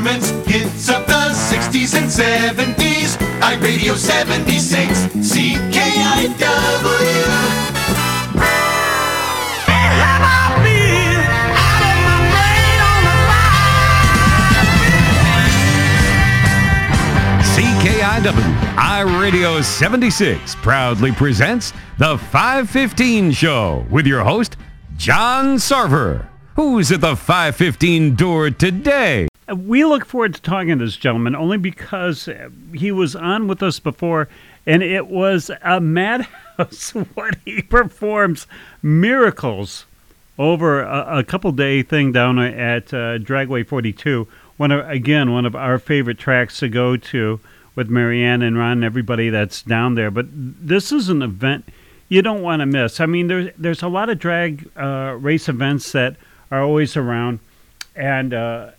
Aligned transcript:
performance 0.00 0.30
hits 0.46 0.88
of 0.88 1.06
the 1.06 1.12
60s 1.12 1.94
and 1.94 2.08
70s. 2.08 3.16
iRadio 3.40 3.94
76, 3.94 5.06
CKIW. 5.30 6.40
CKIW 17.42 18.56
iRadio 18.76 19.62
76 19.62 20.54
proudly 20.56 21.12
presents 21.12 21.72
the 21.98 22.16
515 22.16 23.32
Show 23.32 23.84
with 23.90 24.06
your 24.06 24.24
host, 24.24 24.56
John 24.96 25.56
Sarver. 25.56 26.26
Who's 26.56 26.90
at 26.92 27.00
the 27.00 27.16
515 27.16 28.14
door 28.16 28.50
today? 28.50 29.29
We 29.56 29.84
look 29.84 30.04
forward 30.04 30.34
to 30.34 30.42
talking 30.42 30.78
to 30.78 30.84
this 30.84 30.96
gentleman 30.96 31.34
only 31.34 31.58
because 31.58 32.28
he 32.74 32.92
was 32.92 33.16
on 33.16 33.48
with 33.48 33.62
us 33.62 33.80
before, 33.80 34.28
and 34.66 34.82
it 34.82 35.06
was 35.08 35.50
a 35.62 35.80
madhouse 35.80 36.90
what 37.14 37.36
he 37.44 37.62
performs 37.62 38.46
miracles 38.82 39.86
over 40.38 40.82
a, 40.82 41.18
a 41.18 41.24
couple 41.24 41.52
day 41.52 41.82
thing 41.82 42.12
down 42.12 42.38
at 42.38 42.94
uh, 42.94 43.18
Dragway 43.18 43.66
42. 43.66 44.26
One 44.56 44.70
of, 44.70 44.88
again, 44.88 45.32
one 45.32 45.46
of 45.46 45.54
our 45.56 45.78
favorite 45.78 46.18
tracks 46.18 46.58
to 46.58 46.68
go 46.68 46.96
to 46.96 47.40
with 47.74 47.88
Marianne 47.88 48.42
and 48.42 48.58
Ron 48.58 48.72
and 48.72 48.84
everybody 48.84 49.30
that's 49.30 49.62
down 49.62 49.94
there. 49.94 50.10
But 50.10 50.26
this 50.30 50.92
is 50.92 51.08
an 51.08 51.22
event 51.22 51.66
you 52.08 52.22
don't 52.22 52.42
want 52.42 52.60
to 52.60 52.66
miss. 52.66 53.00
I 53.00 53.06
mean, 53.06 53.28
there's 53.28 53.50
there's 53.56 53.82
a 53.82 53.88
lot 53.88 54.10
of 54.10 54.18
drag 54.18 54.68
uh, 54.76 55.16
race 55.18 55.48
events 55.48 55.92
that 55.92 56.16
are 56.50 56.60
always 56.60 56.96
around, 56.96 57.38
and 57.94 58.34
uh, 58.34 58.70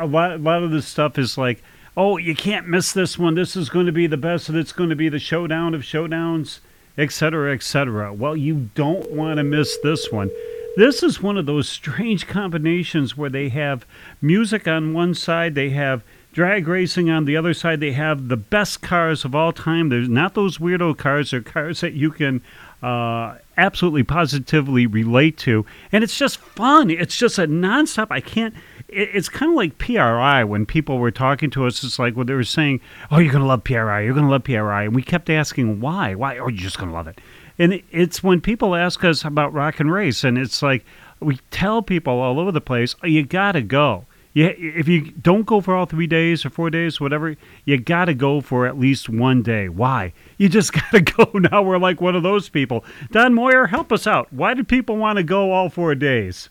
a 0.00 0.06
lot 0.06 0.32
a 0.32 0.38
lot 0.38 0.62
of 0.62 0.70
this 0.70 0.86
stuff 0.86 1.18
is 1.18 1.38
like, 1.38 1.62
oh, 1.96 2.16
you 2.16 2.34
can't 2.34 2.68
miss 2.68 2.92
this 2.92 3.18
one. 3.18 3.34
This 3.34 3.56
is 3.56 3.68
going 3.68 3.86
to 3.86 3.92
be 3.92 4.06
the 4.06 4.16
best, 4.16 4.48
and 4.48 4.56
it's 4.56 4.72
going 4.72 4.90
to 4.90 4.96
be 4.96 5.08
the 5.08 5.18
showdown 5.18 5.74
of 5.74 5.82
showdowns, 5.82 6.60
et 6.96 7.12
cetera, 7.12 7.54
et 7.54 7.62
cetera. 7.62 8.12
Well, 8.12 8.36
you 8.36 8.70
don't 8.74 9.10
want 9.10 9.38
to 9.38 9.44
miss 9.44 9.76
this 9.82 10.10
one. 10.10 10.30
This 10.76 11.02
is 11.02 11.20
one 11.20 11.36
of 11.36 11.46
those 11.46 11.68
strange 11.68 12.26
combinations 12.26 13.16
where 13.16 13.30
they 13.30 13.48
have 13.48 13.84
music 14.22 14.68
on 14.68 14.94
one 14.94 15.14
side, 15.14 15.54
they 15.54 15.70
have 15.70 16.04
drag 16.32 16.68
racing 16.68 17.10
on 17.10 17.24
the 17.24 17.36
other 17.36 17.52
side. 17.52 17.80
They 17.80 17.92
have 17.92 18.28
the 18.28 18.36
best 18.36 18.82
cars 18.82 19.24
of 19.24 19.34
all 19.34 19.52
time. 19.52 19.88
There's 19.88 20.08
not 20.08 20.34
those 20.34 20.58
weirdo 20.58 20.96
cars. 20.96 21.32
They're 21.32 21.40
cars 21.40 21.80
that 21.80 21.94
you 21.94 22.12
can 22.12 22.40
uh, 22.82 23.38
absolutely 23.56 24.04
positively 24.04 24.86
relate 24.86 25.36
to, 25.38 25.66
and 25.90 26.04
it's 26.04 26.16
just 26.16 26.38
fun. 26.38 26.88
It's 26.88 27.16
just 27.16 27.38
a 27.38 27.46
nonstop. 27.48 28.06
I 28.10 28.20
can't. 28.20 28.54
It, 28.92 29.10
it's 29.12 29.28
kind 29.28 29.50
of 29.50 29.56
like 29.56 29.78
PRI 29.78 30.44
when 30.44 30.66
people 30.66 30.98
were 30.98 31.10
talking 31.10 31.50
to 31.50 31.66
us. 31.66 31.82
It's 31.84 31.98
like 31.98 32.16
when 32.16 32.26
they 32.26 32.34
were 32.34 32.44
saying, 32.44 32.80
"Oh, 33.10 33.18
you're 33.18 33.32
gonna 33.32 33.46
love 33.46 33.64
PRI. 33.64 34.02
You're 34.02 34.14
gonna 34.14 34.30
love 34.30 34.44
PRI," 34.44 34.84
and 34.84 34.94
we 34.94 35.02
kept 35.02 35.30
asking 35.30 35.80
why. 35.80 36.14
Why? 36.14 36.38
Oh, 36.38 36.48
you're 36.48 36.62
just 36.62 36.78
gonna 36.78 36.92
love 36.92 37.06
it. 37.06 37.20
And 37.58 37.82
it's 37.90 38.22
when 38.22 38.40
people 38.40 38.74
ask 38.74 39.04
us 39.04 39.24
about 39.24 39.52
rock 39.52 39.80
and 39.80 39.92
race, 39.92 40.24
and 40.24 40.38
it's 40.38 40.62
like 40.62 40.84
we 41.20 41.38
tell 41.50 41.82
people 41.82 42.14
all 42.20 42.40
over 42.40 42.52
the 42.52 42.60
place, 42.60 42.94
oh, 43.02 43.06
"You 43.06 43.24
gotta 43.24 43.62
go." 43.62 44.06
Yeah, 44.32 44.52
if 44.56 44.86
you 44.86 45.10
don't 45.10 45.44
go 45.44 45.60
for 45.60 45.74
all 45.74 45.86
three 45.86 46.06
days 46.06 46.44
or 46.44 46.50
four 46.50 46.70
days, 46.70 47.00
whatever, 47.00 47.34
you 47.64 47.78
got 47.78 48.04
to 48.04 48.14
go 48.14 48.40
for 48.40 48.64
at 48.64 48.78
least 48.78 49.08
one 49.08 49.42
day. 49.42 49.68
Why? 49.68 50.12
You 50.38 50.48
just 50.48 50.72
got 50.72 50.90
to 50.92 51.00
go. 51.00 51.30
Now 51.34 51.62
we're 51.62 51.78
like 51.78 52.00
one 52.00 52.14
of 52.14 52.22
those 52.22 52.48
people. 52.48 52.84
Don 53.10 53.34
Moyer, 53.34 53.66
help 53.66 53.90
us 53.92 54.06
out. 54.06 54.32
Why 54.32 54.54
do 54.54 54.62
people 54.62 54.96
want 54.96 55.16
to 55.16 55.24
go 55.24 55.50
all 55.50 55.68
four 55.68 55.96
days? 55.96 56.48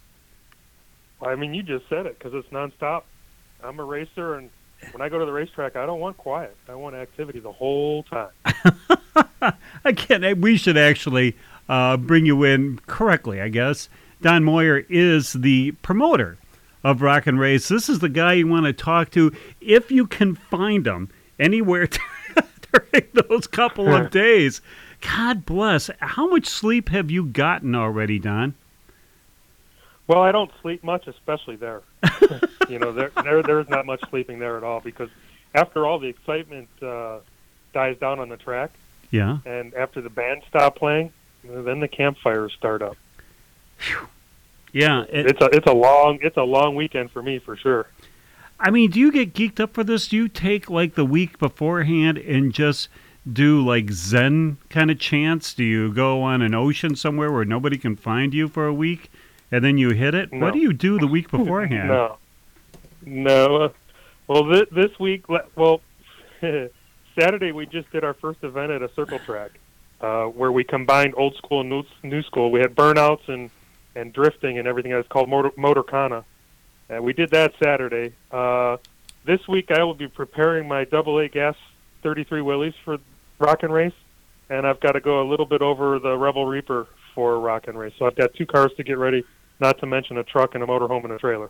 I 1.21 1.35
mean, 1.35 1.53
you 1.53 1.63
just 1.63 1.87
said 1.89 2.05
it 2.05 2.17
because 2.17 2.33
it's 2.33 2.47
nonstop. 2.49 3.03
I'm 3.63 3.79
a 3.79 3.83
racer, 3.83 4.35
and 4.35 4.49
when 4.91 5.01
I 5.01 5.09
go 5.09 5.19
to 5.19 5.25
the 5.25 5.33
racetrack, 5.33 5.75
I 5.75 5.85
don't 5.85 5.99
want 5.99 6.17
quiet. 6.17 6.55
I 6.67 6.75
want 6.75 6.95
activity 6.95 7.39
the 7.39 7.51
whole 7.51 8.03
time. 8.03 8.29
Again, 9.85 10.39
we 10.41 10.57
should 10.57 10.77
actually 10.77 11.35
uh, 11.67 11.97
bring 11.97 12.25
you 12.25 12.43
in 12.43 12.79
correctly, 12.87 13.41
I 13.41 13.49
guess. 13.49 13.89
Don 14.21 14.43
Moyer 14.43 14.85
is 14.89 15.33
the 15.33 15.71
promoter 15.83 16.37
of 16.83 17.01
Rock 17.01 17.27
and 17.27 17.39
Race. 17.39 17.67
This 17.67 17.89
is 17.89 17.99
the 17.99 18.09
guy 18.09 18.33
you 18.33 18.47
want 18.47 18.65
to 18.65 18.73
talk 18.73 19.11
to 19.11 19.31
if 19.59 19.91
you 19.91 20.07
can 20.07 20.35
find 20.35 20.87
him 20.87 21.09
anywhere 21.37 21.87
during 22.71 23.07
those 23.13 23.47
couple 23.47 23.93
of 23.93 24.11
days. 24.11 24.61
God 25.01 25.45
bless. 25.45 25.89
How 25.99 26.27
much 26.27 26.47
sleep 26.47 26.89
have 26.89 27.09
you 27.09 27.25
gotten 27.25 27.75
already, 27.75 28.19
Don? 28.19 28.55
Well, 30.09 30.23
I 30.23 30.31
don't 30.31 30.49
sleep 30.63 30.83
much, 30.83 31.05
especially 31.05 31.55
there. 31.55 31.83
you 32.67 32.79
know, 32.79 32.91
there, 32.91 33.11
there 33.23 33.43
there's 33.43 33.69
not 33.69 33.85
much 33.85 34.01
sleeping 34.09 34.39
there 34.39 34.57
at 34.57 34.63
all 34.63 34.79
because 34.79 35.09
after 35.53 35.85
all 35.85 35.99
the 35.99 36.07
excitement 36.07 36.67
uh, 36.81 37.19
dies 37.75 37.95
down 37.99 38.19
on 38.19 38.27
the 38.27 38.35
track, 38.35 38.71
yeah, 39.11 39.37
and 39.45 39.71
after 39.75 40.01
the 40.01 40.09
band 40.09 40.41
stop 40.49 40.75
playing, 40.75 41.13
then 41.43 41.79
the 41.79 41.87
campfires 41.87 42.51
start 42.53 42.81
up. 42.81 42.97
Whew. 43.81 44.07
Yeah, 44.73 45.03
it, 45.03 45.27
it's 45.27 45.41
a 45.41 45.45
it's 45.55 45.67
a 45.67 45.73
long 45.73 46.17
it's 46.23 46.37
a 46.37 46.43
long 46.43 46.73
weekend 46.73 47.11
for 47.11 47.21
me 47.21 47.37
for 47.37 47.55
sure. 47.55 47.85
I 48.59 48.71
mean, 48.71 48.89
do 48.89 48.99
you 48.99 49.11
get 49.11 49.35
geeked 49.35 49.59
up 49.59 49.75
for 49.75 49.83
this? 49.83 50.07
Do 50.07 50.17
you 50.17 50.27
take 50.27 50.71
like 50.71 50.95
the 50.95 51.05
week 51.05 51.37
beforehand 51.37 52.17
and 52.17 52.51
just 52.51 52.89
do 53.31 53.63
like 53.63 53.91
Zen 53.91 54.57
kind 54.71 54.89
of 54.89 54.97
chants? 54.97 55.53
Do 55.53 55.63
you 55.63 55.93
go 55.93 56.23
on 56.23 56.41
an 56.41 56.55
ocean 56.55 56.95
somewhere 56.95 57.31
where 57.31 57.45
nobody 57.45 57.77
can 57.77 57.95
find 57.95 58.33
you 58.33 58.47
for 58.47 58.65
a 58.65 58.73
week, 58.73 59.11
and 59.51 59.63
then 59.63 59.77
you 59.77 59.91
hit 59.91 60.13
it? 60.13 60.31
No. 60.31 60.45
What 60.45 60.53
do 60.53 60.59
you 60.59 60.73
do 60.73 60.99
the 60.99 61.07
week 61.07 61.31
beforehand? 61.31 61.89
no, 61.89 62.17
no. 63.05 63.73
Well, 64.27 64.45
this, 64.45 64.65
this 64.71 64.99
week, 64.99 65.25
well, 65.55 65.81
Saturday 67.19 67.51
we 67.51 67.65
just 67.65 67.89
did 67.91 68.03
our 68.03 68.13
first 68.13 68.43
event 68.43 68.71
at 68.71 68.81
a 68.81 68.93
circle 68.93 69.19
track, 69.19 69.51
uh, 70.01 70.25
where 70.25 70.51
we 70.51 70.63
combined 70.63 71.13
old 71.17 71.35
school 71.35 71.61
and 71.61 71.69
new, 71.69 71.83
new 72.03 72.21
school. 72.23 72.51
We 72.51 72.59
had 72.59 72.75
burnouts 72.75 73.27
and 73.27 73.49
and 73.95 74.13
drifting 74.13 74.57
and 74.57 74.67
everything. 74.67 74.91
It's 74.91 75.07
called 75.07 75.29
Motor, 75.29 75.51
Motorcana. 75.51 76.23
And 76.89 77.03
we 77.03 77.13
did 77.13 77.31
that 77.31 77.53
Saturday. 77.61 78.13
Uh, 78.31 78.77
this 79.25 79.47
week 79.47 79.71
I 79.71 79.83
will 79.83 79.93
be 79.95 80.07
preparing 80.07 80.67
my 80.67 80.85
double 80.85 81.19
A 81.19 81.27
gas 81.27 81.55
33 82.03 82.41
Willys 82.41 82.73
for 82.83 82.97
Rock 83.39 83.63
and 83.63 83.73
Race, 83.73 83.93
and 84.49 84.65
I've 84.65 84.79
got 84.79 84.93
to 84.93 84.99
go 84.99 85.21
a 85.21 85.27
little 85.27 85.45
bit 85.45 85.61
over 85.61 85.99
the 85.99 86.17
Rebel 86.17 86.45
Reaper 86.45 86.87
for 87.13 87.39
Rock 87.39 87.67
and 87.67 87.77
Race. 87.77 87.93
So 87.99 88.05
I've 88.05 88.15
got 88.15 88.33
two 88.33 88.45
cars 88.45 88.71
to 88.77 88.83
get 88.83 88.97
ready, 88.97 89.23
not 89.59 89.79
to 89.79 89.85
mention 89.85 90.17
a 90.17 90.23
truck 90.23 90.55
and 90.55 90.63
a 90.63 90.67
motorhome 90.67 91.03
and 91.03 91.13
a 91.13 91.17
trailer. 91.17 91.49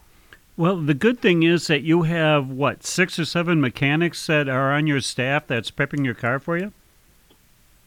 Well, 0.58 0.76
the 0.76 0.94
good 0.94 1.22
thing 1.22 1.44
is 1.44 1.68
that 1.68 1.84
you 1.84 2.04
have 2.04 2.50
what 2.50 2.84
six 2.84 3.18
or 3.18 3.26
seven 3.26 3.62
mechanics 3.62 4.28
that 4.28 4.50
are 4.50 4.74
on 4.74 4.88
your 4.88 5.00
staff 5.00 5.48
that's 5.48 5.72
prepping 5.72 6.04
your 6.04 6.16
car 6.16 6.38
for 6.40 6.58
you. 6.58 6.74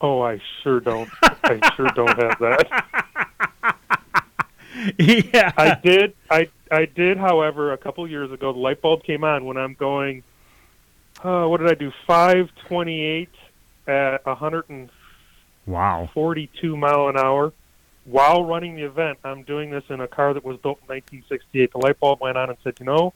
Oh, 0.01 0.23
I 0.23 0.41
sure 0.63 0.81
don't. 0.81 1.09
I 1.23 1.61
sure 1.77 1.89
don't 1.95 2.19
have 2.19 2.39
that. 2.41 3.77
yeah. 4.99 5.53
I 5.57 5.75
did. 5.83 6.15
I 6.31 6.49
I 6.71 6.87
did. 6.87 7.19
However, 7.19 7.73
a 7.73 7.79
couple 7.79 8.09
years 8.09 8.33
ago, 8.33 8.53
the 8.53 8.59
light 8.59 8.81
bulb 8.81 9.05
came 9.05 9.23
on 9.23 9.45
when 9.45 9.57
I'm 9.57 9.75
going. 9.75 10.23
Uh, 11.23 11.45
what 11.47 11.61
did 11.61 11.71
I 11.71 11.75
do? 11.75 11.93
Five 12.07 12.49
twenty-eight 12.67 13.29
at 13.87 14.23
a 14.27 14.35
hundred 14.35 14.71
and 14.71 14.91
wow 15.67 16.09
forty-two 16.15 16.77
mile 16.77 17.09
an 17.09 17.17
hour. 17.17 17.53
While 18.05 18.45
running 18.45 18.75
the 18.75 18.83
event, 18.83 19.19
I'm 19.25 19.43
doing 19.45 19.71
this 19.71 19.85
in 19.89 20.01
a 20.01 20.09
car 20.09 20.35
that 20.35 20.45
was 20.45 20.59
built 20.59 20.79
in 20.83 20.89
1968. 20.89 21.73
The 21.73 21.79
light 21.79 22.01
bulb 22.01 22.21
went 22.21 22.37
on 22.37 22.49
and 22.49 22.59
said, 22.65 22.75
"You 22.81 22.87
know, 22.87 23.15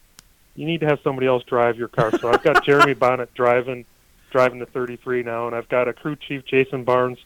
you 0.54 0.64
need 0.64 0.80
to 0.80 0.86
have 0.86 1.00
somebody 1.02 1.26
else 1.26 1.42
drive 1.44 1.76
your 1.76 1.88
car." 1.88 2.16
So 2.18 2.30
I've 2.30 2.42
got 2.42 2.64
Jeremy 2.66 2.94
Bonnet 2.94 3.34
driving 3.34 3.84
driving 4.30 4.58
the 4.58 4.66
33 4.66 5.22
now, 5.22 5.46
and 5.46 5.56
I've 5.56 5.68
got 5.68 5.88
a 5.88 5.92
crew 5.92 6.16
chief, 6.16 6.44
Jason 6.44 6.84
Barnes, 6.84 7.18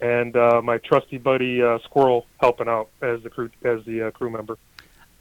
and 0.00 0.36
uh, 0.36 0.60
my 0.62 0.78
trusty 0.78 1.18
buddy 1.18 1.62
uh, 1.62 1.78
Squirrel 1.84 2.26
helping 2.38 2.68
out 2.68 2.88
as 3.00 3.22
the 3.22 3.30
crew 3.30 3.50
as 3.64 3.84
the 3.84 4.08
uh, 4.08 4.10
crew 4.12 4.30
member. 4.30 4.58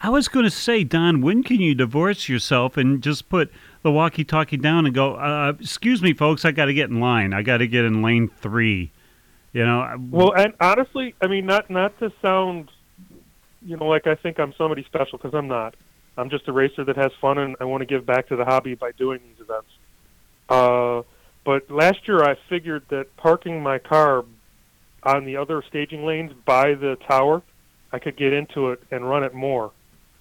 I 0.04 0.10
was 0.10 0.28
going 0.28 0.46
to 0.46 0.52
say, 0.52 0.84
Don, 0.84 1.22
when 1.22 1.44
can 1.44 1.62
you 1.62 1.76
divorce 1.76 2.28
yourself 2.28 2.76
and 2.76 3.04
just 3.04 3.30
put 3.30 3.52
the 3.84 3.92
walkie-talkie 3.92 4.58
down 4.58 4.88
and 4.88 4.96
go? 4.96 5.14
Uh, 5.14 5.54
excuse 5.60 6.02
me, 6.02 6.14
folks, 6.14 6.44
I 6.44 6.52
got 6.52 6.66
to 6.66 6.74
get 6.74 6.90
in 6.90 7.00
line. 7.00 7.34
I 7.34 7.44
got 7.44 7.58
to 7.58 7.68
get 7.68 7.86
in 7.86 8.02
lane 8.02 8.28
three. 8.28 8.92
You 9.54 9.66
know. 9.66 9.98
Well, 10.10 10.34
and 10.34 10.54
honestly, 10.60 11.16
I 11.22 11.28
mean, 11.28 11.46
not 11.46 11.70
not 11.70 11.98
to 12.00 12.12
sound, 12.22 12.70
you 13.62 13.78
know, 13.78 13.86
like 13.86 14.08
I 14.08 14.16
think 14.16 14.40
I'm 14.40 14.54
somebody 14.58 14.84
special 14.86 15.18
because 15.18 15.34
I'm 15.34 15.48
not. 15.48 15.76
I'm 16.18 16.30
just 16.30 16.48
a 16.48 16.52
racer 16.52 16.84
that 16.84 16.98
has 16.98 17.12
fun, 17.20 17.38
and 17.38 17.56
I 17.60 17.66
want 17.66 17.82
to 17.82 17.86
give 17.86 18.06
back 18.06 18.28
to 18.30 18.36
the 18.36 18.46
hobby 18.46 18.76
by 18.76 18.92
doing 18.92 19.20
these 19.24 19.42
events. 19.42 19.70
Uh, 20.50 21.04
but 21.44 21.72
last 21.72 22.08
year, 22.08 22.24
I 22.24 22.36
figured 22.50 22.84
that 22.90 23.16
parking 23.18 23.64
my 23.64 23.80
car 23.80 24.24
on 25.04 25.26
the 25.26 25.38
other 25.38 25.64
staging 25.68 26.06
lanes 26.06 26.32
by 26.46 26.74
the 26.74 26.96
tower, 27.08 27.42
I 27.92 28.00
could 28.00 28.16
get 28.16 28.34
into 28.34 28.70
it 28.70 28.84
and 28.92 29.08
run 29.08 29.24
it 29.24 29.34
more. 29.34 29.72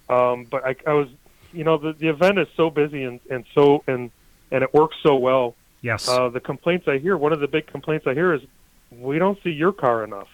Um, 0.09 0.45
but 0.49 0.65
I, 0.65 0.75
I 0.87 0.93
was, 0.93 1.07
you 1.53 1.63
know, 1.63 1.77
the, 1.77 1.93
the 1.93 2.07
event 2.07 2.39
is 2.39 2.47
so 2.57 2.69
busy 2.69 3.03
and, 3.03 3.19
and 3.29 3.45
so 3.53 3.83
and 3.87 4.11
and 4.51 4.63
it 4.63 4.73
works 4.73 4.97
so 5.03 5.15
well. 5.15 5.55
Yes. 5.81 6.07
Uh, 6.07 6.29
the 6.29 6.39
complaints 6.39 6.87
I 6.87 6.97
hear, 6.97 7.15
one 7.15 7.33
of 7.33 7.39
the 7.39 7.47
big 7.47 7.67
complaints 7.67 8.05
I 8.05 8.13
hear 8.13 8.33
is, 8.33 8.41
we 8.91 9.19
don't 9.19 9.37
see 9.43 9.51
your 9.51 9.71
car 9.71 10.03
enough. 10.03 10.27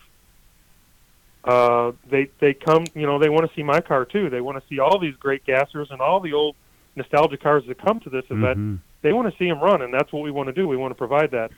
Uh, 1.44 1.94
they 2.09 2.30
they 2.39 2.54
come, 2.54 2.86
you 2.94 3.06
know, 3.06 3.19
they 3.19 3.30
want 3.30 3.48
to 3.50 3.56
see 3.56 3.63
my 3.63 3.80
car 3.80 4.04
too. 4.06 4.30
They 4.30 4.42
want 4.42 4.62
to 4.62 4.68
see 4.68 4.80
all 4.80 5.00
these 5.00 5.15
great 5.15 5.45
gassers 5.45 5.92
and 5.92 6.01
all 6.01 6.19
the 6.19 6.33
old 6.33 6.56
nostalgia 6.95 7.38
cars 7.38 7.63
that 7.68 7.77
come 7.77 8.00
to 8.01 8.09
this 8.09 8.25
event, 8.30 8.57
Mhm. 8.57 8.80
they 9.04 9.13
want 9.13 9.31
to 9.31 9.38
see 9.38 9.48
them 9.48 9.59
run, 9.59 9.81
and 9.83 9.94
that's 9.94 10.12
what 10.12 10.24
we 10.24 10.31
want 10.31 10.48
to 10.48 10.54
do. 10.54 10.68
We 10.68 10.75
want 10.77 10.92
to 10.92 10.95
provide 10.95 11.31
that. 11.31 11.51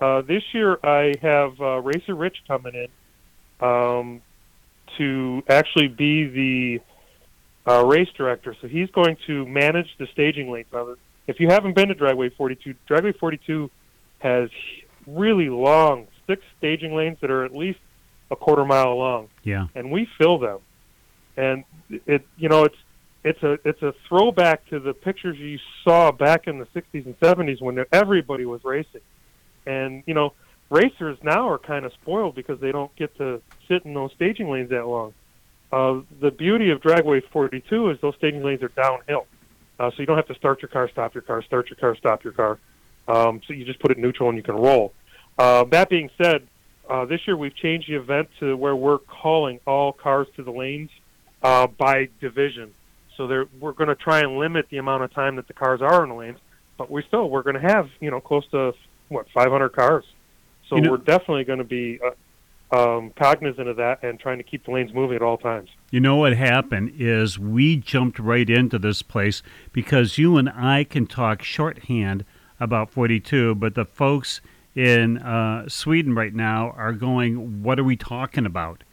Uh, 0.00 0.22
this 0.22 0.42
year, 0.52 0.78
I 0.82 1.14
have 1.22 1.60
uh, 1.60 1.80
Racer 1.80 2.14
Rich 2.14 2.38
coming 2.48 2.74
in 2.74 2.88
um, 3.66 4.20
to 4.98 5.42
actually 5.48 5.88
be 5.88 6.24
the 6.26 6.80
uh, 7.70 7.84
race 7.84 8.08
director. 8.16 8.56
So 8.60 8.66
he's 8.66 8.90
going 8.90 9.16
to 9.26 9.46
manage 9.46 9.96
the 9.98 10.06
staging 10.08 10.50
lanes. 10.50 10.66
Now, 10.72 10.96
if 11.26 11.38
you 11.38 11.48
haven't 11.48 11.74
been 11.74 11.88
to 11.88 11.94
Dragway 11.94 12.34
42, 12.34 12.74
Dragway 12.88 13.16
42 13.16 13.70
has 14.20 14.50
really 15.06 15.48
long 15.50 16.08
six 16.30 16.42
staging 16.58 16.94
lanes 16.94 17.18
that 17.20 17.30
are 17.30 17.44
at 17.44 17.52
least 17.54 17.80
a 18.30 18.36
quarter 18.36 18.64
mile 18.64 18.96
long 18.96 19.28
Yeah. 19.42 19.66
and 19.74 19.90
we 19.90 20.08
fill 20.16 20.38
them. 20.38 20.58
And 21.36 21.64
it, 22.06 22.24
you 22.36 22.48
know, 22.48 22.62
it's 22.64 22.76
it's 23.24 23.42
a 23.42 23.58
it's 23.64 23.82
a 23.82 23.92
throwback 24.08 24.64
to 24.68 24.78
the 24.78 24.94
pictures 24.94 25.36
you 25.38 25.58
saw 25.84 26.12
back 26.12 26.46
in 26.46 26.58
the 26.58 26.66
60s 26.66 27.04
and 27.06 27.18
70s 27.18 27.60
when 27.60 27.84
everybody 27.92 28.46
was 28.46 28.62
racing. 28.64 29.00
And 29.66 30.04
you 30.06 30.14
know, 30.14 30.32
racers 30.70 31.18
now 31.22 31.48
are 31.48 31.58
kind 31.58 31.84
of 31.84 31.92
spoiled 31.94 32.34
because 32.36 32.60
they 32.60 32.70
don't 32.70 32.94
get 32.94 33.16
to 33.18 33.42
sit 33.66 33.84
in 33.84 33.94
those 33.94 34.12
staging 34.14 34.48
lanes 34.50 34.70
that 34.70 34.86
long. 34.86 35.12
Uh, 35.72 36.00
the 36.20 36.30
beauty 36.30 36.70
of 36.70 36.80
Dragway 36.80 37.22
42 37.32 37.90
is 37.90 38.00
those 38.00 38.14
staging 38.16 38.42
lanes 38.44 38.62
are 38.62 38.68
downhill, 38.68 39.26
uh, 39.78 39.90
so 39.90 39.96
you 39.98 40.06
don't 40.06 40.16
have 40.16 40.26
to 40.28 40.34
start 40.34 40.62
your 40.62 40.68
car, 40.68 40.88
stop 40.88 41.14
your 41.14 41.22
car, 41.22 41.42
start 41.42 41.68
your 41.70 41.76
car, 41.76 41.96
stop 41.96 42.22
your 42.24 42.32
car. 42.32 42.58
Um, 43.08 43.40
so 43.46 43.52
you 43.54 43.64
just 43.64 43.80
put 43.80 43.90
it 43.90 43.98
neutral 43.98 44.28
and 44.28 44.36
you 44.36 44.42
can 44.42 44.54
roll. 44.56 44.92
Uh, 45.40 45.64
that 45.64 45.88
being 45.88 46.10
said, 46.22 46.46
uh, 46.86 47.06
this 47.06 47.26
year 47.26 47.34
we've 47.34 47.56
changed 47.56 47.88
the 47.88 47.94
event 47.94 48.28
to 48.38 48.54
where 48.58 48.76
we're 48.76 48.98
calling 48.98 49.58
all 49.66 49.90
cars 49.90 50.26
to 50.36 50.42
the 50.42 50.50
lanes 50.50 50.90
uh, 51.42 51.66
by 51.66 52.10
division. 52.20 52.74
So 53.16 53.46
we're 53.58 53.72
going 53.72 53.88
to 53.88 53.94
try 53.94 54.20
and 54.20 54.36
limit 54.36 54.66
the 54.70 54.76
amount 54.76 55.04
of 55.04 55.14
time 55.14 55.36
that 55.36 55.48
the 55.48 55.54
cars 55.54 55.80
are 55.80 56.02
in 56.02 56.10
the 56.10 56.14
lanes, 56.14 56.38
but 56.76 56.90
we 56.90 57.02
still 57.08 57.30
we're 57.30 57.42
going 57.42 57.58
to 57.58 57.66
have 57.66 57.88
you 58.00 58.10
know 58.10 58.20
close 58.20 58.46
to 58.50 58.74
what 59.08 59.26
500 59.32 59.70
cars. 59.70 60.04
So 60.68 60.76
You 60.76 60.82
know- 60.82 60.90
we're 60.90 60.96
definitely 60.98 61.44
going 61.44 61.58
to 61.60 61.64
be 61.64 61.98
uh, 62.70 62.96
um, 62.96 63.10
cognizant 63.16 63.66
of 63.66 63.76
that 63.76 64.02
and 64.02 64.20
trying 64.20 64.36
to 64.38 64.44
keep 64.44 64.66
the 64.66 64.72
lanes 64.72 64.92
moving 64.92 65.16
at 65.16 65.22
all 65.22 65.38
times. 65.38 65.70
You 65.90 66.00
know 66.00 66.16
what 66.16 66.36
happened 66.36 66.92
is 66.98 67.38
we 67.38 67.76
jumped 67.76 68.18
right 68.18 68.48
into 68.48 68.78
this 68.78 69.00
place 69.00 69.42
because 69.72 70.18
you 70.18 70.36
and 70.36 70.50
I 70.50 70.84
can 70.84 71.06
talk 71.06 71.42
shorthand 71.42 72.26
about 72.60 72.90
42, 72.90 73.54
but 73.54 73.74
the 73.74 73.86
folks 73.86 74.42
in 74.74 75.18
uh, 75.18 75.68
Sweden 75.68 76.14
right 76.14 76.34
now 76.34 76.70
are 76.76 76.92
going, 76.92 77.62
What 77.62 77.78
are 77.78 77.84
we 77.84 77.96
talking 77.96 78.46
about? 78.46 78.84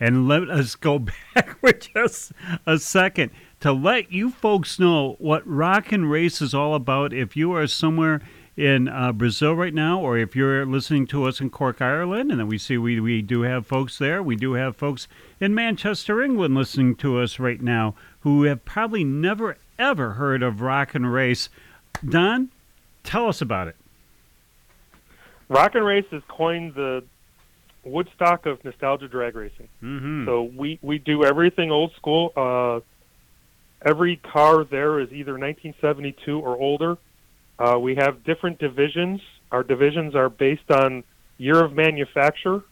And 0.00 0.28
let 0.28 0.48
us 0.50 0.74
go 0.74 0.98
back 1.34 1.60
for 1.60 1.72
just 1.72 2.32
a 2.66 2.78
second 2.78 3.30
to 3.60 3.72
let 3.72 4.12
you 4.12 4.30
folks 4.30 4.78
know 4.78 5.16
what 5.18 5.46
Rock 5.46 5.92
and 5.92 6.10
Race 6.10 6.42
is 6.42 6.54
all 6.54 6.74
about. 6.74 7.12
If 7.12 7.36
you 7.36 7.52
are 7.52 7.66
somewhere 7.66 8.20
in 8.56 8.88
uh, 8.88 9.12
Brazil 9.12 9.54
right 9.54 9.74
now, 9.74 10.00
or 10.00 10.16
if 10.16 10.36
you're 10.36 10.64
listening 10.64 11.06
to 11.08 11.24
us 11.24 11.40
in 11.40 11.50
Cork, 11.50 11.82
Ireland, 11.82 12.30
and 12.30 12.38
then 12.38 12.46
we 12.46 12.58
see 12.58 12.78
we, 12.78 13.00
we 13.00 13.20
do 13.20 13.42
have 13.42 13.66
folks 13.66 13.98
there, 13.98 14.22
we 14.22 14.36
do 14.36 14.52
have 14.52 14.76
folks 14.76 15.08
in 15.40 15.54
Manchester, 15.54 16.22
England 16.22 16.54
listening 16.54 16.94
to 16.96 17.18
us 17.18 17.38
right 17.38 17.60
now 17.60 17.94
who 18.20 18.44
have 18.44 18.64
probably 18.64 19.02
never 19.02 19.56
ever 19.78 20.12
heard 20.12 20.42
of 20.42 20.60
Rock 20.60 20.94
and 20.94 21.12
Race. 21.12 21.48
Don, 22.08 22.50
tell 23.02 23.28
us 23.28 23.40
about 23.40 23.68
it. 23.68 23.76
Rock 25.48 25.74
and 25.74 25.84
Race 25.84 26.06
has 26.10 26.22
coined 26.28 26.74
the 26.74 27.04
Woodstock 27.84 28.46
of 28.46 28.64
nostalgia 28.64 29.08
drag 29.08 29.36
racing. 29.36 29.68
Mm-hmm. 29.82 30.26
So 30.26 30.42
we 30.56 30.78
we 30.80 30.98
do 30.98 31.24
everything 31.24 31.70
old 31.70 31.92
school. 31.96 32.32
Uh, 32.34 32.80
every 33.84 34.16
car 34.16 34.64
there 34.64 35.00
is 35.00 35.12
either 35.12 35.32
1972 35.32 36.40
or 36.40 36.56
older. 36.56 36.96
Uh, 37.58 37.78
we 37.78 37.94
have 37.96 38.24
different 38.24 38.58
divisions. 38.58 39.20
Our 39.52 39.62
divisions 39.62 40.14
are 40.14 40.30
based 40.30 40.70
on 40.70 41.04
year 41.36 41.62
of 41.62 41.72
manufacture, 41.72 42.62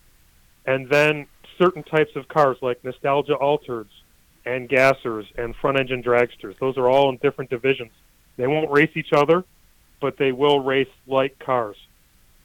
and 0.66 0.88
then 0.88 1.26
certain 1.58 1.82
types 1.82 2.16
of 2.16 2.28
cars 2.28 2.56
like 2.62 2.82
nostalgia 2.82 3.36
altereds 3.40 3.90
and 4.44 4.69
gassers 4.69 5.24
and 5.36 5.54
front 5.56 5.78
engine 5.78 6.02
dragsters. 6.02 6.58
Those 6.58 6.76
are 6.76 6.88
all 6.88 7.10
in 7.10 7.19
different 7.19 7.50
divisions. 7.50 7.92
They 8.36 8.46
won't 8.46 8.70
race 8.70 8.90
each 8.96 9.12
other, 9.12 9.44
but 10.00 10.16
they 10.16 10.32
will 10.32 10.60
race 10.60 10.88
like 11.06 11.38
cars. 11.38 11.76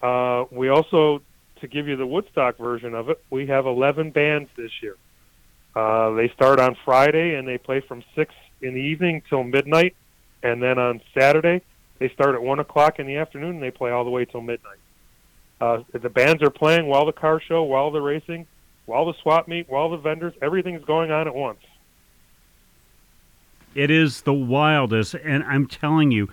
Uh, 0.02 0.46
we 0.52 0.70
also, 0.70 1.22
to 1.62 1.68
give 1.68 1.88
you 1.88 1.96
the 1.96 2.06
Woodstock 2.06 2.58
version 2.58 2.94
of 2.94 3.10
it, 3.10 3.22
we 3.30 3.48
have 3.48 3.66
11 3.66 4.12
bands 4.12 4.50
this 4.56 4.72
year. 4.82 4.96
Uh, 5.76 6.12
they 6.12 6.30
start 6.30 6.60
on 6.60 6.76
Friday 6.86 7.36
and 7.36 7.48
they 7.48 7.58
play 7.58 7.82
from 7.82 8.04
6 8.16 8.34
in 8.62 8.74
the 8.74 8.80
evening 8.80 9.22
till 9.30 9.44
midnight. 9.44 9.96
And 10.44 10.62
then 10.62 10.78
on 10.80 11.02
Saturday, 11.14 11.62
they 12.00 12.10
start 12.10 12.36
at 12.36 12.42
1 12.42 12.60
o'clock 12.60 13.00
in 13.00 13.08
the 13.08 13.18
afternoon 13.18 13.56
and 13.56 13.64
they 13.64 13.72
play 13.72 13.92
all 13.92 14.04
the 14.04 14.10
way 14.10 14.26
till 14.26 14.42
midnight. 14.42 14.78
Uh, 15.60 15.84
the 15.92 16.10
bands 16.10 16.44
are 16.44 16.52
playing 16.52 16.88
while 16.88 17.06
the 17.06 17.12
car 17.12 17.40
show, 17.40 17.64
while 17.64 17.90
the 17.92 18.02
racing, 18.02 18.46
while 18.86 19.06
the 19.06 19.14
swap 19.22 19.48
meet, 19.48 19.68
while 19.68 19.90
the 19.90 19.98
vendors, 19.98 20.34
everything's 20.42 20.84
going 20.86 21.12
on 21.12 21.28
at 21.28 21.34
once. 21.34 21.60
It 23.74 23.92
is 23.92 24.22
the 24.22 24.34
wildest, 24.34 25.14
and 25.14 25.44
I'm 25.44 25.68
telling 25.68 26.12
you, 26.12 26.30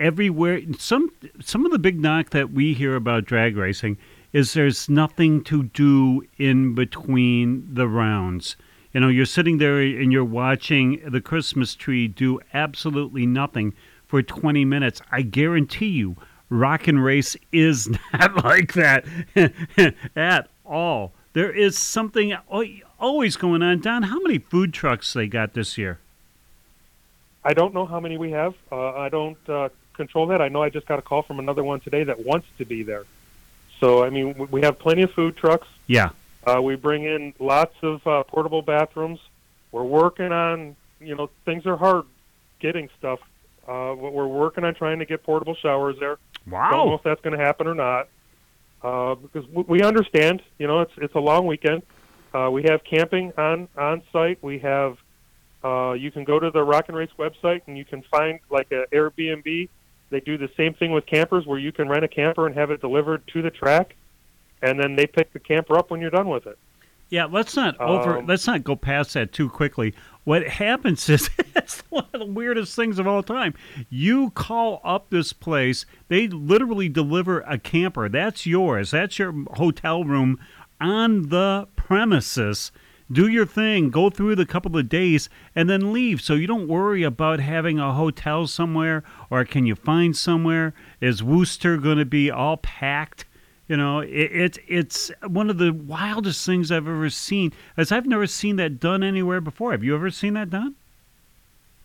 everywhere. 0.00 0.60
Some 0.78 1.10
some 1.40 1.64
of 1.64 1.72
the 1.72 1.78
big 1.78 2.00
knock 2.00 2.30
that 2.30 2.52
we 2.52 2.74
hear 2.74 2.96
about 2.96 3.24
drag 3.24 3.56
racing 3.56 3.98
is 4.32 4.52
there's 4.52 4.88
nothing 4.88 5.42
to 5.44 5.64
do 5.64 6.22
in 6.38 6.74
between 6.74 7.66
the 7.72 7.88
rounds. 7.88 8.56
You 8.92 9.00
know, 9.00 9.08
you're 9.08 9.26
sitting 9.26 9.58
there 9.58 9.80
and 9.80 10.12
you're 10.12 10.24
watching 10.24 11.00
the 11.06 11.20
Christmas 11.20 11.74
tree 11.74 12.08
do 12.08 12.40
absolutely 12.54 13.26
nothing 13.26 13.74
for 14.06 14.22
20 14.22 14.64
minutes. 14.64 15.02
I 15.10 15.22
guarantee 15.22 15.88
you, 15.88 16.16
Rock 16.48 16.88
and 16.88 17.02
Race 17.02 17.36
is 17.52 17.88
not 18.12 18.44
like 18.44 18.72
that 18.74 19.04
at 20.16 20.48
all. 20.64 21.12
There 21.32 21.52
is 21.52 21.76
something 21.76 22.34
always 22.98 23.36
going 23.36 23.62
on. 23.62 23.80
Don, 23.80 24.04
how 24.04 24.20
many 24.20 24.38
food 24.38 24.72
trucks 24.72 25.12
they 25.12 25.26
got 25.26 25.52
this 25.52 25.76
year? 25.76 25.98
I 27.44 27.52
don't 27.52 27.74
know 27.74 27.86
how 27.86 28.00
many 28.00 28.16
we 28.16 28.30
have. 28.30 28.54
Uh, 28.72 28.94
I 28.94 29.08
don't 29.08 29.38
uh, 29.48 29.68
control 29.96 30.26
that. 30.28 30.40
I 30.40 30.48
know 30.48 30.62
I 30.62 30.70
just 30.70 30.86
got 30.86 30.98
a 30.98 31.02
call 31.02 31.22
from 31.22 31.38
another 31.38 31.64
one 31.64 31.80
today 31.80 32.04
that 32.04 32.24
wants 32.24 32.46
to 32.58 32.64
be 32.64 32.82
there. 32.82 33.04
So, 33.80 34.04
I 34.04 34.10
mean, 34.10 34.48
we 34.50 34.62
have 34.62 34.78
plenty 34.78 35.02
of 35.02 35.10
food 35.12 35.36
trucks. 35.36 35.68
Yeah. 35.86 36.10
Uh, 36.46 36.62
we 36.62 36.76
bring 36.76 37.04
in 37.04 37.34
lots 37.38 37.74
of 37.82 38.06
uh, 38.06 38.22
portable 38.22 38.62
bathrooms. 38.62 39.18
We're 39.72 39.84
working 39.84 40.32
on, 40.32 40.76
you 41.00 41.14
know, 41.14 41.30
things 41.44 41.66
are 41.66 41.76
hard 41.76 42.04
getting 42.60 42.88
stuff. 42.98 43.20
Uh, 43.66 43.94
we're 43.98 44.28
working 44.28 44.64
on 44.64 44.74
trying 44.74 45.00
to 45.00 45.04
get 45.04 45.24
portable 45.24 45.56
showers 45.56 45.96
there. 45.98 46.18
Wow. 46.48 46.70
Don't 46.70 46.86
know 46.88 46.94
if 46.94 47.02
that's 47.02 47.20
going 47.20 47.36
to 47.36 47.44
happen 47.44 47.66
or 47.66 47.74
not, 47.74 48.08
uh, 48.82 49.16
because 49.16 49.44
we 49.48 49.82
understand. 49.82 50.40
You 50.58 50.68
know, 50.68 50.82
it's 50.82 50.92
it's 50.98 51.14
a 51.16 51.20
long 51.20 51.46
weekend. 51.46 51.82
Uh, 52.32 52.48
we 52.52 52.62
have 52.64 52.84
camping 52.84 53.32
on 53.36 53.68
on 53.76 54.02
site. 54.12 54.42
We 54.42 54.60
have. 54.60 54.98
Uh, 55.64 55.94
you 55.94 56.12
can 56.12 56.22
go 56.22 56.38
to 56.38 56.50
the 56.52 56.62
Rock 56.62 56.84
and 56.86 56.96
Race 56.96 57.10
website 57.18 57.62
and 57.66 57.76
you 57.76 57.84
can 57.84 58.02
find 58.02 58.38
like 58.50 58.70
a 58.70 58.84
Airbnb. 58.92 59.68
They 60.10 60.20
do 60.20 60.38
the 60.38 60.50
same 60.56 60.74
thing 60.74 60.92
with 60.92 61.06
campers, 61.06 61.46
where 61.46 61.58
you 61.58 61.72
can 61.72 61.88
rent 61.88 62.04
a 62.04 62.08
camper 62.08 62.46
and 62.46 62.54
have 62.54 62.70
it 62.70 62.80
delivered 62.80 63.26
to 63.28 63.42
the 63.42 63.50
track, 63.50 63.96
and 64.62 64.78
then 64.78 64.96
they 64.96 65.06
pick 65.06 65.32
the 65.32 65.38
camper 65.38 65.76
up 65.76 65.90
when 65.90 66.00
you're 66.00 66.10
done 66.10 66.28
with 66.28 66.46
it. 66.46 66.58
Yeah, 67.08 67.26
let's 67.26 67.54
not 67.54 67.80
over. 67.80 68.18
Um, 68.18 68.26
let's 68.26 68.46
not 68.46 68.64
go 68.64 68.74
past 68.74 69.14
that 69.14 69.32
too 69.32 69.48
quickly. 69.48 69.94
What 70.24 70.46
happens 70.46 71.08
is 71.08 71.30
it's 71.54 71.80
one 71.88 72.06
of 72.12 72.20
the 72.20 72.26
weirdest 72.26 72.74
things 72.74 72.98
of 72.98 73.06
all 73.06 73.22
time. 73.22 73.54
You 73.88 74.30
call 74.30 74.80
up 74.84 75.10
this 75.10 75.32
place, 75.32 75.86
they 76.08 76.26
literally 76.26 76.88
deliver 76.88 77.40
a 77.40 77.58
camper. 77.58 78.08
That's 78.08 78.44
yours. 78.44 78.90
That's 78.90 79.18
your 79.18 79.34
hotel 79.54 80.04
room 80.04 80.40
on 80.80 81.28
the 81.28 81.68
premises. 81.76 82.72
Do 83.10 83.28
your 83.28 83.46
thing, 83.46 83.90
go 83.90 84.10
through 84.10 84.34
the 84.34 84.46
couple 84.46 84.76
of 84.76 84.88
days, 84.88 85.28
and 85.54 85.70
then 85.70 85.92
leave. 85.92 86.20
So 86.20 86.34
you 86.34 86.48
don't 86.48 86.66
worry 86.66 87.04
about 87.04 87.38
having 87.38 87.78
a 87.78 87.92
hotel 87.92 88.48
somewhere, 88.48 89.04
or 89.30 89.44
can 89.44 89.64
you 89.64 89.76
find 89.76 90.16
somewhere? 90.16 90.74
Is 91.00 91.22
Wooster 91.22 91.76
going 91.76 91.98
to 91.98 92.04
be 92.04 92.30
all 92.30 92.56
packed? 92.56 93.24
You 93.68 93.76
know, 93.76 94.00
it, 94.00 94.08
it 94.08 94.58
it's 94.66 95.12
one 95.26 95.50
of 95.50 95.58
the 95.58 95.72
wildest 95.72 96.44
things 96.44 96.72
I've 96.72 96.88
ever 96.88 97.10
seen. 97.10 97.52
As 97.76 97.92
I've 97.92 98.06
never 98.06 98.26
seen 98.26 98.56
that 98.56 98.80
done 98.80 99.02
anywhere 99.02 99.40
before. 99.40 99.72
Have 99.72 99.84
you 99.84 99.94
ever 99.94 100.10
seen 100.10 100.34
that 100.34 100.50
done? 100.50 100.74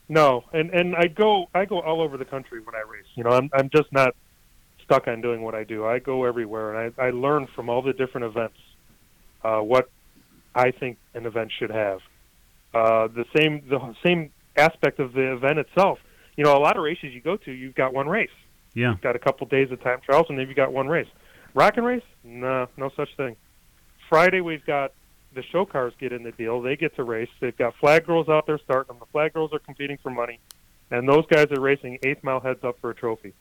No, 0.10 0.44
and 0.54 0.72
and 0.72 0.96
I 0.96 1.08
go 1.08 1.48
I 1.54 1.66
go 1.66 1.82
all 1.82 2.02
over 2.02 2.18
the 2.18 2.26
country 2.26 2.62
when 2.62 2.76
I 2.76 2.82
race. 2.82 3.06
You 3.16 3.24
know, 3.24 3.32
I'm 3.32 3.50
I'm 3.54 3.70
just 3.70 3.92
not 3.92 4.16
stuck 4.84 5.08
on 5.08 5.22
doing 5.22 5.42
what 5.42 5.56
I 5.56 5.64
do. 5.64 5.86
I 5.86 6.00
go 6.00 6.26
everywhere, 6.26 6.76
and 6.76 6.94
I 6.98 7.08
I 7.08 7.10
learn 7.12 7.48
from 7.56 7.70
all 7.70 7.82
the 7.82 7.94
different 7.94 8.26
events 8.26 8.58
uh, 9.44 9.60
what 9.60 9.90
I 10.56 10.72
think 10.72 10.98
an 11.14 11.26
event 11.26 11.52
should 11.58 11.72
have. 11.72 12.00
Uh, 12.74 13.08
the 13.08 13.26
same 13.36 13.64
the 13.70 13.96
same 14.04 14.32
aspect 14.56 15.00
of 15.00 15.14
the 15.14 15.34
event 15.34 15.60
itself. 15.60 16.00
You 16.38 16.44
know, 16.46 16.56
a 16.56 16.60
lot 16.60 16.78
of 16.78 16.84
races 16.84 17.14
you 17.14 17.22
go 17.22 17.38
to, 17.38 17.52
you've 17.52 17.76
got 17.76 17.94
one 17.94 18.08
race. 18.08 18.30
Yeah. 18.74 18.92
You've 18.92 19.02
got 19.02 19.16
a 19.16 19.20
couple 19.20 19.48
days 19.48 19.72
of 19.72 19.82
time 19.84 20.00
trials, 20.06 20.28
and 20.30 20.38
then 20.40 20.48
you've 20.48 20.56
got 20.56 20.72
one 20.72 20.88
race. 20.88 21.08
Rock 21.54 21.76
and 21.76 21.86
race? 21.86 22.04
No, 22.24 22.68
no 22.78 22.90
such 22.96 23.10
thing. 23.18 23.36
Friday 24.10 24.40
we've 24.42 24.66
got 24.66 24.94
the 25.34 25.44
show 25.44 25.66
cars 25.66 25.94
get 26.00 26.12
in 26.14 26.24
the 26.24 26.32
deal. 26.32 26.62
They 26.62 26.76
get 26.78 26.96
to 26.96 27.04
race. 27.04 27.30
They've 27.40 27.56
got 27.58 27.76
flag 27.76 28.06
girls 28.06 28.30
out 28.30 28.46
there 28.48 28.58
starting 28.58 28.88
them. 28.88 29.00
The 29.00 29.12
flag 29.12 29.34
girls 29.34 29.52
are 29.54 29.60
competing 29.60 29.98
for 30.02 30.10
money. 30.10 30.40
and 30.92 31.08
those 31.08 31.26
guys 31.28 31.48
are 31.52 31.60
racing 31.62 32.00
eighth 32.04 32.24
mile 32.24 32.40
heads 32.42 32.64
up 32.64 32.78
for 32.82 32.90
a 32.90 32.96
trophy. 32.96 33.34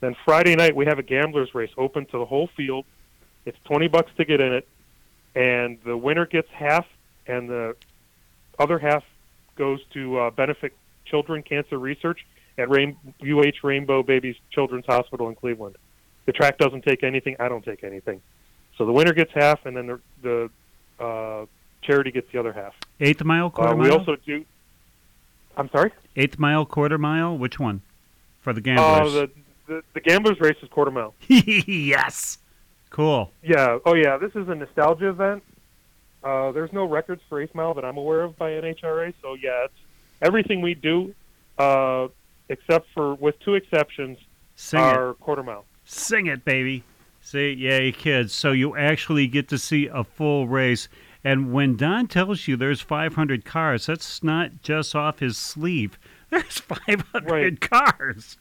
Then 0.00 0.16
Friday 0.24 0.56
night 0.56 0.74
we 0.74 0.86
have 0.86 0.98
a 0.98 1.02
gamblers 1.02 1.54
race 1.54 1.70
open 1.76 2.06
to 2.06 2.18
the 2.18 2.24
whole 2.26 2.48
field. 2.56 2.84
It's 3.46 3.58
twenty 3.64 3.88
bucks 3.88 4.10
to 4.18 4.24
get 4.24 4.40
in 4.40 4.52
it, 4.52 4.68
and 5.34 5.78
the 5.84 5.96
winner 5.96 6.26
gets 6.26 6.48
half, 6.52 6.86
and 7.26 7.48
the 7.48 7.76
other 8.58 8.78
half 8.78 9.04
goes 9.56 9.80
to 9.94 10.18
uh, 10.18 10.30
benefit 10.30 10.72
children 11.04 11.42
cancer 11.42 11.78
research 11.78 12.24
at 12.58 12.68
Rain- 12.70 12.96
UH 13.22 13.62
Rainbow 13.66 14.02
Babies 14.02 14.36
Children's 14.50 14.86
Hospital 14.86 15.28
in 15.28 15.34
Cleveland. 15.34 15.76
The 16.26 16.32
track 16.32 16.58
doesn't 16.58 16.82
take 16.84 17.02
anything. 17.02 17.36
I 17.40 17.48
don't 17.48 17.64
take 17.64 17.82
anything. 17.84 18.20
So 18.76 18.86
the 18.86 18.92
winner 18.92 19.12
gets 19.12 19.32
half, 19.34 19.64
and 19.66 19.76
then 19.76 19.86
the, 19.86 20.50
the 20.98 21.04
uh, 21.04 21.46
charity 21.82 22.10
gets 22.10 22.30
the 22.32 22.38
other 22.38 22.52
half. 22.52 22.74
Eighth 23.00 23.24
mile, 23.24 23.50
quarter 23.50 23.72
Uh, 23.72 23.76
we 23.76 23.88
mile. 23.88 23.98
also 23.98 24.16
do. 24.16 24.44
I'm 25.56 25.68
sorry. 25.70 25.92
Eighth 26.16 26.38
mile, 26.38 26.64
quarter 26.64 26.98
mile. 26.98 27.36
Which 27.36 27.58
one? 27.58 27.82
For 28.40 28.52
the 28.52 28.60
Uh, 28.60 28.62
gamblers. 28.62 29.12
the, 29.12 29.30
the 29.66 29.82
the 29.94 30.00
gamblers 30.00 30.40
race 30.40 30.56
is 30.62 30.68
quarter 30.70 30.90
mile. 30.90 31.14
yes. 31.28 32.38
Cool. 32.90 33.30
Yeah. 33.42 33.78
Oh 33.86 33.94
yeah. 33.94 34.16
This 34.18 34.32
is 34.34 34.48
a 34.48 34.54
nostalgia 34.54 35.08
event. 35.10 35.42
Uh, 36.22 36.52
there's 36.52 36.72
no 36.72 36.84
records 36.84 37.22
for 37.28 37.40
eighth 37.40 37.54
mile 37.54 37.72
that 37.74 37.84
I'm 37.84 37.96
aware 37.96 38.20
of 38.22 38.36
by 38.36 38.50
NHRA. 38.50 39.14
So 39.22 39.34
yeah, 39.34 39.64
it's 39.64 39.74
everything 40.20 40.60
we 40.60 40.74
do, 40.74 41.14
uh, 41.58 42.08
except 42.48 42.88
for 42.92 43.14
with 43.14 43.38
two 43.40 43.54
exceptions, 43.54 44.18
Sing 44.56 44.80
it. 44.80 44.82
are 44.82 45.14
quarter 45.14 45.42
mile. 45.42 45.64
Sing 45.84 46.26
it, 46.26 46.44
baby. 46.44 46.84
See, 47.22 47.52
yay, 47.52 47.92
kids. 47.92 48.34
So 48.34 48.52
you 48.52 48.76
actually 48.76 49.26
get 49.28 49.48
to 49.48 49.58
see 49.58 49.86
a 49.86 50.04
full 50.04 50.48
race. 50.48 50.88
And 51.22 51.52
when 51.52 51.76
Don 51.76 52.06
tells 52.06 52.48
you 52.48 52.56
there's 52.56 52.80
500 52.80 53.44
cars, 53.44 53.86
that's 53.86 54.22
not 54.22 54.62
just 54.62 54.94
off 54.94 55.18
his 55.18 55.36
sleeve. 55.36 55.98
There's 56.30 56.58
500 56.60 57.30
Right. 57.30 57.60
cars. 57.60 58.38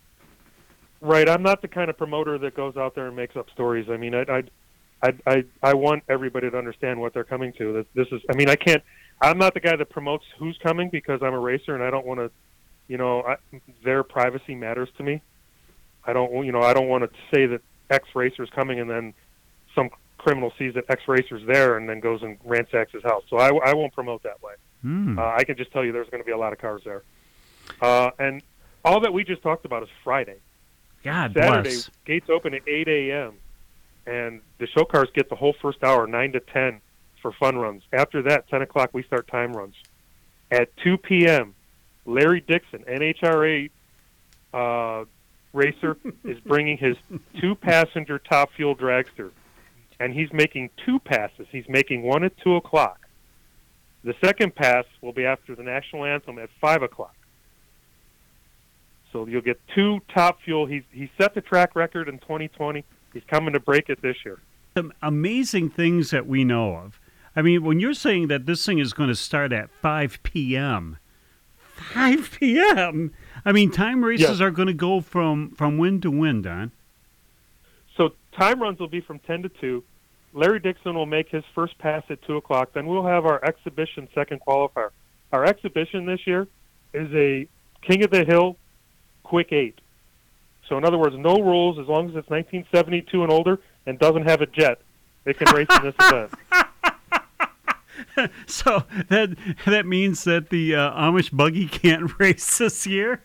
Right. 1.02 1.30
I'm 1.30 1.44
not 1.44 1.62
the 1.62 1.68
kind 1.68 1.90
of 1.90 1.98
promoter 1.98 2.38
that 2.38 2.56
goes 2.56 2.76
out 2.76 2.96
there 2.96 3.08
and 3.08 3.16
makes 3.16 3.36
up 3.36 3.50
stories. 3.52 3.88
I 3.90 3.98
mean, 3.98 4.14
I, 4.14 4.22
I, 4.22 4.44
I, 5.02 5.14
I, 5.26 5.44
I 5.64 5.74
want 5.74 6.04
everybody 6.10 6.50
to 6.50 6.58
understand 6.58 7.00
what 7.00 7.14
they're 7.14 7.24
coming 7.24 7.54
to. 7.54 7.74
This, 7.74 7.86
this 7.94 8.08
is. 8.12 8.22
I 8.30 8.36
mean, 8.36 8.50
I 8.50 8.56
can't. 8.56 8.84
I'm 9.22 9.38
not 9.38 9.54
the 9.54 9.60
guy 9.60 9.76
that 9.76 9.90
promotes 9.90 10.26
who's 10.38 10.58
coming 10.62 10.90
because 10.90 11.22
I'm 11.22 11.34
a 11.34 11.40
racer 11.40 11.76
and 11.76 11.84
I 11.84 11.90
don't 11.90 12.06
want 12.06 12.20
to. 12.20 12.32
You 12.88 12.98
know, 12.98 13.22
I, 13.22 13.36
their 13.84 14.04
privacy 14.04 14.56
matters 14.56 14.90
to 14.98 15.04
me. 15.04 15.22
I 16.06 16.14
don't. 16.14 16.46
You 16.46 16.52
know, 16.52 16.62
I 16.62 16.74
don't 16.74 16.88
want 16.88 17.04
to 17.04 17.10
say 17.34 17.46
that 17.46 17.62
X 17.90 18.10
racer's 18.14 18.50
coming 18.50 18.80
and 18.80 18.90
then 18.90 19.14
some 19.76 19.90
criminal 20.18 20.52
sees 20.60 20.74
that 20.74 20.86
X 20.90 21.04
racer's 21.08 21.46
there 21.48 21.78
and 21.78 21.88
then 21.88 22.00
goes 22.00 22.22
and 22.22 22.38
ransacks 22.44 22.92
his 22.92 23.04
house. 23.04 23.24
So 23.30 23.38
I, 23.38 23.50
I 23.50 23.74
won't 23.74 23.94
promote 23.94 24.24
that 24.24 24.42
way. 24.44 24.54
Hmm. 24.82 25.18
Uh, 25.18 25.24
I 25.24 25.44
can 25.44 25.58
just 25.58 25.72
tell 25.72 25.84
you 25.84 25.92
there's 25.92 26.10
going 26.10 26.22
to 26.22 26.26
be 26.26 26.32
a 26.32 26.38
lot 26.38 26.54
of 26.54 26.60
cars 26.60 26.82
there. 26.86 27.04
Uh, 27.82 28.12
and 28.20 28.44
all 28.84 29.00
that 29.02 29.14
we 29.14 29.24
just 29.24 29.42
talked 29.42 29.66
about 29.66 29.84
is 29.84 29.90
Friday. 30.04 30.38
God 31.04 31.34
Saturday 31.34 31.70
bless. 31.70 31.90
gates 32.06 32.30
open 32.30 32.54
at 32.54 32.68
8 32.68 32.88
a.m. 32.88 33.34
and 34.06 34.42
the 34.58 34.68
show 34.68 34.84
cars 34.84 35.10
get 35.14 35.30
the 35.30 35.36
whole 35.36 35.56
first 35.62 35.84
hour, 35.84 36.08
9 36.08 36.32
to 36.34 36.40
10, 36.40 36.82
for 37.22 37.32
fun 37.32 37.58
runs. 37.58 37.84
After 37.94 38.22
that, 38.24 38.48
10 38.50 38.62
o'clock, 38.62 38.92
we 38.94 39.04
start 39.04 39.28
time 39.28 39.54
runs. 39.54 39.76
At 40.52 40.76
2 40.78 40.98
p.m., 40.98 41.56
Larry 42.06 42.42
Dixon, 42.42 42.84
NHRA 42.88 43.70
uh, 44.54 45.06
racer, 45.54 45.98
is 46.24 46.40
bringing 46.40 46.78
his 46.78 46.98
two-passenger 47.40 48.20
top 48.20 48.52
fuel 48.54 48.76
dragster, 48.76 49.32
and 50.00 50.14
he's 50.14 50.32
making 50.34 50.70
two 50.86 51.00
passes. 51.00 51.48
He's 51.52 51.68
making 51.68 52.04
one 52.04 52.24
at 52.24 52.38
2 52.38 52.56
o'clock. 52.56 53.08
The 54.04 54.16
second 54.24 54.56
pass 54.56 54.86
will 55.02 55.12
be 55.12 55.26
after 55.26 55.56
the 55.56 55.64
national 55.64 56.06
anthem 56.06 56.40
at 56.40 56.50
5 56.62 56.84
o'clock. 56.84 57.16
So 59.12 59.26
you'll 59.28 59.42
get 59.42 59.60
two 59.74 60.00
top 60.14 60.42
fuel. 60.42 60.66
He's 60.66 60.84
he 60.92 61.10
set 61.18 61.34
the 61.34 61.42
track 61.42 61.76
record 61.76 62.08
in 62.08 62.20
2020. 62.20 62.84
He's 63.14 63.24
coming 63.28 63.54
to 63.54 63.60
break 63.60 63.90
it 63.90 64.02
this 64.02 64.18
year. 64.24 64.40
Some 64.78 64.94
amazing 65.02 65.72
things 65.72 66.12
that 66.12 66.28
we 66.28 66.44
know 66.44 66.76
of. 66.76 67.00
I 67.36 67.42
mean, 67.42 67.64
when 67.64 67.80
you're 67.80 67.94
saying 67.94 68.28
that 68.28 68.46
this 68.46 68.66
thing 68.66 68.80
is 68.80 68.94
going 68.94 69.10
to 69.10 69.16
start 69.16 69.52
at 69.52 69.70
5 69.72 70.20
p.m., 70.24 70.98
5 71.94 72.38
p.m., 72.40 73.12
I 73.46 73.52
mean, 73.52 73.72
time 73.72 74.04
races 74.04 74.40
Yeah. 74.40 74.46
are 74.48 74.52
going 74.52 74.68
to 74.68 74.74
go 74.74 75.00
from, 75.02 75.52
from 75.52 75.78
when 75.78 76.02
to 76.02 76.12
wind, 76.12 76.44
Don? 76.44 76.72
So 77.96 78.14
time 78.38 78.62
runs 78.62 78.80
will 78.80 78.88
be 78.90 79.02
from 79.02 79.20
10 79.20 79.44
to 79.44 79.50
2. 79.50 79.84
Larry 80.34 80.60
Dixon 80.60 80.96
will 80.96 81.06
make 81.06 81.30
his 81.30 81.44
first 81.56 81.78
pass 81.80 82.04
at 82.10 82.22
2 82.24 82.38
o'clock. 82.38 82.74
Then 82.74 82.86
we'll 82.86 83.06
have 83.06 83.26
our 83.26 83.44
exhibition 83.44 84.08
second 84.14 84.42
qualifier. 84.46 84.90
Our 85.32 85.46
exhibition 85.46 86.06
this 86.06 86.26
year 86.28 86.48
is 86.94 87.12
a 87.14 87.48
King 87.82 88.04
of 88.04 88.12
the 88.12 88.26
Hill 88.26 88.58
quick 89.30 89.52
eight. 89.54 89.80
So 90.68 90.78
in 90.78 90.84
other 90.86 90.98
words, 90.98 91.16
no 91.18 91.38
rules 91.40 91.80
as 91.80 91.88
long 91.88 92.10
as 92.10 92.16
it's 92.16 92.30
1972 92.30 93.24
and 93.24 93.32
older 93.32 93.60
and 93.86 93.98
doesn't 93.98 94.28
have 94.28 94.42
a 94.42 94.46
jet. 94.46 94.80
It 95.26 95.38
can 95.38 95.54
race 95.56 95.68
in 95.78 95.84
this 95.84 95.96
event. 96.00 96.32
So 98.48 98.84
that 99.10 99.36
that 99.66 99.86
means 99.86 100.24
that 100.26 100.50
the 100.50 100.76
uh, 100.76 100.92
Amish 100.92 101.36
buggy 101.36 101.68
can't 101.68 102.12
race 102.20 102.58
this 102.58 102.86
year. 102.88 103.22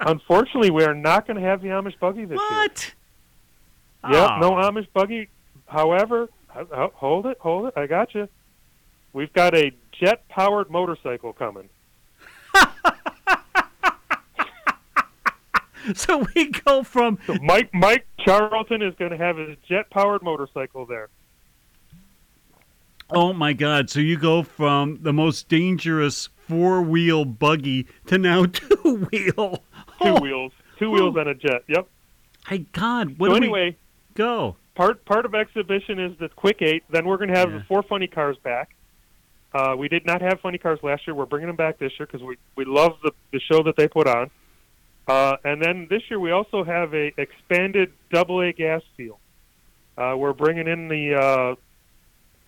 Unfortunately, 0.00 0.70
we 0.70 0.84
are 0.84 0.94
not 0.94 1.26
going 1.26 1.36
to 1.38 1.42
have 1.42 1.60
the 1.62 1.68
Amish 1.68 1.98
buggy 1.98 2.24
this 2.26 2.38
year. 2.38 2.50
What? 2.60 2.94
Yeah, 4.10 4.36
Oh. 4.36 4.40
no 4.40 4.50
Amish 4.52 4.86
buggy. 4.94 5.28
However, 5.66 6.28
ho- 6.48 6.68
ho- 6.70 6.92
hold 6.94 7.26
it, 7.26 7.38
hold 7.38 7.66
it. 7.68 7.74
I 7.76 7.86
got 7.86 8.14
you. 8.14 8.28
We've 9.12 9.32
got 9.32 9.54
a 9.54 9.72
jet-powered 9.92 10.70
motorcycle 10.70 11.32
coming. 11.32 11.68
So 15.94 16.26
we 16.34 16.50
go 16.50 16.82
from 16.82 17.18
So 17.26 17.34
Mike 17.42 17.70
Mike 17.74 18.06
Charlton 18.20 18.82
is 18.82 18.94
going 18.98 19.10
to 19.12 19.16
have 19.16 19.36
his 19.36 19.56
jet-powered 19.68 20.22
motorcycle 20.22 20.86
there. 20.86 21.08
oh 23.10 23.32
my 23.32 23.52
god! 23.52 23.88
So 23.90 24.00
you 24.00 24.16
go 24.18 24.42
from 24.42 24.98
the 25.02 25.12
most 25.12 25.48
dangerous 25.48 26.28
four 26.48 26.82
wheel 26.82 27.24
buggy 27.24 27.86
to 28.06 28.18
now 28.18 28.44
two 28.52 29.06
wheel. 29.10 29.62
Two 30.02 30.14
wheels, 30.16 30.52
two 30.78 30.90
wheels 30.90 31.16
on 31.16 31.28
a 31.28 31.34
jet. 31.34 31.62
Yep. 31.68 31.88
My 32.50 32.58
God! 32.72 33.18
What 33.18 33.30
so 33.30 33.36
anyway, 33.36 33.76
go? 34.14 34.56
part 34.74 35.04
part 35.04 35.24
of 35.24 35.34
exhibition 35.34 35.98
is 35.98 36.18
the 36.18 36.28
quick 36.28 36.60
eight. 36.62 36.84
Then 36.90 37.06
we're 37.06 37.16
going 37.16 37.30
to 37.30 37.38
have 37.38 37.50
Yeah. 37.50 37.58
the 37.58 37.64
four 37.64 37.82
funny 37.82 38.06
cars 38.06 38.36
back. 38.42 38.70
Uh, 39.54 39.74
we 39.78 39.88
did 39.88 40.04
not 40.04 40.20
have 40.20 40.40
funny 40.40 40.58
cars 40.58 40.78
last 40.82 41.06
year. 41.06 41.14
We're 41.14 41.24
bringing 41.26 41.46
them 41.46 41.56
back 41.56 41.78
this 41.78 41.92
year 41.98 42.06
because 42.06 42.22
we 42.22 42.36
we 42.56 42.64
love 42.64 42.92
the 43.02 43.12
the 43.32 43.40
show 43.40 43.62
that 43.62 43.76
they 43.76 43.88
put 43.88 44.06
on. 44.06 44.30
Uh, 45.06 45.36
and 45.44 45.62
then 45.62 45.86
this 45.88 46.02
year 46.10 46.18
we 46.18 46.32
also 46.32 46.64
have 46.64 46.92
a 46.94 47.12
expanded 47.16 47.92
double 48.10 48.40
A 48.40 48.52
gas 48.52 48.82
field. 48.96 49.18
Uh, 49.96 50.14
we're 50.16 50.32
bringing 50.32 50.66
in 50.66 50.88
the 50.88 51.14
uh, 51.14 51.54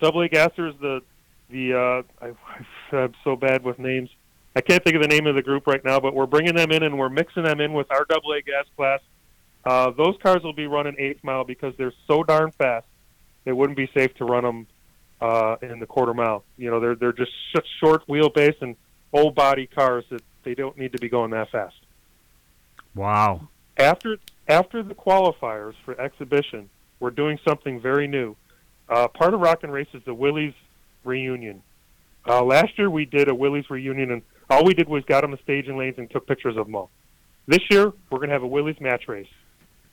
double 0.01 0.23
A 0.23 0.29
gassers. 0.29 0.79
The 0.81 1.03
the 1.51 1.75
uh, 2.23 2.25
I, 2.25 2.97
I'm 2.97 3.15
so 3.25 3.37
bad 3.37 3.63
with 3.65 3.79
names. 3.79 4.11
I 4.57 4.61
can't 4.61 4.83
think 4.83 4.97
of 4.97 5.03
the 5.03 5.09
name 5.09 5.27
of 5.27 5.37
the 5.37 5.43
group 5.43 5.67
right 5.67 5.85
now, 5.85 6.01
but 6.01 6.15
we're 6.15 6.27
bringing 6.27 6.55
them 6.55 6.73
in 6.73 6.83
and 6.83 6.99
we're 6.99 7.09
mixing 7.09 7.45
them 7.45 7.61
in 7.61 7.73
with 7.73 7.87
our 7.91 8.05
double 8.09 8.33
A 8.33 8.43
gas 8.43 8.65
class. 8.77 9.01
Uh, 9.65 9.91
those 9.91 10.17
cars 10.23 10.43
will 10.43 10.53
be 10.53 10.67
running 10.67 10.97
eighth 10.99 11.23
mile 11.23 11.45
because 11.45 11.75
they're 11.77 11.93
so 12.07 12.23
darn 12.23 12.51
fast. 12.53 12.87
It 13.45 13.53
wouldn't 13.53 13.77
be 13.77 13.89
safe 13.95 14.15
to 14.15 14.25
run 14.25 14.45
them 14.45 14.67
uh, 15.21 15.57
in 15.63 15.79
the 15.79 15.87
quarter 15.87 16.15
mile. 16.15 16.45
You 16.57 16.71
know, 16.71 16.81
they're 16.81 16.97
they're 16.97 17.13
just 17.13 17.33
such 17.55 17.67
short 17.81 18.07
wheelbase 18.09 18.61
and 18.61 18.77
old 19.13 19.35
body 19.35 19.67
cars 19.67 20.05
that 20.11 20.23
they 20.43 20.55
don't 20.55 20.77
need 20.77 20.93
to 20.93 20.99
be 20.99 21.09
going 21.09 21.31
that 21.31 21.51
fast. 21.51 21.77
Wow! 22.99 23.47
After 23.77 24.19
after 24.49 24.83
the 24.83 24.93
qualifiers 24.95 25.75
for 25.85 25.99
exhibition, 26.01 26.69
we're 26.99 27.13
doing 27.13 27.39
something 27.47 27.81
very 27.81 28.09
new. 28.09 28.35
Uh, 28.89 29.07
part 29.07 29.35
of 29.35 29.41
Rock 29.41 29.63
and 29.63 29.73
Race 29.73 29.87
is 29.95 30.03
the 30.05 30.13
Willys 30.13 30.55
reunion. 31.05 31.63
Uh, 32.27 32.43
last 32.43 32.77
year 32.77 32.91
we 32.91 33.05
did 33.05 33.29
a 33.29 33.35
Willys 33.35 33.71
reunion, 33.71 34.11
and 34.11 34.23
all 34.51 34.65
we 34.65 34.75
did 34.75 34.89
was 34.89 35.05
got 35.05 35.23
on 35.23 35.31
the 35.31 35.39
stage 35.45 35.69
and 35.69 35.79
lanes 35.79 35.95
and 35.97 36.11
took 36.11 36.27
pictures 36.27 36.57
of 36.57 36.67
them 36.67 36.75
all. 36.75 36.91
This 37.47 37.61
year 37.71 37.93
we're 38.11 38.19
going 38.19 38.31
to 38.31 38.35
have 38.35 38.43
a 38.43 38.49
Willys 38.49 38.81
match 38.81 39.07
race, 39.07 39.29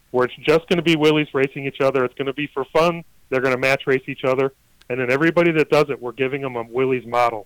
where 0.10 0.26
it's 0.26 0.36
just 0.38 0.68
going 0.68 0.78
to 0.78 0.82
be 0.82 0.96
Willys 0.96 1.28
racing 1.32 1.68
each 1.68 1.82
other. 1.82 2.06
It's 2.06 2.16
going 2.16 2.26
to 2.26 2.34
be 2.34 2.48
for 2.56 2.66
fun. 2.74 3.04
They're 3.30 3.42
going 3.42 3.54
to 3.54 3.62
match 3.62 3.84
race 3.86 4.04
each 4.08 4.24
other, 4.24 4.52
and 4.90 5.00
then 5.00 5.12
everybody 5.12 5.52
that 5.52 5.70
does 5.70 5.92
it, 5.92 6.02
we're 6.02 6.12
giving 6.12 6.42
them 6.42 6.56
a 6.56 6.64
Willys 6.64 7.06
model. 7.06 7.46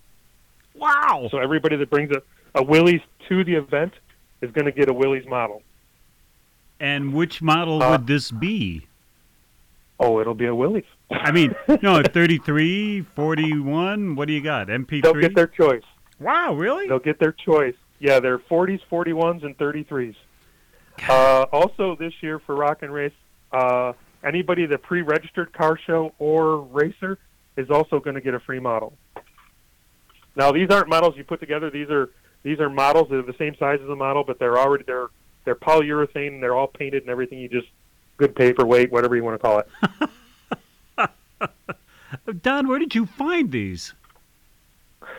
Wow! 0.74 1.28
So 1.30 1.38
everybody 1.38 1.76
that 1.76 1.90
brings 1.90 2.16
a, 2.16 2.22
a 2.56 2.64
Willys 2.64 3.02
to 3.28 3.44
the 3.44 3.56
event 3.56 3.92
is 4.42 4.52
going 4.52 4.66
to 4.66 4.72
get 4.72 4.90
a 4.90 4.94
Willys 4.94 5.26
model. 5.28 5.62
And 6.80 7.14
which 7.14 7.42
model 7.42 7.82
Uh, 7.84 7.92
would 7.92 8.08
this 8.08 8.32
be? 8.32 8.86
Oh, 10.00 10.20
it'll 10.22 10.34
be 10.34 10.46
a 10.46 10.56
Willys. 10.56 10.86
I 11.12 11.32
mean, 11.32 11.54
no, 11.82 12.02
33, 12.02 13.02
41, 13.16 14.16
what 14.16 14.28
do 14.28 14.34
you 14.34 14.42
got? 14.42 14.68
MP. 14.68 15.02
They'll 15.02 15.14
MP3? 15.14 15.22
get 15.22 15.36
their 15.36 15.48
choice. 15.48 15.84
wow, 16.20 16.54
really? 16.54 16.88
They'll 16.88 17.00
get 17.00 17.20
their 17.20 17.34
choice. 17.34 17.76
Yeah, 18.00 18.22
they're 18.22 18.40
40s, 18.40 18.80
41s, 18.90 19.44
and 19.44 19.58
33s. 19.58 20.16
Uh, 21.08 21.46
also, 21.52 21.96
this 21.98 22.14
year 22.22 22.40
for 22.40 22.56
Rock 22.56 22.82
and 22.82 22.94
Race, 22.94 23.12
uh, 23.52 23.92
anybody 24.24 24.66
that 24.68 24.82
pre-registered 24.84 25.52
car 25.52 25.78
show 25.86 26.14
or 26.18 26.60
racer 26.62 27.18
is 27.58 27.70
also 27.70 28.00
going 28.00 28.16
to 28.16 28.22
get 28.22 28.34
a 28.34 28.40
free 28.40 28.60
model. 28.60 28.94
Now, 30.36 30.52
these 30.54 30.70
aren't 30.70 30.88
models 30.88 31.16
you 31.18 31.26
put 31.26 31.42
together. 31.42 31.70
These 31.70 31.90
are 31.90 32.10
these 32.44 32.60
are 32.60 32.70
models 32.70 33.10
that 33.10 33.18
are 33.18 33.22
the 33.24 33.36
same 33.38 33.56
size 33.56 33.80
as 33.82 33.88
the 33.88 33.96
model, 33.96 34.24
but 34.24 34.40
they're 34.40 34.58
already 34.58 34.84
they're 34.86 35.08
they're 35.46 35.56
polyurethane 35.56 36.28
and 36.28 36.44
they're 36.44 36.56
all 36.56 36.68
painted 36.68 37.04
and 37.04 37.10
everything. 37.10 37.40
You 37.40 37.50
just 37.50 37.68
good 38.18 38.36
paperweight, 38.36 38.92
whatever 38.92 39.16
you 39.16 39.24
want 39.24 39.42
to 39.42 39.46
call 39.46 39.60
it. 39.60 41.12
Don, 42.42 42.68
where 42.68 42.80
did 42.80 42.96
you 42.96 43.06
find 43.06 43.52
these? 43.52 43.94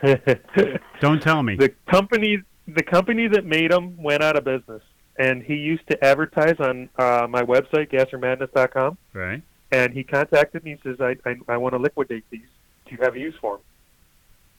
Don't 1.01 1.23
tell 1.23 1.43
me. 1.43 1.57
the 1.57 1.73
company 1.91 2.43
the 2.67 2.83
company 2.83 3.27
that 3.29 3.45
made 3.45 3.71
them 3.71 4.01
went 4.03 4.23
out 4.23 4.37
of 4.37 4.45
business, 4.45 4.83
and 5.19 5.43
he 5.43 5.55
used 5.55 5.87
to 5.89 6.05
advertise 6.05 6.59
on 6.61 6.89
uh, 6.99 7.27
my 7.29 7.43
website 7.43 7.91
gassermadness.com. 7.91 8.97
right. 9.13 9.43
And 9.73 9.93
he 9.93 10.03
contacted 10.03 10.65
me. 10.65 10.79
He 10.83 10.91
says, 10.91 11.01
"I 11.01 11.17
I, 11.29 11.37
I 11.49 11.57
want 11.57 11.75
to 11.75 11.79
liquidate 11.79 12.25
these. 12.31 12.49
Do 12.87 12.95
you 12.97 12.99
have 13.03 13.15
a 13.15 13.19
use 13.19 13.35
for 13.41 13.57
them?" 13.57 13.65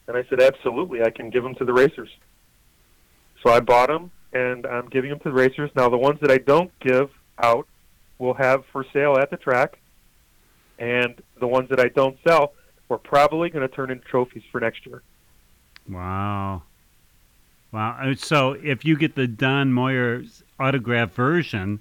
And 0.07 0.17
I 0.17 0.27
said, 0.29 0.41
"Absolutely. 0.41 1.01
I 1.03 1.09
can 1.09 1.29
give 1.29 1.43
them 1.43 1.55
to 1.55 1.65
the 1.65 1.73
racers." 1.73 2.09
So 3.43 3.49
I 3.49 3.59
bought 3.59 3.89
them, 3.89 4.11
and 4.33 4.65
I'm 4.65 4.87
giving 4.89 5.09
them 5.09 5.19
to 5.19 5.29
the 5.29 5.33
racers. 5.33 5.71
Now 5.75 5.89
the 5.89 5.97
ones 5.97 6.19
that 6.21 6.31
I 6.31 6.37
don't 6.37 6.71
give 6.79 7.09
out, 7.41 7.67
we'll 8.19 8.33
have 8.35 8.63
for 8.71 8.85
sale 8.93 9.17
at 9.17 9.29
the 9.29 9.37
track, 9.37 9.79
and 10.79 11.21
the 11.39 11.47
ones 11.47 11.69
that 11.69 11.79
I 11.79 11.89
don't 11.89 12.17
sell, 12.27 12.53
we're 12.89 12.97
probably 12.97 13.49
going 13.49 13.67
to 13.67 13.73
turn 13.73 13.91
into 13.91 14.05
trophies 14.05 14.43
for 14.51 14.59
next 14.59 14.85
year. 14.85 15.01
Wow. 15.89 16.63
Wow. 17.71 18.13
So 18.17 18.53
if 18.53 18.85
you 18.85 18.97
get 18.97 19.15
the 19.15 19.27
Don 19.27 19.71
Moyer 19.71 20.23
autograph 20.59 21.13
version, 21.13 21.79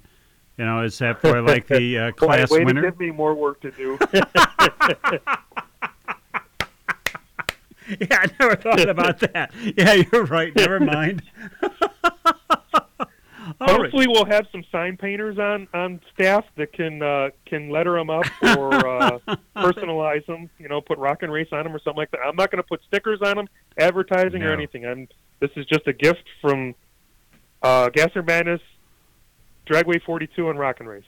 you 0.57 0.65
know, 0.65 0.83
is 0.83 0.97
that 0.99 1.21
for 1.21 1.41
like 1.41 1.67
the 1.67 1.97
uh, 1.97 2.11
class 2.17 2.49
way 2.49 2.59
to 2.59 2.65
winner? 2.65 2.81
give 2.81 2.99
me 2.99 3.11
more 3.11 3.33
work 3.33 3.61
to 3.61 3.71
do. 3.71 3.99
Yeah, 7.99 8.19
I 8.21 8.25
never 8.39 8.55
thought 8.55 8.87
about 8.89 9.19
that. 9.19 9.51
Yeah, 9.77 9.93
you're 10.11 10.25
right. 10.25 10.55
Never 10.55 10.79
mind. 10.79 11.23
All 13.59 13.67
right. 13.67 13.81
Hopefully, 13.81 14.07
we'll 14.07 14.25
have 14.25 14.45
some 14.51 14.63
sign 14.71 14.97
painters 14.97 15.37
on 15.37 15.67
on 15.73 15.99
staff 16.13 16.45
that 16.57 16.73
can 16.73 17.01
uh, 17.01 17.29
can 17.45 17.69
letter 17.69 17.93
them 17.97 18.09
up 18.09 18.25
or 18.57 18.73
uh, 18.73 19.19
personalize 19.57 20.25
them. 20.25 20.49
You 20.59 20.69
know, 20.69 20.79
put 20.81 20.97
Rock 20.99 21.23
and 21.23 21.31
Race 21.31 21.49
on 21.51 21.63
them 21.63 21.75
or 21.75 21.79
something 21.79 21.97
like 21.97 22.11
that. 22.11 22.19
I'm 22.25 22.35
not 22.35 22.51
going 22.51 22.61
to 22.61 22.67
put 22.67 22.81
stickers 22.87 23.19
on 23.21 23.35
them, 23.35 23.47
advertising 23.77 24.41
No. 24.41 24.47
or 24.47 24.53
anything. 24.53 24.85
I'm. 24.85 25.07
This 25.39 25.49
is 25.55 25.65
just 25.65 25.87
a 25.87 25.93
gift 25.93 26.23
from 26.39 26.75
uh, 27.63 27.89
Gasser 27.89 28.21
Madness, 28.21 28.61
Dragway 29.65 30.01
42, 30.03 30.49
and 30.51 30.59
Rock 30.59 30.79
and 30.79 30.87
Race. 30.87 31.03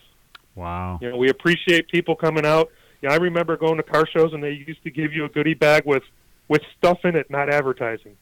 Wow. 0.56 0.98
You 1.02 1.12
know, 1.12 1.18
we 1.18 1.30
appreciate 1.30 1.88
people 1.88 2.16
coming 2.16 2.46
out. 2.46 2.70
Yeah, 3.02 3.12
I 3.13 3.18
remember 3.18 3.58
going 3.58 3.78
to 3.78 3.84
car 3.84 4.06
shows 4.08 4.34
and 4.34 4.44
they 4.44 4.52
used 4.68 4.82
to 4.84 4.90
give 4.92 5.13
you 5.13 5.25
a 5.25 5.30
goodie 5.30 5.54
bag 5.54 5.84
with 5.86 6.04
with 6.48 6.62
stuff 6.78 7.00
in 7.04 7.16
it, 7.16 7.30
not 7.30 7.50
advertising. 7.50 8.18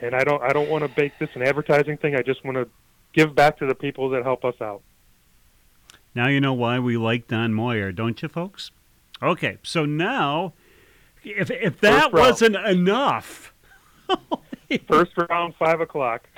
And 0.00 0.14
I 0.14 0.24
don't 0.24 0.42
I 0.42 0.52
don't 0.52 0.68
want 0.70 0.84
to 0.84 1.00
make 1.00 1.18
this 1.18 1.30
an 1.34 1.42
advertising 1.42 1.96
thing. 1.98 2.14
I 2.14 2.22
just 2.22 2.44
want 2.44 2.56
to 2.56 2.68
give 3.12 3.34
back 3.34 3.58
to 3.58 3.66
the 3.66 3.74
people 3.74 4.08
that 4.10 4.22
help 4.22 4.44
us 4.44 4.60
out. 4.60 4.82
Now 6.14 6.28
you 6.28 6.40
know 6.40 6.54
why 6.54 6.78
we 6.78 6.96
like 6.96 7.28
Don 7.28 7.52
Moyer, 7.52 7.92
don't 7.92 8.20
you, 8.22 8.28
folks? 8.28 8.70
Okay, 9.22 9.58
so 9.62 9.84
now, 9.84 10.54
if 11.22 11.50
if 11.50 11.80
that 11.80 12.12
wasn't 12.12 12.56
enough, 12.56 13.52
First 14.88 15.12
round, 15.28 15.54
five 15.58 15.80
o'clock. 15.80 16.28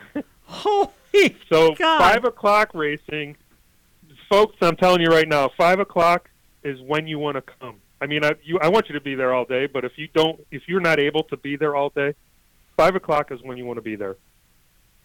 holy 0.44 0.90
So 1.49 1.75
God. 1.75 1.99
five 1.99 2.25
o'clock 2.25 2.71
racing, 2.75 3.37
folks. 4.28 4.56
I'm 4.62 4.76
telling 4.76 5.00
you 5.02 5.09
right 5.09 5.28
now, 5.28 5.50
five 5.56 5.78
o'clock 5.78 6.30
is 6.64 6.80
when 6.80 7.06
you 7.06 7.18
want 7.18 7.37
to 7.37 7.42
come. 7.61 7.81
I 8.02 8.06
mean, 8.06 8.25
I 8.25 8.32
you 8.42 8.59
I 8.59 8.66
want 8.66 8.88
you 8.88 8.94
to 8.94 9.00
be 9.00 9.14
there 9.14 9.32
all 9.32 9.44
day, 9.44 9.66
but 9.66 9.85
if 9.85 9.92
you 9.97 10.09
don't, 10.12 10.44
if 10.50 10.62
you're 10.66 10.80
not 10.80 10.99
able 10.99 11.23
to 11.25 11.37
be 11.37 11.54
there 11.54 11.76
all 11.76 11.90
day, 11.90 12.16
five 12.76 12.97
o'clock 12.97 13.30
is 13.30 13.40
when 13.44 13.56
you 13.56 13.64
want 13.64 13.76
to 13.76 13.82
be 13.82 13.94
there. 13.94 14.16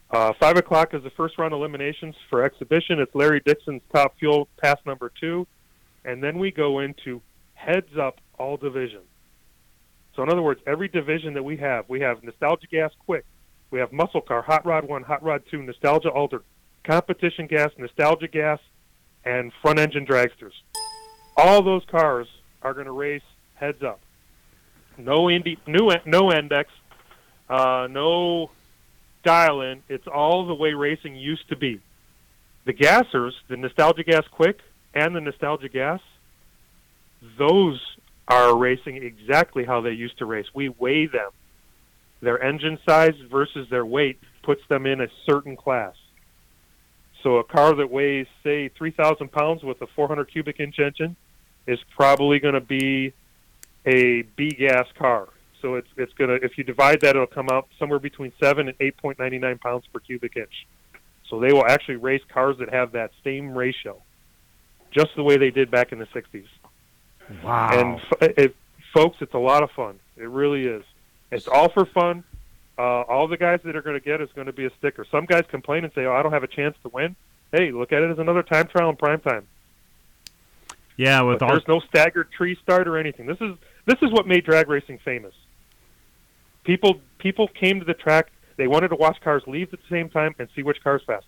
Uh, 0.09 0.33
five 0.39 0.57
o'clock 0.57 0.95
is 0.95 1.03
the 1.03 1.11
first 1.11 1.37
round 1.37 1.53
eliminations 1.53 2.15
for 2.27 2.43
exhibition. 2.43 2.99
It's 2.99 3.13
Larry 3.13 3.39
Dixon's 3.45 3.83
top 3.93 4.17
fuel 4.17 4.47
pass 4.57 4.79
number 4.83 5.11
two, 5.19 5.45
and 6.05 6.23
then 6.23 6.39
we 6.39 6.49
go 6.49 6.79
into 6.79 7.21
heads 7.53 7.95
up 8.01 8.19
all 8.39 8.57
division. 8.57 9.01
So 10.15 10.23
in 10.23 10.29
other 10.29 10.41
words, 10.41 10.61
every 10.65 10.87
division 10.87 11.35
that 11.35 11.43
we 11.43 11.57
have, 11.57 11.85
we 11.87 11.99
have 11.99 12.23
Nostalgia 12.23 12.65
Gas 12.65 12.93
Quick, 13.05 13.25
we 13.69 13.77
have 13.77 13.91
Muscle 13.91 14.21
Car, 14.21 14.41
Hot 14.41 14.65
Rod 14.65 14.85
One, 14.85 15.03
Hot 15.03 15.21
Rod 15.21 15.43
Two, 15.51 15.61
Nostalgia 15.61 16.09
Altered, 16.09 16.41
Competition 16.83 17.45
Gas, 17.45 17.69
Nostalgia 17.77 18.27
Gas, 18.27 18.59
and 19.23 19.51
Front 19.61 19.77
Engine 19.77 20.07
Dragsters. 20.07 20.53
All 21.35 21.61
those 21.61 21.83
cars 21.91 22.27
are 22.67 22.73
going 22.73 22.85
to 22.85 22.91
race 22.91 23.21
heads 23.55 23.81
up. 23.81 23.99
No 24.97 25.29
Indy, 25.29 25.57
new 25.65 25.89
no 26.05 26.33
index, 26.33 26.69
uh, 27.49 27.87
no 27.89 28.51
dial 29.23 29.61
in. 29.61 29.83
It's 29.87 30.07
all 30.07 30.47
the 30.47 30.53
way 30.53 30.73
racing 30.73 31.15
used 31.15 31.47
to 31.49 31.55
be. 31.55 31.79
The 32.65 32.73
gassers, 32.73 33.31
the 33.47 33.55
Nostalgia 33.55 34.03
Gas 34.03 34.25
Quick 34.31 34.59
and 34.93 35.15
the 35.15 35.21
Nostalgia 35.21 35.69
Gas, 35.69 36.01
those 37.37 37.79
are 38.27 38.57
racing 38.57 38.97
exactly 38.97 39.63
how 39.63 39.79
they 39.79 39.91
used 39.91 40.17
to 40.17 40.25
race. 40.25 40.47
We 40.53 40.67
weigh 40.67 41.05
them. 41.05 41.29
Their 42.21 42.41
engine 42.41 42.79
size 42.85 43.13
versus 43.31 43.69
their 43.69 43.85
weight 43.85 44.19
puts 44.43 44.61
them 44.67 44.85
in 44.85 44.99
a 44.99 45.07
certain 45.25 45.55
class. 45.55 45.93
So 47.23 47.37
a 47.37 47.43
car 47.43 47.75
that 47.75 47.89
weighs, 47.89 48.27
say, 48.43 48.69
3,000 48.69 49.31
pounds 49.31 49.63
with 49.63 49.81
a 49.81 49.87
400 49.87 50.25
cubic 50.25 50.59
inch 50.59 50.79
engine 50.79 51.15
is 51.67 51.79
probably 51.95 52.39
going 52.39 52.53
to 52.53 52.61
be 52.61 53.13
a 53.85 54.23
B 54.35 54.49
gas 54.49 54.87
car. 54.97 55.29
So 55.61 55.75
it's 55.75 55.87
it's 55.97 56.13
going 56.13 56.29
to 56.29 56.45
if 56.45 56.57
you 56.57 56.63
divide 56.63 57.01
that, 57.01 57.15
it'll 57.15 57.27
come 57.27 57.49
out 57.49 57.67
somewhere 57.79 57.99
between 57.99 58.31
seven 58.41 58.67
and 58.67 58.77
8.99 58.77 59.59
pounds 59.59 59.85
per 59.91 59.99
cubic 59.99 60.37
inch. 60.37 60.67
So 61.29 61.39
they 61.39 61.51
will 61.51 61.65
actually 61.65 61.97
race 61.97 62.21
cars 62.33 62.57
that 62.59 62.73
have 62.73 62.93
that 62.93 63.11
same 63.23 63.57
ratio, 63.57 64.01
just 64.91 65.09
the 65.15 65.23
way 65.23 65.37
they 65.37 65.51
did 65.51 65.69
back 65.69 65.91
in 65.91 65.99
the 65.99 66.05
60s. 66.05 66.45
wow. 67.43 67.69
And 67.71 67.99
f- 67.99 68.33
it, 68.37 68.55
folks, 68.93 69.17
it's 69.19 69.33
a 69.33 69.39
lot 69.39 69.63
of 69.63 69.71
fun. 69.71 69.99
It 70.15 70.29
really 70.29 70.65
is. 70.65 70.83
It's 71.31 71.47
all 71.47 71.69
for 71.69 71.85
fun. 71.85 72.23
Uh, 72.77 73.01
all 73.01 73.27
the 73.27 73.37
guys 73.37 73.59
that 73.65 73.75
are 73.75 73.81
going 73.81 73.99
to 73.99 74.05
get 74.05 74.21
is 74.21 74.29
going 74.35 74.47
to 74.47 74.53
be 74.53 74.65
a 74.65 74.69
sticker. 74.77 75.05
Some 75.11 75.25
guys 75.25 75.43
complain 75.49 75.83
and 75.83 75.91
say, 75.93 76.05
"Oh, 76.05 76.13
I 76.13 76.21
don't 76.21 76.31
have 76.31 76.43
a 76.43 76.47
chance 76.47 76.77
to 76.83 76.89
win." 76.89 77.15
Hey, 77.51 77.71
look 77.71 77.91
at 77.91 78.03
it 78.03 78.11
as 78.11 78.19
another 78.19 78.43
time 78.43 78.67
trial 78.67 78.89
in 78.89 78.95
prime 78.95 79.19
time. 79.19 79.47
Yeah, 80.97 81.21
with 81.21 81.41
all 81.41 81.49
there's 81.49 81.67
no 81.67 81.79
staggered 81.79 82.31
tree 82.31 82.57
start 82.61 82.87
or 82.87 82.97
anything. 82.97 83.25
This 83.25 83.39
is 83.39 83.55
this 83.85 83.97
is 84.01 84.11
what 84.11 84.27
made 84.27 84.43
drag 84.45 84.67
racing 84.67 84.99
famous. 85.05 85.33
People 86.63 86.99
people 87.19 87.47
came 87.47 87.79
to 87.79 87.85
the 87.85 87.93
track. 87.93 88.31
They 88.57 88.67
wanted 88.67 88.89
to 88.89 88.95
watch 88.95 89.21
cars 89.21 89.43
leave 89.47 89.73
at 89.73 89.79
the 89.79 89.87
same 89.89 90.09
time 90.09 90.35
and 90.39 90.49
see 90.55 90.63
which 90.63 90.83
car's 90.83 91.03
fast. 91.05 91.25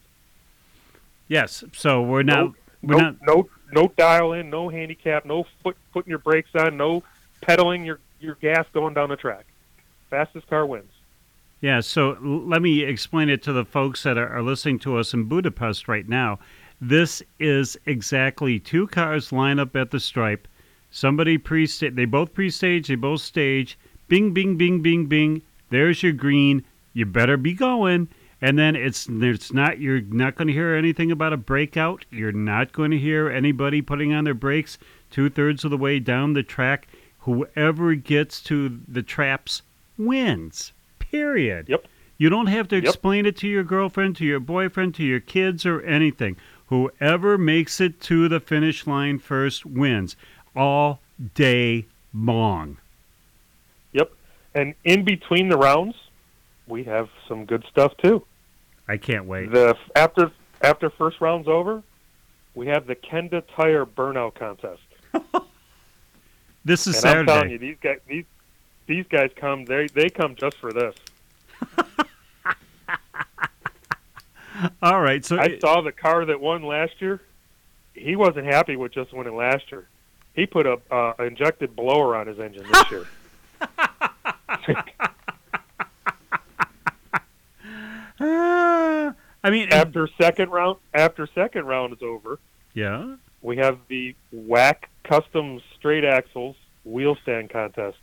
yes. 1.28 1.64
So 1.74 2.02
we're 2.02 2.24
not 2.24 2.40
No, 2.40 2.56
we're 2.82 2.96
no, 2.98 3.04
not 3.04 3.16
no, 3.22 3.50
no 3.72 3.88
dial 3.98 4.34
in, 4.34 4.50
no 4.50 4.70
handicap, 4.70 5.26
no 5.26 5.46
foot 5.64 5.78
putting 5.94 6.10
your 6.10 6.20
brakes 6.20 6.50
on, 6.56 6.76
no 6.78 7.04
pedaling 7.42 7.86
your 7.86 8.00
your 8.20 8.36
gas 8.36 8.66
going 8.74 8.94
down 8.94 9.10
the 9.10 9.16
track. 9.16 9.46
Fastest 10.10 10.48
car 10.48 10.66
wins. 10.66 10.92
Yeah, 11.62 11.82
so 11.82 12.18
let 12.22 12.62
me 12.62 12.82
explain 12.84 13.30
it 13.30 13.44
to 13.44 13.52
the 13.54 13.66
folks 13.66 14.04
that 14.04 14.18
are, 14.18 14.30
are 14.30 14.42
listening 14.42 14.80
to 14.80 14.98
us 14.98 15.14
in 15.14 15.26
Budapest 15.26 15.88
right 15.90 16.08
now. 16.08 16.40
This 16.82 17.22
is 17.40 17.78
exactly 17.86 18.60
two 18.60 18.88
cars 18.88 19.32
line 19.32 19.60
up 19.60 19.76
at 19.76 19.92
the 19.92 20.00
stripe. 20.00 20.48
Somebody 20.92 21.38
pre 21.38 21.66
they 21.66 22.06
both 22.06 22.34
pre 22.34 22.50
stage, 22.50 22.88
they 22.88 22.96
both 22.96 23.22
stage. 23.22 23.78
Bing, 24.08 24.34
bing, 24.34 24.58
bing, 24.58 24.82
bing, 24.82 25.06
bing. 25.06 25.42
There's 25.70 26.02
your 26.02 26.14
green. 26.14 26.64
You 26.94 27.06
better 27.06 27.38
be 27.38 27.54
going. 27.54 28.08
And 28.42 28.58
then 28.58 28.76
it's 28.76 29.08
it's 29.10 29.52
not 29.52 29.80
you're 29.80 30.02
not 30.02 30.36
going 30.36 30.48
to 30.48 30.54
hear 30.54 30.74
anything 30.74 31.12
about 31.12 31.34
a 31.34 31.38
breakout. 31.38 32.06
You're 32.10 32.32
not 32.32 32.72
going 32.72 32.92
to 32.92 32.98
hear 32.98 33.30
anybody 33.30 33.82
putting 33.82 34.14
on 34.14 34.24
their 34.24 34.34
brakes 34.34 34.78
two 35.12 35.30
thirds 35.30 35.66
of 35.66 35.72
the 35.72 35.78
way 35.78 36.00
down 36.00 36.34
the 36.34 36.44
track. 36.44 36.88
Whoever 37.20 37.96
gets 37.96 38.42
to 38.44 38.80
the 38.88 39.04
traps 39.04 39.62
wins. 39.98 40.72
Period. 41.00 41.68
Yep. 41.68 41.86
You 42.18 42.30
don't 42.30 42.48
have 42.48 42.68
to 42.70 42.76
Yep. 42.78 42.86
explain 42.86 43.26
it 43.26 43.36
to 43.38 43.48
your 43.48 43.64
girlfriend, 43.64 44.16
to 44.18 44.26
your 44.26 44.40
boyfriend, 44.40 44.96
to 44.96 45.04
your 45.04 45.20
kids, 45.20 45.66
or 45.66 45.82
anything. 45.82 46.38
Whoever 46.70 47.38
makes 47.38 47.82
it 47.82 48.00
to 48.02 48.28
the 48.28 48.40
finish 48.40 48.86
line 48.88 49.20
first 49.20 49.66
wins 49.66 50.16
all 50.56 51.00
day 51.34 51.86
long. 52.14 52.78
Yep. 53.94 54.12
And 54.54 54.76
in 54.84 55.04
between 55.04 55.50
the 55.50 55.58
rounds, 55.58 55.96
we 56.68 56.84
have 56.84 57.10
some 57.28 57.46
good 57.46 57.66
stuff 57.70 57.98
too. 57.98 58.24
I 58.88 58.98
can't 58.98 59.26
wait. 59.26 59.52
The 59.52 59.76
after 59.96 60.32
after 60.62 60.90
first 60.90 61.22
round's 61.22 61.48
over, 61.48 61.84
we 62.56 62.68
have 62.68 62.88
the 62.88 62.96
Kenda 62.96 63.44
Tire 63.56 63.86
Burnout 63.86 64.36
Contest. 64.36 64.82
This 66.66 66.88
is 66.88 67.04
and 67.04 67.20
I'm 67.20 67.26
telling 67.26 67.52
you, 67.52 67.58
these 67.58 67.78
guys 67.82 68.00
these 68.08 68.26
these 68.86 69.06
guys 69.08 69.32
come 69.36 69.66
they 69.66 69.88
they 69.88 70.10
come 70.10 70.36
just 70.36 70.58
for 70.58 70.72
this. 70.72 70.96
All 74.82 75.02
right, 75.02 75.24
so 75.24 75.38
I 75.40 75.58
saw 75.60 75.82
the 75.82 75.92
car 75.92 76.26
that 76.26 76.40
won 76.40 76.64
last 76.64 76.94
year. 77.00 77.22
He 77.94 78.16
wasn't 78.16 78.46
happy 78.46 78.76
with 78.76 78.94
just 78.94 79.14
winning 79.14 79.36
last 79.36 79.72
year. 79.72 79.88
He 80.34 80.46
put 80.46 80.66
a 80.66 80.80
uh, 80.92 81.14
injected 81.20 81.76
blower 81.76 82.16
on 82.16 82.28
his 82.28 82.40
engine 82.40 82.66
this 82.72 82.92
year. 82.92 83.08
I 89.44 89.50
mean, 89.50 89.64
and- 89.64 89.74
after 89.74 90.10
second 90.20 90.52
round 90.52 90.78
after 90.94 91.28
second 91.34 91.66
round 91.66 91.94
is 91.94 92.02
over, 92.02 92.40
yeah. 92.74 93.16
we 93.42 93.58
have 93.58 93.80
the 93.88 94.16
whack 94.32 94.90
custom 95.04 95.62
straight 95.78 96.04
axles 96.04 96.56
wheel 96.84 97.16
stand 97.24 97.50
contest. 97.50 97.98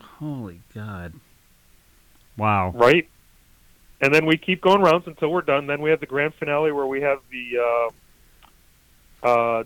Holy 0.00 0.60
God. 0.74 1.14
Wow. 2.36 2.72
right? 2.74 3.08
And 4.06 4.14
then 4.14 4.24
we 4.24 4.36
keep 4.36 4.60
going 4.60 4.82
rounds 4.82 5.08
until 5.08 5.30
we're 5.32 5.42
done. 5.42 5.66
Then 5.66 5.82
we 5.82 5.90
have 5.90 5.98
the 5.98 6.06
grand 6.06 6.32
finale 6.34 6.70
where 6.70 6.86
we 6.86 7.00
have 7.00 7.18
the 7.32 7.90
uh, 9.24 9.26
uh, 9.26 9.64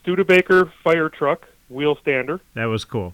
Studebaker 0.00 0.72
fire 0.82 1.10
truck 1.10 1.46
wheel 1.68 1.98
stander. 2.00 2.40
That 2.54 2.64
was 2.64 2.86
cool. 2.86 3.12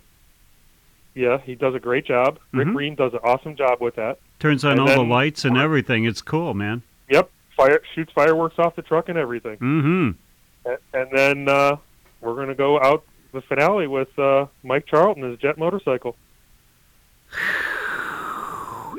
Yeah, 1.14 1.38
he 1.38 1.56
does 1.56 1.74
a 1.74 1.80
great 1.80 2.06
job. 2.06 2.38
Rick 2.52 2.68
Mhm. 2.68 2.72
Green 2.74 2.94
does 2.94 3.14
an 3.14 3.18
awesome 3.24 3.56
job 3.56 3.80
with 3.80 3.96
that. 3.96 4.20
Turns 4.38 4.64
on 4.64 4.78
And 4.78 4.80
all 4.82 4.86
the 4.86 5.02
lights 5.02 5.44
and 5.44 5.56
everything. 5.58 6.04
It's 6.04 6.22
cool, 6.22 6.54
man. 6.54 6.82
Yep, 7.10 7.28
fire 7.56 7.80
shoots 7.96 8.12
fireworks 8.12 8.60
off 8.60 8.76
the 8.76 8.82
truck 8.82 9.08
and 9.08 9.18
everything. 9.18 9.56
Mm-hmm. 9.56 10.70
A- 10.70 10.78
And 11.00 11.10
then 11.10 11.48
uh, 11.48 11.76
we're 12.20 12.34
going 12.36 12.46
to 12.48 12.54
go 12.54 12.80
out 12.80 13.02
the 13.32 13.40
finale 13.42 13.88
with 13.88 14.16
uh, 14.20 14.46
Mike 14.62 14.86
Charlton, 14.86 15.24
his 15.24 15.38
jet 15.40 15.58
motorcycle. 15.58 16.14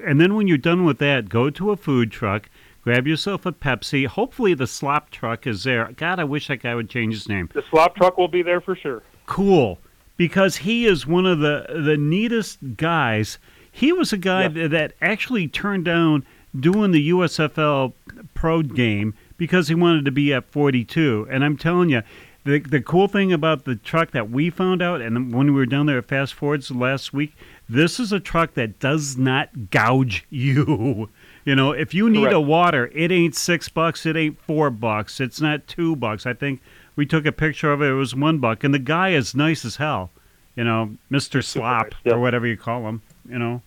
And 0.06 0.20
then 0.20 0.36
when 0.36 0.48
you're 0.48 0.58
done 0.58 0.84
with 0.86 0.98
that, 1.00 1.30
go 1.30 1.50
to 1.50 1.72
a 1.72 1.78
food 1.78 2.12
truck, 2.12 2.50
grab 2.82 3.08
yourself 3.08 3.46
a 3.46 3.52
Pepsi. 3.52 4.06
Hopefully 4.08 4.54
the 4.54 4.68
slop 4.68 5.10
truck 5.10 5.48
is 5.48 5.64
there. 5.64 5.92
God, 5.96 6.20
I 6.20 6.24
wish 6.24 6.48
that 6.48 6.58
guy 6.62 6.76
would 6.76 6.90
change 6.90 7.14
his 7.14 7.30
name. 7.30 7.50
The 7.54 7.64
slop 7.70 7.96
truck 7.96 8.18
will 8.18 8.28
be 8.28 8.42
there 8.44 8.62
for 8.62 8.76
sure. 8.76 9.04
Cool. 9.26 9.80
Because 10.18 10.58
he 10.58 10.86
is 10.86 11.08
one 11.08 11.26
of 11.26 11.40
the 11.40 11.66
the 11.70 11.98
neatest 11.98 12.60
guys. 12.78 13.40
He 13.72 13.92
was 13.92 14.14
a 14.14 14.18
guy 14.18 14.44
Yeah. 14.44 14.48
that, 14.50 14.72
that 14.72 14.94
actually 15.02 15.48
turned 15.48 15.86
down 15.86 16.24
doing 16.60 16.92
the 16.92 17.10
USFL 17.10 17.94
pro 18.36 18.62
game 18.62 19.16
because 19.38 19.68
he 19.70 19.74
wanted 19.76 20.06
to 20.06 20.12
be 20.12 20.32
at 20.32 20.46
42. 20.52 21.28
And 21.32 21.44
I'm 21.44 21.58
telling 21.58 21.90
you, 21.90 22.04
the 22.46 22.60
the 22.60 22.82
cool 22.82 23.08
thing 23.08 23.32
about 23.32 23.66
the 23.66 23.76
truck 23.76 24.12
that 24.12 24.30
we 24.30 24.50
found 24.50 24.82
out, 24.82 25.02
and 25.02 25.34
when 25.34 25.48
we 25.48 25.54
were 25.54 25.66
down 25.66 25.86
there 25.86 26.00
at 26.00 26.08
Fast 26.08 26.34
Forwards 26.34 26.72
last 26.72 27.14
week, 27.14 27.36
this 27.70 28.00
is 28.00 28.12
a 28.12 28.20
truck 28.20 28.54
that 28.56 28.80
does 28.80 29.18
not 29.18 29.70
gouge 29.70 30.26
you. 30.30 31.10
You 31.46 31.56
know, 31.56 31.72
if 31.72 31.94
you 31.94 32.10
need 32.10 32.32
a 32.32 32.40
water, 32.40 32.90
it 32.94 33.12
ain't 33.12 33.36
six 33.36 33.68
bucks, 33.70 34.06
it 34.06 34.16
ain't 34.16 34.40
four 34.42 34.70
bucks, 34.70 35.20
it's 35.20 35.42
not 35.42 35.68
two 35.68 35.96
bucks. 35.96 36.26
I 36.26 36.34
think 36.34 36.62
we 36.96 37.06
took 37.06 37.26
a 37.26 37.32
picture 37.32 37.72
of 37.72 37.82
it, 37.82 37.88
it 37.90 37.94
was 37.94 38.16
one 38.16 38.40
buck, 38.40 38.64
and 38.64 38.74
the 38.74 38.80
guy 38.80 39.10
is 39.10 39.36
nice 39.36 39.66
as 39.66 39.78
hell. 39.78 40.10
You 40.56 40.64
know, 40.64 40.96
Mister 41.10 41.42
Slop 41.42 41.94
nice, 42.06 42.14
or 42.14 42.20
whatever 42.20 42.46
you 42.46 42.58
call 42.58 42.88
him. 42.88 43.02
You 43.28 43.40
know, 43.40 43.62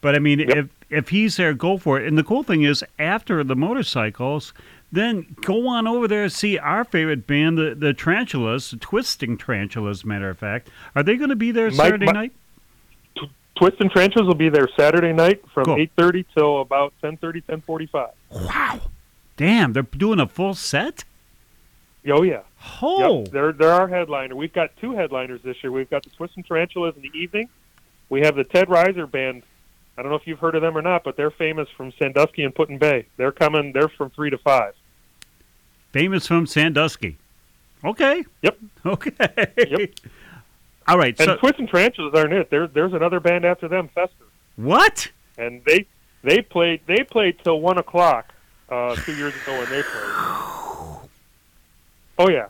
but 0.00 0.14
I 0.14 0.18
mean, 0.18 0.40
Yep. 0.40 0.50
if 0.56 0.68
if 0.90 1.08
he's 1.10 1.36
there, 1.36 1.52
go 1.52 1.76
for 1.76 2.00
it. 2.00 2.06
And 2.08 2.16
the 2.16 2.24
cool 2.24 2.42
thing 2.42 2.62
is, 2.62 2.82
after 2.98 3.44
the 3.44 3.54
motorcycles, 3.54 4.52
then 4.90 5.36
go 5.42 5.68
on 5.68 5.86
over 5.86 6.08
there 6.08 6.24
and 6.24 6.32
see 6.32 6.58
our 6.58 6.84
favorite 6.84 7.26
band, 7.26 7.58
the 7.58 7.74
the 7.74 7.92
Tarantulas, 7.92 8.70
the 8.70 8.76
Twisting 8.78 9.36
Tarantulas. 9.36 10.04
Matter 10.04 10.30
of 10.30 10.38
fact, 10.38 10.70
are 10.94 11.02
they 11.02 11.16
going 11.16 11.30
to 11.30 11.36
be 11.36 11.50
there 11.50 11.70
Saturday 11.70 12.06
Mike- 12.06 12.14
night? 12.14 12.32
Twist 13.56 13.80
and 13.80 13.90
Tarantulas 13.90 14.26
will 14.28 14.36
be 14.36 14.48
there 14.48 14.68
Saturday 14.78 15.12
night 15.12 15.42
from 15.52 15.64
Cool. 15.64 15.76
8.30 15.98 16.24
till 16.32 16.60
about 16.60 16.92
10.30, 17.02 17.42
10.45. 17.66 18.10
Wow, 18.30 18.82
damn, 19.36 19.72
they're 19.72 19.82
doing 19.82 20.20
a 20.20 20.28
full 20.28 20.54
set. 20.54 21.02
Oh, 22.08 22.22
yeah. 22.22 22.42
Oh, 22.80 23.22
Yep, 23.22 23.32
they're 23.32 23.52
they're 23.52 23.72
our 23.72 23.88
headliner. 23.88 24.36
We've 24.36 24.52
got 24.52 24.70
two 24.80 24.92
headliners 24.92 25.42
this 25.42 25.56
year. 25.62 25.72
We've 25.72 25.90
got 25.90 26.04
the 26.04 26.10
Twist 26.10 26.34
and 26.36 26.46
Tarantulas 26.46 26.94
in 26.94 27.02
the 27.02 27.10
evening. 27.18 27.48
We 28.08 28.20
have 28.20 28.36
the 28.36 28.44
Ted 28.44 28.68
Reiser 28.68 29.10
band. 29.10 29.42
I 29.98 30.02
don't 30.02 30.12
know 30.12 30.16
if 30.16 30.26
you've 30.28 30.38
heard 30.38 30.54
of 30.54 30.62
them 30.62 30.78
or 30.78 30.82
not, 30.82 31.02
but 31.02 31.16
they're 31.16 31.32
famous 31.32 31.68
from 31.76 31.92
Sandusky 31.98 32.44
and 32.44 32.54
Put 32.54 32.68
in 32.70 32.78
Bay. 32.78 33.06
They're 33.16 33.32
coming. 33.32 33.72
They're 33.72 33.88
from 33.88 34.10
three 34.10 34.30
to 34.30 34.38
five. 34.38 34.74
Famous 35.92 36.26
from 36.26 36.46
Sandusky. 36.46 37.16
Okay. 37.84 38.24
Yep. 38.42 38.58
Okay. 38.86 39.12
Yep. 39.56 39.90
All 40.86 40.96
right. 40.96 41.14
And 41.20 41.26
So 41.26 41.36
Twist 41.36 41.58
and 41.58 41.68
Tarantulas 41.68 42.14
aren't 42.14 42.32
it. 42.32 42.48
There, 42.48 42.66
there's 42.66 42.94
another 42.94 43.20
band 43.20 43.44
after 43.44 43.68
them, 43.68 43.88
Fester, 43.94 44.24
what? 44.56 45.10
and 45.36 45.62
they 45.66 45.86
they 46.22 46.40
played 46.40 46.80
they 46.86 47.02
played 47.04 47.38
till 47.44 47.60
one 47.60 47.76
o'clock 47.76 48.32
uh, 48.70 48.94
two 48.96 49.14
years 49.14 49.34
ago 49.34 49.58
when 49.58 49.68
they 49.70 49.82
played. 49.82 51.08
Oh 52.18 52.28
yeah, 52.30 52.46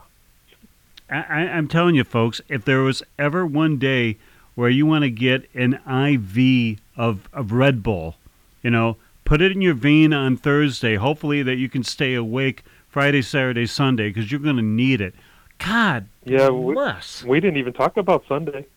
I, 1.10 1.16
I, 1.28 1.40
I'm 1.56 1.66
telling 1.68 1.94
you, 1.96 2.04
folks, 2.04 2.40
if 2.48 2.64
there 2.64 2.82
was 2.82 3.02
ever 3.18 3.44
one 3.44 3.78
day 3.78 4.16
where 4.54 4.70
you 4.70 4.86
want 4.86 5.02
to 5.02 5.10
get 5.10 5.48
an 5.54 5.74
IV 5.86 6.78
of, 6.96 7.28
of 7.32 7.52
Red 7.52 7.82
Bull, 7.82 8.16
you 8.62 8.70
know, 8.70 8.96
put 9.24 9.40
it 9.42 9.52
in 9.52 9.60
your 9.60 9.74
vein 9.74 10.12
on 10.12 10.36
Thursday. 10.36 10.96
Hopefully 10.96 11.42
that 11.42 11.56
you 11.56 11.68
can 11.68 11.84
stay 11.84 12.14
awake 12.14 12.64
Friday, 12.88 13.22
Saturday, 13.22 13.66
Sunday 13.66 14.08
because 14.08 14.30
you're 14.30 14.40
going 14.40 14.56
to 14.56 14.62
need 14.62 15.00
it. 15.00 15.14
God 15.58 16.08
yeah. 16.24 16.48
We, 16.50 16.74
bless. 16.74 17.24
we 17.24 17.40
didn't 17.40 17.56
even 17.58 17.72
talk 17.72 17.96
about 17.96 18.24
Sunday. 18.28 18.66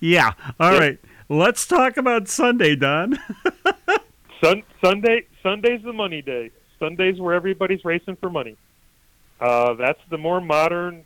Yeah. 0.00 0.32
All 0.58 0.72
Yep. 0.72 0.80
right. 0.80 0.98
Let's 1.28 1.66
talk 1.66 1.96
about 1.96 2.28
Sunday, 2.28 2.76
Don. 2.76 3.18
Sun, 4.42 4.62
Sunday 4.82 5.26
Sunday's 5.42 5.82
the 5.82 5.92
money 5.92 6.22
day. 6.22 6.50
Sunday's 6.78 7.20
where 7.20 7.34
everybody's 7.34 7.84
racing 7.84 8.16
for 8.16 8.30
money. 8.30 8.56
Uh, 9.40 9.74
that's 9.74 10.00
the 10.10 10.18
more 10.18 10.40
modern 10.40 11.04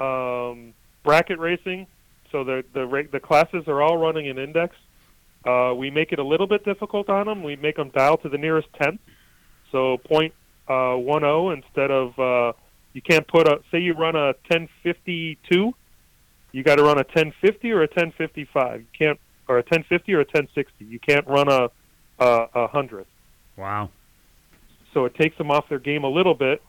um, 0.00 0.74
bracket 1.02 1.38
racing. 1.38 1.86
So 2.32 2.44
the 2.44 2.64
the 2.72 3.08
the 3.12 3.20
classes 3.20 3.64
are 3.68 3.80
all 3.82 3.96
running 3.96 4.28
an 4.28 4.38
index. 4.38 4.76
Uh, 5.44 5.74
we 5.74 5.90
make 5.90 6.12
it 6.12 6.18
a 6.18 6.24
little 6.24 6.46
bit 6.46 6.64
difficult 6.64 7.08
on 7.08 7.26
them. 7.26 7.42
We 7.42 7.56
make 7.56 7.76
them 7.76 7.90
dial 7.90 8.16
to 8.18 8.28
the 8.28 8.38
nearest 8.38 8.68
tenth. 8.80 9.00
So 9.70 9.98
point 9.98 10.32
uh, 10.68 10.94
one 10.94 11.20
zero 11.20 11.50
instead 11.50 11.90
of 11.90 12.18
uh, 12.18 12.52
you 12.92 13.02
can't 13.02 13.26
put 13.26 13.46
a 13.46 13.60
say 13.70 13.80
you 13.80 13.94
run 13.94 14.16
a 14.16 14.34
ten 14.50 14.68
fifty 14.82 15.38
two. 15.50 15.74
You 16.52 16.62
got 16.62 16.76
to 16.76 16.84
run 16.84 16.98
a 16.98 17.04
ten 17.04 17.32
fifty 17.40 17.72
or 17.72 17.82
a 17.82 17.88
ten 17.88 18.12
fifty 18.12 18.44
five. 18.44 18.80
You 18.80 18.86
can't 18.96 19.20
or 19.48 19.58
a 19.58 19.62
ten 19.62 19.84
fifty 19.84 20.14
or 20.14 20.20
a 20.20 20.24
ten 20.24 20.48
sixty. 20.54 20.84
You 20.84 20.98
can't 20.98 21.26
run 21.26 21.48
a 21.48 21.70
a, 22.18 22.46
a 22.54 22.66
hundredth. 22.68 23.08
Wow. 23.56 23.90
So 24.94 25.04
it 25.04 25.14
takes 25.16 25.36
them 25.36 25.50
off 25.50 25.68
their 25.68 25.80
game 25.80 26.04
a 26.04 26.08
little 26.08 26.34
bit. 26.34 26.62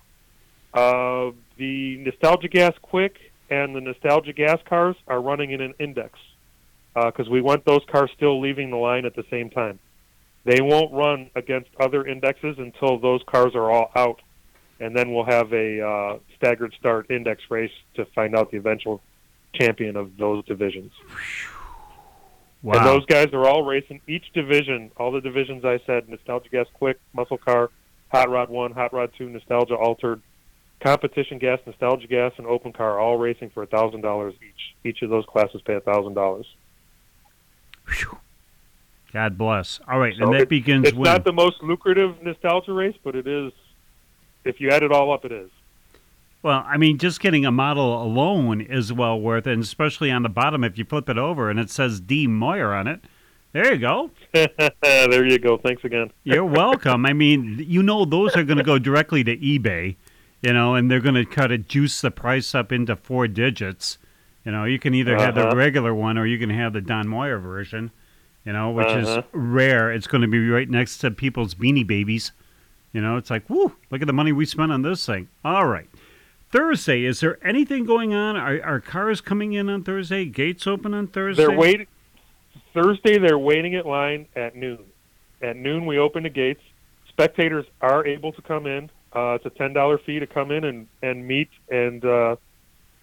Uh, 0.74 1.32
the 1.58 1.98
Nostalgia 1.98 2.50
Gas 2.50 2.74
Quick 2.82 3.18
and 3.50 3.76
the 3.76 3.82
Nostalgia 3.82 4.34
Gas 4.34 4.60
cars 4.68 4.96
are 5.08 5.22
running 5.22 5.52
in 5.52 5.62
an 5.62 5.74
index 5.80 6.20
because 6.95 7.29
we 7.29 7.41
want 7.41 7.65
those 7.65 7.81
cars 7.91 8.10
still 8.15 8.39
leaving 8.39 8.71
the 8.71 8.77
line 8.77 9.05
at 9.05 9.15
the 9.15 9.25
same 9.29 9.49
time. 9.49 9.79
They 10.45 10.62
won't 10.62 10.93
run 10.93 11.29
against 11.36 11.69
other 11.79 12.05
indexes 12.05 12.58
until 12.58 12.99
those 12.99 13.21
cars 13.25 13.55
are 13.55 13.69
all 13.69 13.91
out, 13.95 14.21
and 14.79 14.95
then 14.95 15.13
we'll 15.13 15.25
have 15.25 15.51
a 15.53 15.81
uh, 15.81 16.17
staggered 16.38 16.73
start 16.79 17.10
index 17.10 17.41
race 17.49 17.71
to 17.95 18.05
find 18.13 18.36
out 18.36 18.51
the 18.51 18.58
eventual 18.58 19.01
champion 19.53 19.95
of 19.95 20.17
those 20.17 20.45
divisions. 20.45 20.91
Wow. 22.62 22.77
And 22.77 22.86
those 22.86 23.05
guys 23.05 23.27
are 23.34 23.47
all 23.47 23.63
racing 23.63 24.01
each 24.08 24.31
division, 24.34 24.91
all 24.97 25.12
the 25.12 25.21
divisions 25.21 25.65
I 25.65 25.79
said, 25.86 26.10
Nostalgia 26.10 26.49
Gas 26.49 26.67
Quick, 26.73 26.99
Muscle 27.13 27.38
Car, 27.38 27.69
Hot 28.12 28.29
Rod 28.29 28.49
1, 28.49 28.71
Hot 28.71 28.93
Rod 28.93 29.12
2, 29.17 29.29
Nostalgia 29.29 29.75
Altered, 29.75 30.21
Competition 30.79 31.39
Gas, 31.39 31.60
Nostalgia 31.65 32.08
Gas, 32.08 32.34
and 32.38 32.47
Open 32.47 32.71
Car, 32.73 32.99
all 32.99 33.17
racing 33.17 33.49
for 33.49 33.65
$1,000 33.65 34.34
each. 34.34 34.75
Each 34.84 35.01
of 35.01 35.10
those 35.10 35.25
classes 35.25 35.62
pay 35.65 35.73
$1,000. 35.73 36.45
God 39.13 39.38
bless. 39.38 39.80
All 39.88 39.98
right, 40.00 40.13
So 40.17 40.26
and 40.26 40.34
that 40.34 40.41
it- 40.41 40.50
begins 40.50 40.88
It's 40.88 40.95
when? 40.98 41.06
not 41.06 41.24
the 41.24 41.32
most 41.32 41.63
lucrative 41.63 42.21
nostalgia 42.21 42.74
race, 42.74 42.95
but 43.04 43.15
it 43.15 43.28
is, 43.28 43.54
if 44.43 44.60
you 44.60 44.69
add 44.71 44.84
it 44.84 44.91
all 44.91 45.13
up, 45.13 45.24
it 45.24 45.32
is. 45.32 45.50
Well, 46.43 46.63
I 46.67 46.78
mean, 46.78 46.98
just 46.98 47.21
getting 47.21 47.45
a 47.45 47.52
model 47.52 48.04
alone 48.04 48.62
is 48.62 48.91
well 48.93 49.19
worth 49.19 49.48
it, 49.48 49.54
and 49.54 49.63
especially 49.63 50.12
on 50.12 50.21
the 50.24 50.30
bottom 50.30 50.63
if 50.63 50.78
you 50.78 50.86
flip 50.86 51.10
it 51.10 51.17
over 51.17 51.50
and 51.50 51.60
it 51.60 51.69
says 51.71 52.00
D 52.00 52.28
Moyer 52.28 52.74
on 52.74 52.88
it. 52.88 53.00
There 53.54 53.74
you 53.74 53.80
go. 53.80 54.12
there 54.34 55.26
you 55.26 55.39
go. 55.39 55.58
Thanks 55.58 55.84
again. 55.86 56.12
You're 56.26 56.43
welcome. 56.45 57.06
I 57.06 57.13
mean, 57.13 57.63
you 57.67 57.82
know, 57.82 58.04
those 58.04 58.36
are 58.36 58.43
going 58.43 58.58
to 58.58 58.63
go 58.65 58.78
directly 58.78 59.24
to 59.24 59.38
eBay, 59.38 59.95
you 60.41 60.52
know, 60.54 60.76
and 60.76 60.91
they're 60.91 61.00
going 61.00 61.15
to 61.15 61.26
kind 61.26 61.54
of 61.54 61.67
juice 61.67 62.02
the 62.02 62.12
price 62.12 62.54
up 62.54 62.71
into 62.74 62.98
four 62.98 63.28
digits. 63.30 63.98
You 64.45 64.51
know, 64.51 64.65
you 64.65 64.77
can 64.79 64.93
either 64.93 65.17
have 65.17 65.36
the 65.36 65.47
Uh-huh. 65.47 65.55
regular 65.55 65.93
one 65.93 66.17
or 66.17 66.25
you 66.25 66.38
can 66.38 66.49
have 66.51 66.73
the 66.73 66.81
Don 66.81 67.08
Moyer 67.08 67.39
version, 67.39 67.91
you 68.45 68.53
know, 68.53 68.69
which 68.71 68.86
Uh-huh. 68.88 69.19
is 69.19 69.23
rare. 69.34 69.91
It's 69.91 70.08
going 70.08 70.21
to 70.21 70.27
be 70.27 70.47
right 70.49 70.69
next 70.69 70.99
to 70.99 71.10
people's 71.12 71.55
beanie 71.55 71.86
babies. 71.86 72.31
You 72.93 73.01
know, 73.01 73.17
it's 73.17 73.29
like, 73.29 73.49
whoo, 73.49 73.73
look 73.89 74.01
at 74.01 74.08
the 74.08 74.13
money 74.13 74.31
we 74.31 74.45
spent 74.45 74.71
on 74.71 74.81
this 74.84 75.05
thing. 75.05 75.27
All 75.43 75.65
right. 75.65 75.88
Thursday, 76.51 77.03
is 77.03 77.19
there 77.19 77.38
anything 77.45 77.84
going 77.86 78.13
on? 78.13 78.38
Are, 78.38 78.62
are 78.63 78.79
cars 78.79 79.19
coming 79.19 79.53
in 79.53 79.67
on 79.67 79.84
Thursday? 79.84 80.25
Gates 80.25 80.65
open 80.67 80.93
on 80.93 81.08
Thursday? 81.08 81.45
They're 81.45 81.58
waiting. 81.58 81.88
Thursday, 82.73 83.17
they're 83.17 83.39
waiting 83.39 83.75
at 83.75 83.86
line 83.86 84.27
at 84.36 84.55
noon. 84.55 84.79
At 85.41 85.58
noon, 85.58 85.86
we 85.86 85.97
open 85.97 86.23
the 86.23 86.29
gates. 86.29 86.62
Spectators 87.10 87.65
are 87.81 88.05
able 88.05 88.31
to 88.34 88.41
come 88.41 88.65
in. 88.67 88.89
Uh, 89.13 89.36
it's 89.36 89.45
a 89.45 89.49
ten 89.49 89.73
dollar 89.73 89.97
fee 89.97 90.19
to 90.19 90.27
come 90.27 90.51
in 90.51 90.63
and 90.65 90.88
and 91.01 91.25
meet 91.27 91.49
and 91.69 92.03
uh, 92.05 92.36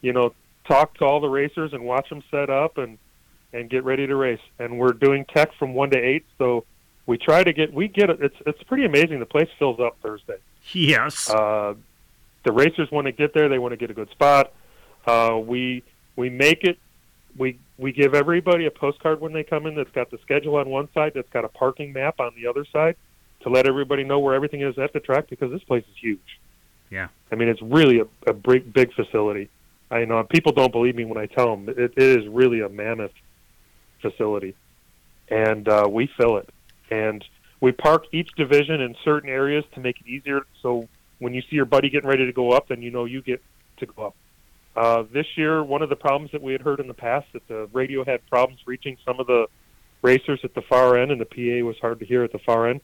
you 0.02 0.12
know 0.12 0.32
talk 0.66 0.94
to 0.98 1.04
all 1.04 1.20
the 1.20 1.28
racers 1.28 1.72
and 1.72 1.84
watch 1.84 2.08
them 2.08 2.22
set 2.30 2.50
up 2.50 2.78
and 2.78 2.98
and 3.52 3.68
get 3.68 3.84
ready 3.84 4.06
to 4.06 4.16
race. 4.16 4.40
And 4.58 4.78
we're 4.78 4.92
doing 4.92 5.24
tech 5.26 5.50
from 5.58 5.74
one 5.74 5.90
to 5.90 5.98
eight, 5.98 6.24
so 6.38 6.64
we 7.06 7.18
try 7.18 7.44
to 7.44 7.52
get 7.52 7.72
we 7.72 7.88
get 7.88 8.10
it's 8.10 8.36
it's 8.46 8.62
pretty 8.64 8.84
amazing. 8.84 9.20
The 9.20 9.26
place 9.26 9.48
fills 9.58 9.80
up 9.80 9.96
Thursday. 10.02 10.38
Yes. 10.72 11.30
Uh, 11.30 11.74
the 12.44 12.52
racers 12.52 12.90
want 12.90 13.06
to 13.06 13.12
get 13.12 13.34
there; 13.34 13.48
they 13.48 13.58
want 13.58 13.72
to 13.72 13.76
get 13.76 13.90
a 13.90 13.94
good 13.94 14.10
spot. 14.10 14.52
Uh, 15.06 15.38
we 15.44 15.82
we 16.16 16.30
make 16.30 16.64
it. 16.64 16.78
We 17.36 17.58
we 17.78 17.92
give 17.92 18.14
everybody 18.14 18.66
a 18.66 18.70
postcard 18.70 19.20
when 19.20 19.32
they 19.32 19.42
come 19.42 19.66
in 19.66 19.74
that's 19.74 19.90
got 19.90 20.10
the 20.10 20.18
schedule 20.18 20.56
on 20.56 20.68
one 20.68 20.88
side, 20.92 21.12
that's 21.14 21.30
got 21.30 21.44
a 21.44 21.48
parking 21.48 21.92
map 21.92 22.20
on 22.20 22.32
the 22.36 22.46
other 22.46 22.64
side, 22.72 22.96
to 23.40 23.48
let 23.48 23.66
everybody 23.66 24.04
know 24.04 24.18
where 24.18 24.34
everything 24.34 24.62
is 24.62 24.78
at 24.78 24.92
the 24.92 25.00
track 25.00 25.28
because 25.28 25.50
this 25.50 25.62
place 25.64 25.84
is 25.90 25.96
huge. 26.00 26.40
Yeah. 26.90 27.08
I 27.30 27.36
mean, 27.36 27.48
it's 27.48 27.62
really 27.62 28.00
a, 28.00 28.06
a 28.26 28.34
big 28.34 28.72
big 28.72 28.92
facility. 28.94 29.48
I 29.92 30.06
know 30.06 30.24
people 30.24 30.52
don't 30.52 30.72
believe 30.72 30.96
me 30.96 31.04
when 31.04 31.18
I 31.18 31.26
tell 31.26 31.54
them 31.54 31.68
it, 31.68 31.78
it 31.78 32.02
is 32.02 32.26
really 32.26 32.60
a 32.60 32.68
mammoth 32.68 33.12
facility, 34.00 34.56
and 35.28 35.68
uh, 35.68 35.86
we 35.88 36.08
fill 36.16 36.38
it. 36.38 36.48
And 36.90 37.22
we 37.60 37.72
park 37.72 38.06
each 38.10 38.30
division 38.36 38.80
in 38.80 38.96
certain 39.04 39.28
areas 39.28 39.64
to 39.74 39.80
make 39.80 40.00
it 40.00 40.06
easier. 40.06 40.46
So 40.62 40.88
when 41.18 41.34
you 41.34 41.42
see 41.42 41.56
your 41.56 41.66
buddy 41.66 41.90
getting 41.90 42.08
ready 42.08 42.24
to 42.26 42.32
go 42.32 42.52
up, 42.52 42.68
then 42.68 42.80
you 42.80 42.90
know 42.90 43.04
you 43.04 43.20
get 43.20 43.42
to 43.78 43.86
go 43.86 44.06
up. 44.06 44.16
Uh, 44.74 45.04
this 45.12 45.26
year, 45.36 45.62
one 45.62 45.82
of 45.82 45.90
the 45.90 45.96
problems 45.96 46.32
that 46.32 46.42
we 46.42 46.52
had 46.52 46.62
heard 46.62 46.80
in 46.80 46.88
the 46.88 46.94
past 46.94 47.26
that 47.34 47.46
the 47.46 47.68
radio 47.74 48.02
had 48.02 48.26
problems 48.30 48.60
reaching 48.66 48.96
some 49.04 49.20
of 49.20 49.26
the 49.26 49.46
racers 50.00 50.40
at 50.42 50.54
the 50.54 50.62
far 50.62 50.96
end, 50.96 51.10
and 51.10 51.20
the 51.20 51.26
PA 51.26 51.64
was 51.66 51.76
hard 51.80 51.98
to 51.98 52.06
hear 52.06 52.24
at 52.24 52.32
the 52.32 52.38
far 52.38 52.68
end. 52.68 52.80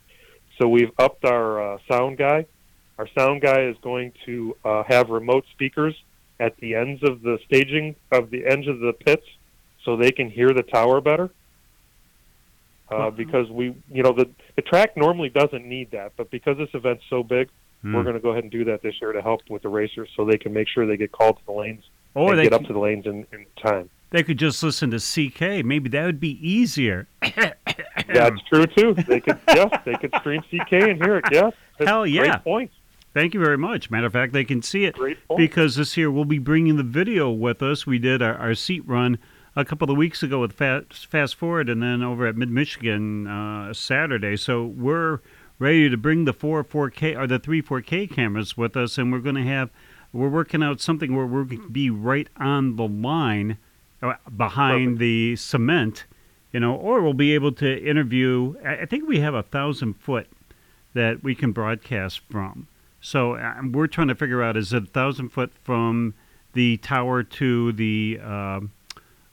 So 0.60 0.68
we've 0.68 0.92
upped 0.98 1.24
our 1.24 1.74
uh, 1.74 1.78
sound 1.90 2.18
guy. 2.18 2.44
Our 2.98 3.08
sound 3.16 3.40
guy 3.40 3.62
is 3.62 3.76
going 3.80 4.12
to 4.26 4.56
uh, 4.62 4.82
have 4.86 5.08
remote 5.08 5.46
speakers 5.52 5.94
at 6.40 6.56
the 6.58 6.74
ends 6.74 7.02
of 7.02 7.22
the 7.22 7.38
staging 7.46 7.96
of 8.12 8.30
the 8.30 8.46
ends 8.46 8.68
of 8.68 8.78
the 8.80 8.92
pits, 8.92 9.26
so 9.84 9.96
they 9.96 10.12
can 10.12 10.30
hear 10.30 10.52
the 10.52 10.62
tower 10.62 11.00
better. 11.00 11.30
Uh, 12.90 13.10
because 13.10 13.50
we, 13.50 13.74
you 13.90 14.02
know, 14.02 14.12
the 14.12 14.28
the 14.56 14.62
track 14.62 14.96
normally 14.96 15.28
doesn't 15.28 15.66
need 15.66 15.90
that, 15.90 16.12
but 16.16 16.30
because 16.30 16.56
this 16.56 16.70
event's 16.74 17.04
so 17.10 17.22
big, 17.22 17.48
Hmm. 17.82 17.94
we're 17.94 18.02
going 18.02 18.14
to 18.16 18.20
go 18.20 18.30
ahead 18.30 18.42
and 18.42 18.50
do 18.50 18.64
that 18.64 18.82
this 18.82 18.94
year 19.00 19.12
to 19.12 19.22
help 19.22 19.42
with 19.48 19.62
the 19.62 19.68
racers, 19.68 20.08
so 20.16 20.24
they 20.24 20.36
can 20.38 20.52
make 20.52 20.66
sure 20.66 20.84
they 20.84 20.96
get 20.96 21.12
called 21.12 21.38
to 21.38 21.44
the 21.46 21.52
lanes 21.52 21.84
or 22.14 22.30
and 22.30 22.38
they 22.40 22.42
get 22.42 22.52
up 22.52 22.64
to 22.64 22.72
the 22.72 22.78
lanes 22.78 23.06
in, 23.06 23.24
in 23.32 23.46
time. 23.62 23.88
they 24.10 24.24
could 24.24 24.36
just 24.36 24.60
listen 24.64 24.90
to 24.90 24.98
CK. 24.98 25.64
Maybe 25.64 25.88
that 25.90 26.04
would 26.04 26.18
be 26.18 26.36
easier. 26.44 27.06
That's 27.22 28.40
true 28.52 28.66
too. 28.66 28.94
They 28.94 29.20
could, 29.20 29.38
yes, 29.48 29.80
they 29.84 29.94
could 29.94 30.12
stream 30.18 30.42
CK 30.50 30.72
and 30.72 31.00
hear 31.00 31.18
it. 31.18 31.26
Yes, 31.30 31.52
Hell 31.78 32.04
yeah. 32.04 32.22
Great 32.22 32.42
point. 32.44 32.70
Thank 33.18 33.34
you 33.34 33.40
very 33.40 33.58
much. 33.58 33.90
Matter 33.90 34.06
of 34.06 34.12
fact, 34.12 34.32
they 34.32 34.44
can 34.44 34.62
see 34.62 34.84
it 34.84 34.94
because 35.36 35.74
this 35.74 35.96
year 35.96 36.08
we'll 36.08 36.24
be 36.24 36.38
bringing 36.38 36.76
the 36.76 36.84
video 36.84 37.32
with 37.32 37.64
us. 37.64 37.84
We 37.84 37.98
did 37.98 38.22
our, 38.22 38.36
our 38.36 38.54
seat 38.54 38.86
run 38.86 39.18
a 39.56 39.64
couple 39.64 39.90
of 39.90 39.96
weeks 39.96 40.22
ago 40.22 40.40
with 40.40 40.52
Fast, 40.52 41.08
Fast 41.08 41.34
Forward, 41.34 41.68
and 41.68 41.82
then 41.82 42.00
over 42.00 42.28
at 42.28 42.36
Mid 42.36 42.48
Michigan 42.48 43.26
uh, 43.26 43.74
Saturday. 43.74 44.36
So 44.36 44.66
we're 44.66 45.18
ready 45.58 45.90
to 45.90 45.96
bring 45.96 46.26
the 46.26 46.32
four 46.32 46.62
4K 46.62 47.18
or 47.18 47.26
the 47.26 47.40
three 47.40 47.60
4K 47.60 48.08
cameras 48.08 48.56
with 48.56 48.76
us, 48.76 48.96
and 48.98 49.10
we're 49.10 49.18
going 49.18 49.34
to 49.34 49.42
have 49.42 49.70
we're 50.12 50.28
working 50.28 50.62
out 50.62 50.80
something 50.80 51.16
where 51.16 51.26
we're 51.26 51.42
going 51.42 51.62
to 51.62 51.70
be 51.70 51.90
right 51.90 52.28
on 52.36 52.76
the 52.76 52.86
line 52.86 53.58
uh, 54.00 54.14
behind 54.36 54.90
Perfect. 54.90 54.98
the 55.00 55.34
cement, 55.34 56.04
you 56.52 56.60
know, 56.60 56.76
or 56.76 57.02
we'll 57.02 57.14
be 57.14 57.34
able 57.34 57.50
to 57.50 57.84
interview. 57.84 58.54
I 58.64 58.86
think 58.86 59.08
we 59.08 59.18
have 59.18 59.34
a 59.34 59.42
thousand 59.42 59.94
foot 59.94 60.28
that 60.94 61.24
we 61.24 61.34
can 61.34 61.50
broadcast 61.50 62.20
from. 62.30 62.68
So 63.00 63.34
uh, 63.34 63.54
we're 63.72 63.86
trying 63.86 64.08
to 64.08 64.14
figure 64.14 64.42
out 64.42 64.56
is 64.56 64.72
it 64.72 64.82
a 64.84 64.86
thousand 64.86 65.30
foot 65.30 65.52
from 65.62 66.14
the 66.52 66.78
tower 66.78 67.22
to 67.22 67.72
the 67.72 68.18
um 68.22 68.72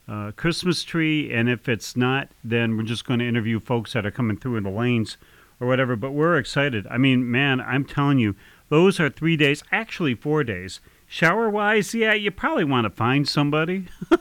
uh, 0.07 0.31
Christmas 0.33 0.83
tree, 0.83 1.33
and 1.33 1.49
if 1.49 1.67
it's 1.67 1.95
not, 1.95 2.29
then 2.43 2.77
we're 2.77 2.83
just 2.83 3.05
going 3.05 3.19
to 3.19 3.27
interview 3.27 3.59
folks 3.59 3.93
that 3.93 4.05
are 4.05 4.11
coming 4.11 4.37
through 4.37 4.55
in 4.55 4.63
the 4.63 4.69
lanes 4.69 5.17
or 5.59 5.67
whatever. 5.67 5.95
But 5.95 6.11
we're 6.11 6.37
excited. 6.37 6.85
I 6.91 6.99
mean, 6.99 7.31
man, 7.31 7.59
I'm 7.59 7.85
telling 7.85 8.19
you, 8.19 8.35
those 8.69 8.99
are 8.99 9.09
three 9.09 9.35
days, 9.35 9.63
actually 9.71 10.13
four 10.13 10.43
days. 10.43 10.79
Shower 11.07 11.49
wise, 11.49 11.95
yeah, 11.95 12.13
you 12.13 12.29
probably 12.29 12.65
want 12.65 12.85
to 12.85 12.89
find 12.91 13.27
somebody 13.27 13.87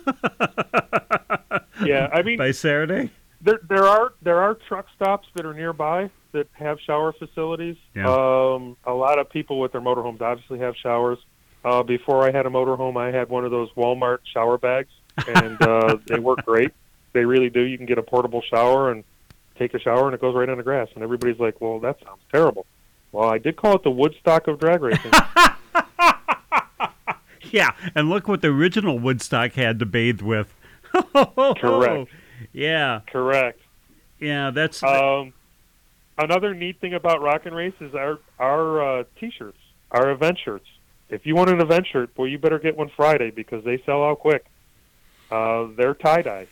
Yeah, 1.83 2.09
I 2.12 2.22
mean, 2.22 2.38
by 2.38 2.52
Saturday. 2.52 3.11
There 3.44 3.61
there 3.68 3.85
are 3.85 4.12
there 4.22 4.40
are 4.40 4.54
truck 4.54 4.87
stops 4.96 5.28
that 5.35 5.46
are 5.46 5.54
nearby 5.54 6.11
that 6.33 6.48
have 6.52 6.78
shower 6.80 7.12
facilities. 7.12 7.76
Yeah. 7.94 8.09
Um, 8.09 8.76
a 8.85 8.92
lot 8.92 9.18
of 9.18 9.30
people 9.30 9.61
with 9.61 9.72
their 9.72 9.80
motorhomes 9.80 10.20
obviously 10.20 10.59
have 10.59 10.74
showers. 10.76 11.18
Uh, 11.64 11.83
before 11.83 12.28
I 12.28 12.33
had 12.33 12.44
a 12.46 12.50
motorhome, 12.50 12.96
I 12.96 13.16
had 13.16 13.28
one 13.28 13.44
of 13.44 13.50
those 13.50 13.70
Walmart 13.76 14.18
shower 14.33 14.59
bags, 14.59 14.90
and 15.26 15.61
uh, 15.62 15.96
they 16.07 16.18
work 16.18 16.44
great. 16.44 16.72
They 17.12 17.24
really 17.24 17.48
do. 17.48 17.61
You 17.61 17.76
can 17.76 17.87
get 17.87 17.98
a 17.98 18.02
portable 18.02 18.42
shower 18.42 18.90
and 18.90 19.04
take 19.59 19.72
a 19.72 19.78
shower, 19.78 20.07
and 20.07 20.14
it 20.14 20.20
goes 20.20 20.35
right 20.35 20.48
on 20.48 20.59
the 20.59 20.64
grass. 20.64 20.88
And 20.94 21.04
everybody's 21.04 21.38
like, 21.38 21.61
"Well, 21.61 21.78
that 21.80 21.98
sounds 22.04 22.20
terrible." 22.33 22.66
Well, 23.12 23.28
I 23.28 23.38
did 23.38 23.57
call 23.57 23.76
it 23.76 23.85
the 23.85 23.90
Woodstock 23.90 24.48
of 24.48 24.59
drag 24.59 24.83
racing. 24.83 25.12
Yeah, 27.54 27.70
and 27.94 28.11
look 28.11 28.26
what 28.26 28.42
the 28.42 28.48
original 28.48 28.98
Woodstock 28.98 29.52
had 29.52 29.78
to 29.78 29.87
bathe 29.87 30.20
with. 30.22 30.52
Correct. 31.14 32.11
Yeah, 32.53 33.01
Correct. 33.11 33.61
yeah, 34.20 34.51
that's 34.51 34.83
Um, 34.83 35.33
another 36.18 36.55
neat 36.55 36.81
thing 36.81 36.94
about 36.94 37.20
Rock 37.23 37.47
and 37.47 37.55
Race 37.55 37.75
is 37.81 37.94
our 37.94 38.18
our 38.38 39.01
uh, 39.01 39.05
t-shirts, 39.18 39.59
our 39.90 40.11
event 40.11 40.38
shirts. 40.44 40.66
If 41.11 41.27
you 41.27 41.35
want 41.35 41.51
an 41.51 41.61
event 41.61 41.87
shirt, 41.87 42.11
well, 42.16 42.27
you 42.29 42.38
better 42.38 42.59
get 42.59 42.77
one 42.77 42.90
Friday 42.97 43.31
because 43.31 43.62
they 43.64 43.83
sell 43.85 44.03
out 44.05 44.18
quick. 44.20 44.44
Uh, 45.31 45.68
they're 45.77 45.94
tie 45.94 46.23
dye. 46.23 46.47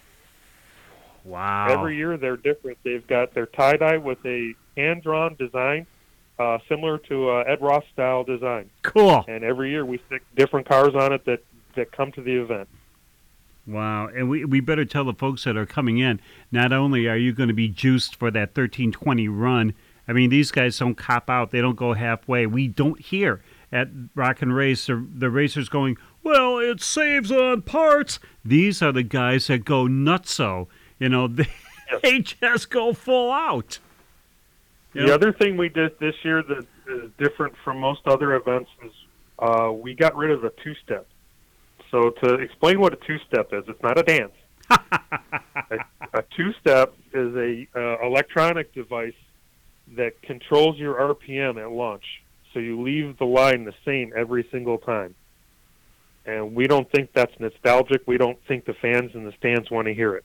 wow. 1.24 1.66
Every 1.68 1.96
year 1.96 2.16
they're 2.16 2.36
different. 2.36 2.78
They've 2.82 3.06
got 3.06 3.34
their 3.34 3.46
tie 3.46 3.76
dye 3.76 3.96
with 3.98 4.18
a 4.26 4.54
hand 4.76 5.02
drawn 5.02 5.34
design, 5.36 5.86
uh, 6.38 6.58
similar 6.68 6.98
to 6.98 7.30
uh, 7.30 7.44
Ed 7.46 7.60
Roth 7.60 7.84
style 7.92 8.24
design. 8.24 8.70
cool. 8.82 9.24
And 9.28 9.44
every 9.44 9.70
year 9.70 9.84
we 9.84 9.98
stick 10.06 10.22
different 10.36 10.68
cars 10.68 10.94
on 10.94 11.12
it 11.12 11.24
that 11.26 11.42
that 11.74 11.90
come 11.92 12.12
to 12.12 12.20
the 12.20 12.34
event. 12.40 12.68
Wow, 13.66 14.08
and 14.08 14.28
we 14.28 14.44
we 14.44 14.60
better 14.60 14.84
tell 14.84 15.04
the 15.04 15.12
folks 15.14 15.44
that 15.44 15.56
are 15.56 15.66
coming 15.66 15.98
in. 15.98 16.20
Not 16.50 16.72
only 16.72 17.06
are 17.06 17.16
you 17.16 17.32
going 17.32 17.48
to 17.48 17.54
be 17.54 17.68
juiced 17.68 18.16
for 18.16 18.30
that 18.32 18.54
thirteen 18.54 18.90
twenty 18.90 19.28
run, 19.28 19.74
I 20.08 20.12
mean 20.12 20.30
these 20.30 20.50
guys 20.50 20.78
don't 20.78 20.96
cop 20.96 21.30
out. 21.30 21.50
They 21.50 21.60
don't 21.60 21.76
go 21.76 21.92
halfway. 21.92 22.46
We 22.46 22.66
don't 22.66 23.00
hear 23.00 23.40
at 23.70 23.88
Rock 24.14 24.42
and 24.42 24.54
Race 24.54 24.86
the, 24.86 25.06
the 25.14 25.30
racers 25.30 25.68
going, 25.68 25.96
well, 26.22 26.58
it 26.58 26.82
saves 26.82 27.30
on 27.32 27.62
parts. 27.62 28.18
These 28.44 28.82
are 28.82 28.92
the 28.92 29.02
guys 29.02 29.46
that 29.46 29.64
go 29.64 29.84
nutso. 29.86 30.66
You 30.98 31.08
know, 31.08 31.26
they, 31.28 31.48
they 32.02 32.18
just 32.20 32.68
go 32.68 32.92
full 32.92 33.30
out. 33.32 33.78
You 34.92 35.02
The 35.02 35.06
know? 35.06 35.14
other 35.14 35.32
thing 35.32 35.56
we 35.56 35.68
did 35.68 35.98
this 36.00 36.14
year 36.22 36.42
that 36.42 36.66
is 36.88 37.10
different 37.16 37.54
from 37.64 37.78
most 37.78 38.00
other 38.06 38.34
events 38.34 38.70
is 38.84 38.92
uh, 39.38 39.72
we 39.72 39.94
got 39.94 40.16
rid 40.16 40.30
of 40.32 40.42
the 40.42 40.52
two 40.62 40.74
step. 40.84 41.06
So 41.92 42.10
to 42.24 42.34
explain 42.36 42.80
what 42.80 42.94
a 42.94 42.96
two 43.06 43.18
step 43.28 43.52
is, 43.52 43.64
it's 43.68 43.82
not 43.82 43.98
a 43.98 44.02
dance. 44.02 44.32
a, 44.70 45.78
a 46.14 46.24
two 46.34 46.52
step 46.60 46.94
is 47.12 47.36
a 47.36 47.68
uh, 47.76 48.04
electronic 48.04 48.74
device 48.74 49.14
that 49.96 50.20
controls 50.22 50.78
your 50.78 50.94
RPM 51.14 51.62
at 51.62 51.70
launch. 51.70 52.04
So 52.52 52.60
you 52.60 52.80
leave 52.80 53.18
the 53.18 53.26
line 53.26 53.64
the 53.64 53.74
same 53.84 54.12
every 54.16 54.48
single 54.50 54.78
time. 54.78 55.14
And 56.24 56.54
we 56.54 56.66
don't 56.66 56.90
think 56.90 57.12
that's 57.12 57.32
nostalgic. 57.38 58.02
We 58.06 58.16
don't 58.16 58.38
think 58.48 58.64
the 58.64 58.74
fans 58.74 59.10
in 59.14 59.24
the 59.24 59.32
stands 59.38 59.70
want 59.70 59.86
to 59.86 59.94
hear 59.94 60.14
it. 60.16 60.24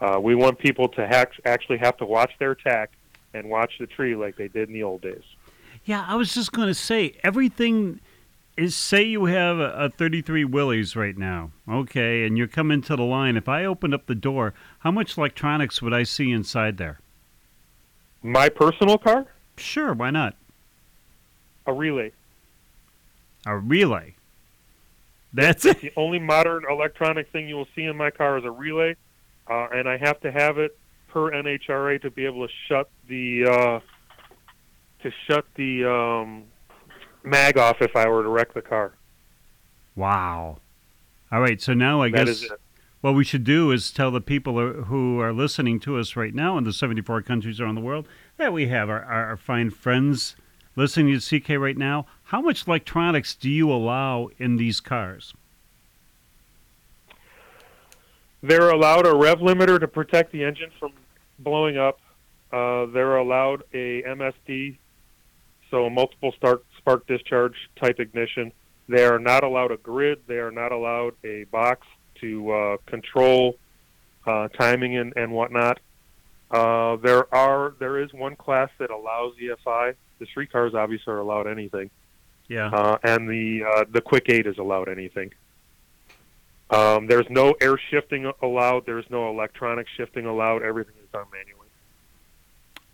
Uh, 0.00 0.18
we 0.20 0.34
want 0.34 0.58
people 0.58 0.88
to 0.88 1.06
hac- 1.06 1.40
actually 1.46 1.78
have 1.78 1.96
to 1.98 2.04
watch 2.04 2.32
their 2.38 2.54
tack 2.54 2.90
and 3.32 3.48
watch 3.48 3.72
the 3.78 3.86
tree 3.86 4.16
like 4.16 4.36
they 4.36 4.48
did 4.48 4.68
in 4.68 4.74
the 4.74 4.82
old 4.82 5.00
days. 5.02 5.22
Yeah, 5.84 6.04
I 6.06 6.16
was 6.16 6.34
just 6.34 6.52
going 6.52 6.68
to 6.68 6.74
say 6.74 7.14
everything 7.22 8.00
is 8.60 8.76
say 8.76 9.02
you 9.02 9.24
have 9.24 9.58
a, 9.58 9.72
a 9.72 9.88
33 9.90 10.44
Willys 10.44 10.94
right 10.94 11.16
now, 11.16 11.50
okay, 11.68 12.24
and 12.26 12.36
you're 12.36 12.46
coming 12.46 12.82
to 12.82 12.96
the 12.96 13.02
line. 13.02 13.36
If 13.36 13.48
I 13.48 13.64
opened 13.64 13.94
up 13.94 14.06
the 14.06 14.14
door, 14.14 14.52
how 14.80 14.90
much 14.90 15.16
electronics 15.16 15.80
would 15.80 15.94
I 15.94 16.02
see 16.02 16.30
inside 16.30 16.76
there? 16.76 17.00
My 18.22 18.48
personal 18.48 18.98
car, 18.98 19.26
Sure, 19.56 19.92
why 19.92 20.10
not? 20.10 20.36
a 21.66 21.72
relay. 21.72 22.12
A 23.46 23.56
relay. 23.56 24.14
That's 25.32 25.64
it. 25.64 25.80
The 25.80 25.92
only 25.96 26.18
modern 26.18 26.64
electronic 26.68 27.30
thing 27.30 27.48
you 27.48 27.54
will 27.54 27.68
see 27.76 27.84
in 27.84 27.96
my 27.96 28.10
car 28.10 28.38
is 28.38 28.44
a 28.44 28.50
relay, 28.50 28.96
uh, 29.48 29.68
and 29.72 29.88
I 29.88 29.96
have 29.96 30.20
to 30.20 30.32
have 30.32 30.58
it 30.58 30.76
per 31.08 31.30
NHRA 31.30 32.00
to 32.02 32.10
be 32.10 32.24
able 32.26 32.46
to 32.46 32.52
shut 32.68 32.90
the 33.08 33.44
uh, 33.46 33.80
to 35.02 35.12
shut 35.26 35.44
the 35.54 35.84
um, 35.84 36.44
mag 37.22 37.58
off 37.58 37.80
if 37.80 37.94
I 37.96 38.08
were 38.08 38.22
to 38.22 38.28
wreck 38.28 38.54
the 38.54 38.62
car. 38.62 38.92
Wow. 39.96 40.58
All 41.32 41.40
right, 41.40 41.60
so 41.60 41.74
now 41.74 42.02
I 42.02 42.10
That 42.10 42.26
guess 42.26 42.46
what 43.00 43.14
we 43.14 43.24
should 43.24 43.44
do 43.44 43.70
is 43.70 43.90
tell 43.90 44.10
the 44.10 44.20
people 44.20 44.58
who- 44.84 45.20
are 45.20 45.32
listening 45.32 45.80
to 45.80 45.98
us 45.98 46.16
right 46.16 46.34
now 46.34 46.58
in 46.58 46.64
the 46.64 46.72
74 46.72 47.22
countries 47.22 47.60
around 47.60 47.74
the 47.76 47.80
world 47.80 48.06
that 48.36 48.52
we 48.52 48.68
have 48.68 48.88
our, 48.90 49.04
our, 49.04 49.36
fine 49.36 49.70
friends 49.70 50.36
listening 50.76 51.18
to 51.18 51.40
CK 51.40 51.50
right 51.58 51.76
now. 51.76 52.06
How 52.24 52.40
much 52.40 52.66
electronics 52.66 53.34
do 53.34 53.50
you 53.50 53.70
allow 53.70 54.28
in 54.38 54.56
these 54.56 54.80
cars? 54.80 55.34
They're 58.42 58.70
allowed 58.70 59.06
a 59.06 59.14
rev 59.14 59.40
limiter 59.40 59.78
to 59.78 59.88
protect 59.88 60.32
the 60.32 60.44
engine 60.44 60.70
from 60.78 60.92
blowing 61.38 61.76
up. 61.76 62.00
Uh, 62.52 62.86
they're 62.86 63.16
allowed 63.16 63.62
a 63.74 64.02
MSD, 64.02 64.76
so 65.70 65.84
a 65.84 65.90
multiple 65.90 66.32
spark 66.32 66.64
spark 66.80 67.06
discharge 67.06 67.54
type 67.76 68.00
ignition. 68.00 68.52
They 68.88 69.04
are 69.04 69.18
not 69.18 69.44
allowed 69.44 69.70
a 69.70 69.76
grid. 69.76 70.20
They 70.26 70.38
are 70.38 70.50
not 70.50 70.72
allowed 70.72 71.14
a 71.24 71.44
box 71.44 71.86
to 72.20 72.50
uh, 72.50 72.76
control 72.86 73.56
uh, 74.26 74.48
timing 74.48 74.96
and, 74.96 75.12
and 75.16 75.30
whatnot. 75.32 75.78
Uh, 76.50 76.96
there 76.96 77.32
are 77.32 77.74
there 77.78 77.98
is 78.02 78.12
one 78.12 78.34
class 78.34 78.68
that 78.78 78.90
allows 78.90 79.34
EFI. 79.40 79.94
The 80.18 80.26
street 80.26 80.50
cars 80.50 80.74
obviously 80.74 81.12
are 81.12 81.18
allowed 81.20 81.46
anything, 81.46 81.90
Yeah. 82.48 82.66
uh, 82.70 82.98
and 83.04 83.28
the 83.28 83.62
uh, 83.64 83.84
the 83.90 84.00
quick 84.00 84.24
eight 84.28 84.46
is 84.46 84.58
allowed 84.58 84.88
anything. 84.88 85.32
Um, 86.70 87.06
there's 87.06 87.26
no 87.30 87.54
air 87.60 87.78
shifting 87.90 88.30
allowed. 88.42 88.84
There's 88.86 89.08
no 89.10 89.30
electronic 89.30 89.86
shifting 89.96 90.26
allowed. 90.26 90.62
Everything 90.62 90.94
is 91.02 91.08
done 91.12 91.26
manually. 91.32 91.68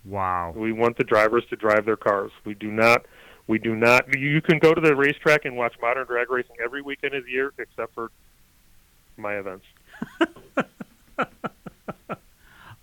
wow. 0.05 0.53
We 0.55 0.71
want 0.71 0.97
the 0.97 1.03
drivers 1.03 1.43
to 1.49 1.55
drive 1.55 1.85
their 1.85 1.97
cars. 1.97 2.31
We 2.45 2.53
do 2.53 2.71
not. 2.71 3.05
We 3.47 3.59
do 3.59 3.75
not. 3.75 4.13
You 4.17 4.41
can 4.41 4.59
go 4.59 4.73
to 4.73 4.81
the 4.81 4.95
racetrack 4.95 5.45
and 5.45 5.55
watch 5.55 5.73
modern 5.81 6.05
drag 6.05 6.29
racing 6.29 6.57
every 6.63 6.81
weekend 6.81 7.13
of 7.13 7.25
the 7.25 7.31
year, 7.31 7.53
except 7.57 7.93
for 7.93 8.11
my 9.15 9.35
events. 9.35 9.65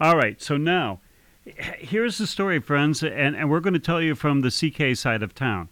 All 0.00 0.16
right. 0.16 0.40
So 0.40 0.56
now, 0.56 1.00
here's 1.44 2.18
the 2.18 2.26
story, 2.26 2.58
friends, 2.60 3.02
and, 3.02 3.36
and 3.36 3.50
we're 3.50 3.60
going 3.60 3.74
to 3.74 3.80
tell 3.80 4.00
you 4.00 4.14
from 4.14 4.40
the 4.40 4.50
CK 4.50 4.96
side 4.96 5.22
of 5.22 5.34
town. 5.34 5.68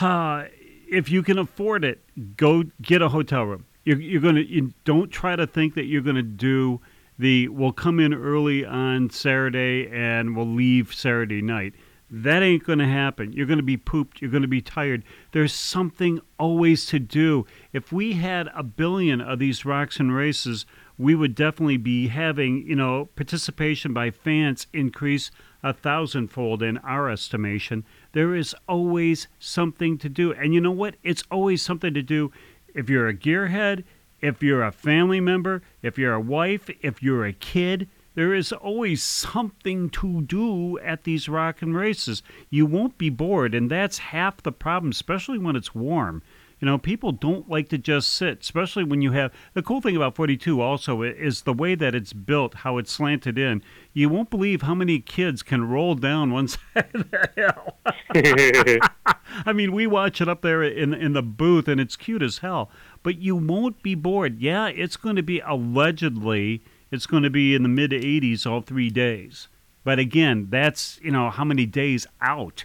Uh, 0.00 0.44
if 0.88 1.10
you 1.10 1.22
can 1.22 1.38
afford 1.38 1.84
it, 1.84 2.00
go 2.36 2.64
get 2.82 3.02
a 3.02 3.10
hotel 3.10 3.44
room. 3.44 3.66
You're, 3.84 4.00
you're 4.00 4.20
going 4.20 4.34
to 4.36 4.46
you 4.46 4.72
don't 4.84 5.10
try 5.10 5.36
to 5.36 5.46
think 5.46 5.74
that 5.74 5.84
you're 5.84 6.02
going 6.02 6.16
to 6.16 6.22
do 6.22 6.80
the 7.18 7.48
we'll 7.48 7.72
come 7.72 8.00
in 8.00 8.12
early 8.12 8.64
on 8.64 9.10
Saturday 9.10 9.88
and 9.90 10.36
we'll 10.36 10.46
leave 10.46 10.92
Saturday 10.92 11.42
night. 11.42 11.74
That 12.10 12.42
ain't 12.42 12.64
going 12.64 12.80
to 12.80 12.88
happen. 12.88 13.32
You're 13.32 13.46
going 13.46 13.58
to 13.58 13.62
be 13.62 13.76
pooped. 13.76 14.20
You're 14.20 14.32
going 14.32 14.42
to 14.42 14.48
be 14.48 14.60
tired. 14.60 15.04
There's 15.30 15.54
something 15.54 16.20
always 16.38 16.86
to 16.86 16.98
do. 16.98 17.46
If 17.72 17.92
we 17.92 18.14
had 18.14 18.48
a 18.54 18.64
billion 18.64 19.20
of 19.20 19.38
these 19.38 19.64
rocks 19.64 20.00
and 20.00 20.12
races, 20.14 20.66
we 20.98 21.14
would 21.14 21.36
definitely 21.36 21.76
be 21.76 22.08
having, 22.08 22.66
you 22.66 22.74
know, 22.74 23.08
participation 23.14 23.94
by 23.94 24.10
fans 24.10 24.66
increase 24.72 25.30
a 25.62 25.72
thousandfold 25.72 26.62
in 26.62 26.78
our 26.78 27.08
estimation. 27.08 27.84
There 28.12 28.34
is 28.34 28.56
always 28.68 29.28
something 29.38 29.96
to 29.98 30.08
do. 30.08 30.32
And 30.32 30.52
you 30.52 30.60
know 30.60 30.70
what? 30.72 30.96
It's 31.04 31.22
always 31.30 31.62
something 31.62 31.94
to 31.94 32.02
do 32.02 32.32
if 32.74 32.90
you're 32.90 33.08
a 33.08 33.14
gearhead, 33.14 33.84
if 34.20 34.42
you're 34.42 34.64
a 34.64 34.72
family 34.72 35.20
member, 35.20 35.62
if 35.80 35.96
you're 35.96 36.14
a 36.14 36.20
wife, 36.20 36.68
if 36.82 37.02
you're 37.02 37.24
a 37.24 37.32
kid. 37.32 37.88
There 38.14 38.34
is 38.34 38.52
always 38.52 39.02
something 39.02 39.88
to 39.90 40.22
do 40.22 40.78
at 40.80 41.04
these 41.04 41.28
rock 41.28 41.62
and 41.62 41.74
races. 41.74 42.22
You 42.48 42.66
won't 42.66 42.98
be 42.98 43.08
bored, 43.08 43.54
and 43.54 43.70
that's 43.70 43.98
half 43.98 44.42
the 44.42 44.52
problem, 44.52 44.90
especially 44.90 45.38
when 45.38 45.56
it's 45.56 45.74
warm. 45.74 46.22
You 46.60 46.66
know, 46.66 46.76
people 46.76 47.12
don't 47.12 47.48
like 47.48 47.70
to 47.70 47.78
just 47.78 48.12
sit, 48.12 48.40
especially 48.42 48.84
when 48.84 49.00
you 49.00 49.12
have 49.12 49.32
the 49.54 49.62
cool 49.62 49.80
thing 49.80 49.96
about 49.96 50.14
42 50.14 50.60
also 50.60 51.00
is 51.00 51.42
the 51.42 51.54
way 51.54 51.74
that 51.74 51.94
it's 51.94 52.12
built, 52.12 52.56
how 52.56 52.76
it's 52.76 52.92
slanted 52.92 53.38
in. 53.38 53.62
You 53.94 54.10
won't 54.10 54.28
believe 54.28 54.60
how 54.62 54.74
many 54.74 54.98
kids 54.98 55.42
can 55.42 55.66
roll 55.66 55.94
down 55.94 56.32
one 56.32 56.48
side 56.48 56.90
of 56.92 57.10
the 57.10 57.30
hill. 57.34 58.80
I 59.46 59.54
mean, 59.54 59.72
we 59.72 59.86
watch 59.86 60.20
it 60.20 60.28
up 60.28 60.42
there 60.42 60.62
in 60.62 60.92
in 60.92 61.14
the 61.14 61.22
booth, 61.22 61.66
and 61.66 61.80
it's 61.80 61.96
cute 61.96 62.22
as 62.22 62.38
hell. 62.38 62.70
But 63.02 63.18
you 63.18 63.36
won't 63.36 63.82
be 63.82 63.94
bored. 63.94 64.38
Yeah, 64.38 64.66
it's 64.66 64.98
going 64.98 65.16
to 65.16 65.22
be 65.22 65.40
allegedly 65.40 66.62
it's 66.90 67.06
going 67.06 67.22
to 67.22 67.30
be 67.30 67.54
in 67.54 67.62
the 67.62 67.68
mid 67.68 67.90
80s 67.92 68.46
all 68.46 68.60
three 68.60 68.90
days. 68.90 69.48
But 69.84 69.98
again, 69.98 70.48
that's 70.50 70.98
you 71.02 71.10
know 71.10 71.30
how 71.30 71.44
many 71.44 71.66
days 71.66 72.06
out. 72.20 72.64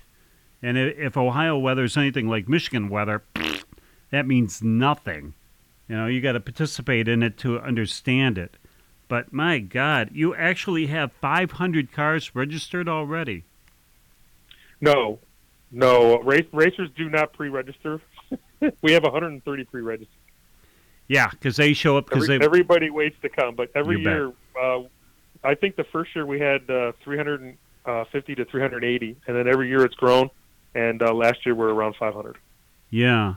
And 0.62 0.78
if 0.78 1.16
Ohio 1.16 1.58
weather 1.58 1.84
is 1.84 1.98
anything 1.98 2.28
like 2.28 2.50
Michigan 2.50 2.90
weather, 2.90 3.24
that 4.12 4.28
means 4.28 4.62
nothing. 4.64 5.34
You 5.88 5.98
know, 5.98 6.08
you 6.08 6.22
got 6.22 6.32
to 6.34 6.40
participate 6.40 7.08
in 7.08 7.22
it 7.22 7.38
to 7.40 7.60
understand 7.60 8.38
it. 8.38 8.58
But 9.08 9.32
my 9.32 9.60
God, 9.60 10.10
you 10.14 10.34
actually 10.34 10.88
have 10.88 11.12
500 11.14 11.92
cars 11.92 12.34
registered 12.36 12.90
already. 12.90 13.44
No, 14.82 15.20
no. 15.72 16.20
Race, 16.22 16.48
racers 16.52 16.90
do 16.96 17.10
not 17.10 17.34
pre-register. 17.34 18.02
we 18.82 18.94
have 18.94 19.04
130 19.04 19.64
pre-registered. 19.66 20.18
Yeah, 21.08 21.30
because 21.30 21.56
they 21.56 21.74
show 21.74 21.98
up 21.98 22.08
because 22.10 22.24
Every, 22.24 22.40
they. 22.40 22.46
everybody 22.46 22.90
waits 22.90 23.16
to 23.22 23.30
come, 23.30 23.56
but 23.56 23.70
every 23.76 24.00
You 24.00 24.10
year, 24.10 24.34
uh, 24.60 24.82
I 25.44 25.54
think 25.56 25.76
the 25.76 25.84
first 25.84 26.16
year 26.16 26.26
we 26.26 26.40
had 26.40 26.68
uh, 26.70 26.94
350 27.04 28.36
to 28.36 28.46
380, 28.46 29.18
and 29.28 29.38
then 29.38 29.48
every 29.48 29.68
year 29.70 29.86
it's 29.86 29.96
grown. 29.96 30.30
And 30.74 31.02
uh, 31.02 31.14
last 31.14 31.46
year 31.46 31.56
we're 31.56 31.70
around 31.74 31.96
500. 31.98 32.38
Yeah. 32.90 33.36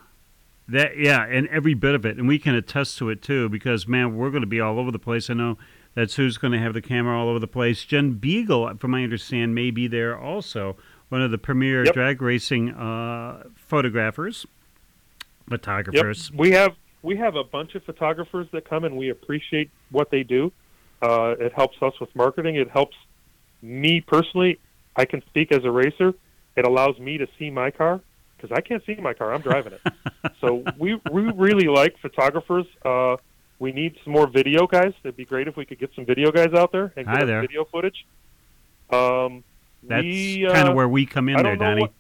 That 0.71 0.99
yeah, 0.99 1.25
and 1.25 1.47
every 1.49 1.73
bit 1.75 1.95
of 1.95 2.05
it, 2.05 2.19
and 2.19 2.27
we 2.29 2.39
can 2.39 2.55
attest 2.55 2.99
to 2.99 3.09
it 3.11 3.23
too, 3.23 3.49
because 3.49 3.87
man, 3.89 4.17
we're 4.17 4.31
going 4.31 4.43
to 4.43 4.47
be 4.47 4.61
all 4.61 4.79
over 4.79 4.91
the 4.91 4.99
place. 4.99 5.31
I 5.31 5.35
know 5.35 5.57
that's 5.95 6.17
who's 6.17 6.37
going 6.37 6.53
to 6.53 6.59
have 6.59 6.75
the 6.75 6.83
camera 6.83 7.19
all 7.19 7.29
over 7.29 7.39
the 7.39 7.47
place. 7.47 7.85
Jen 7.85 8.15
Beagle, 8.15 8.77
from 8.77 8.91
my 8.91 9.03
understand, 9.03 9.55
may 9.55 9.71
be 9.71 9.87
there 9.87 10.19
also, 10.19 10.77
one 11.09 11.23
of 11.23 11.31
the 11.31 11.39
premier 11.39 11.85
Yep. 11.87 11.95
drag 11.95 12.21
racing 12.23 12.71
uh, 12.75 13.45
photographers, 13.57 14.47
photographers. 15.49 16.31
Yep. 16.31 16.39
We 16.39 16.51
have 16.51 16.75
we 17.03 17.17
have 17.17 17.37
a 17.37 17.45
bunch 17.45 17.75
of 17.75 17.85
photographers 17.85 18.47
that 18.53 18.69
come, 18.69 18.85
and 18.85 18.97
we 18.97 19.11
appreciate 19.11 19.71
what 19.91 20.11
they 20.11 20.23
do. 20.23 20.53
Uh, 21.01 21.35
it 21.39 21.53
helps 21.53 21.77
us 21.83 21.93
with 22.01 22.15
marketing. 22.17 22.57
It 22.57 22.71
helps 22.71 22.97
me 23.63 24.01
personally. 24.01 24.59
I 24.97 25.05
can 25.05 25.23
speak 25.27 25.53
as 25.53 25.65
a 25.65 25.71
racer. 25.71 26.15
It 26.57 26.67
allows 26.67 26.99
me 26.99 27.19
to 27.19 27.29
see 27.39 27.51
my 27.51 27.71
car 27.71 28.01
because 28.37 28.51
I 28.57 28.61
can't 28.61 28.85
see 28.85 28.97
my 28.97 29.15
car. 29.15 29.33
I'm 29.33 29.41
driving 29.43 29.75
it. 29.75 29.93
so 30.41 30.65
we 30.77 31.01
we 31.11 31.23
really 31.33 31.69
like 31.69 31.97
photographers. 31.99 32.67
Uh, 32.85 33.17
we 33.61 33.73
need 33.73 33.97
some 34.03 34.13
more 34.13 34.27
video 34.27 34.67
guys. 34.67 34.93
It'd 35.05 35.17
be 35.17 35.25
great 35.25 35.47
if 35.49 35.57
we 35.57 35.65
could 35.65 35.79
get 35.79 35.91
some 35.95 36.05
video 36.05 36.33
guys 36.33 36.53
out 36.53 36.73
there 36.73 36.93
and 36.97 37.07
Hi 37.07 37.21
get 37.21 37.27
there. 37.27 37.41
video 37.41 37.65
footage. 37.65 38.07
Um, 38.91 39.45
That's 39.83 40.03
we, 40.03 40.47
kind 40.47 40.67
uh, 40.69 40.71
of 40.71 40.77
where 40.77 40.89
we 40.89 41.07
come 41.07 41.29
in 41.29 41.43
there, 41.43 41.57
Donnie. 41.57 41.83
what- 41.83 41.93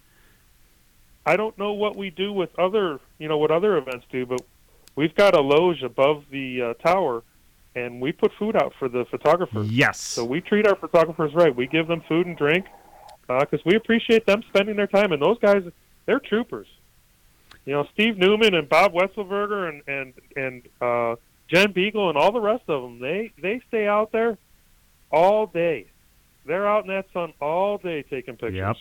I 1.27 1.37
don't 1.37 1.57
know 1.59 1.73
what 1.75 1.95
we 1.95 2.09
do 2.09 2.33
with 2.33 2.59
other, 2.59 3.01
you 3.19 3.29
know, 3.29 3.37
what 3.37 3.51
other 3.51 3.77
events 3.77 4.07
do, 4.11 4.25
but 4.25 4.41
we've 4.99 5.15
got 5.15 5.37
a 5.37 5.41
loge 5.41 5.85
above 5.85 6.25
the 6.33 6.61
uh, 6.61 6.75
tower, 6.75 7.23
and 7.77 8.01
we 8.01 8.11
put 8.11 8.33
food 8.37 8.57
out 8.57 8.75
for 8.81 8.89
the 8.89 9.05
photographers. 9.05 9.71
yes. 9.71 10.01
So 10.01 10.25
we 10.25 10.41
treat 10.41 10.67
our 10.67 10.75
photographers 10.75 11.33
right. 11.35 11.55
We 11.55 11.69
give 11.69 11.87
them 11.87 12.03
food 12.09 12.27
and 12.27 12.37
drink 12.37 12.67
because 13.29 13.61
we 13.65 13.77
appreciate 13.77 14.27
them 14.27 14.43
spending 14.49 14.75
their 14.75 14.89
time. 14.89 15.13
And 15.13 15.23
those 15.23 15.39
guys, 15.39 15.63
they're 16.07 16.19
troopers. 16.19 16.67
You 17.65 17.75
know, 17.75 17.87
Steve 17.95 18.19
Newman 18.19 18.55
and 18.55 18.69
Bob 18.69 18.93
Wetzelberger 18.93 19.69
and 19.69 19.83
and 19.87 20.13
and 20.35 20.63
uh, 20.81 21.17
Jen 21.49 21.73
Beagle 21.73 22.09
and 22.09 22.19
all 22.19 22.33
the 22.33 22.41
rest 22.41 22.65
of 22.67 22.83
them. 22.83 22.99
They 22.99 23.31
they 23.41 23.61
stay 23.69 23.87
out 23.87 24.11
there 24.11 24.37
all 25.13 25.47
day. 25.47 25.87
They're 26.45 26.67
out 26.67 26.85
in 26.85 26.89
that 26.89 27.07
sun 27.13 27.35
all 27.41 27.79
day 27.79 28.03
taking 28.03 28.35
pictures. 28.35 28.55
Yep. 28.57 28.77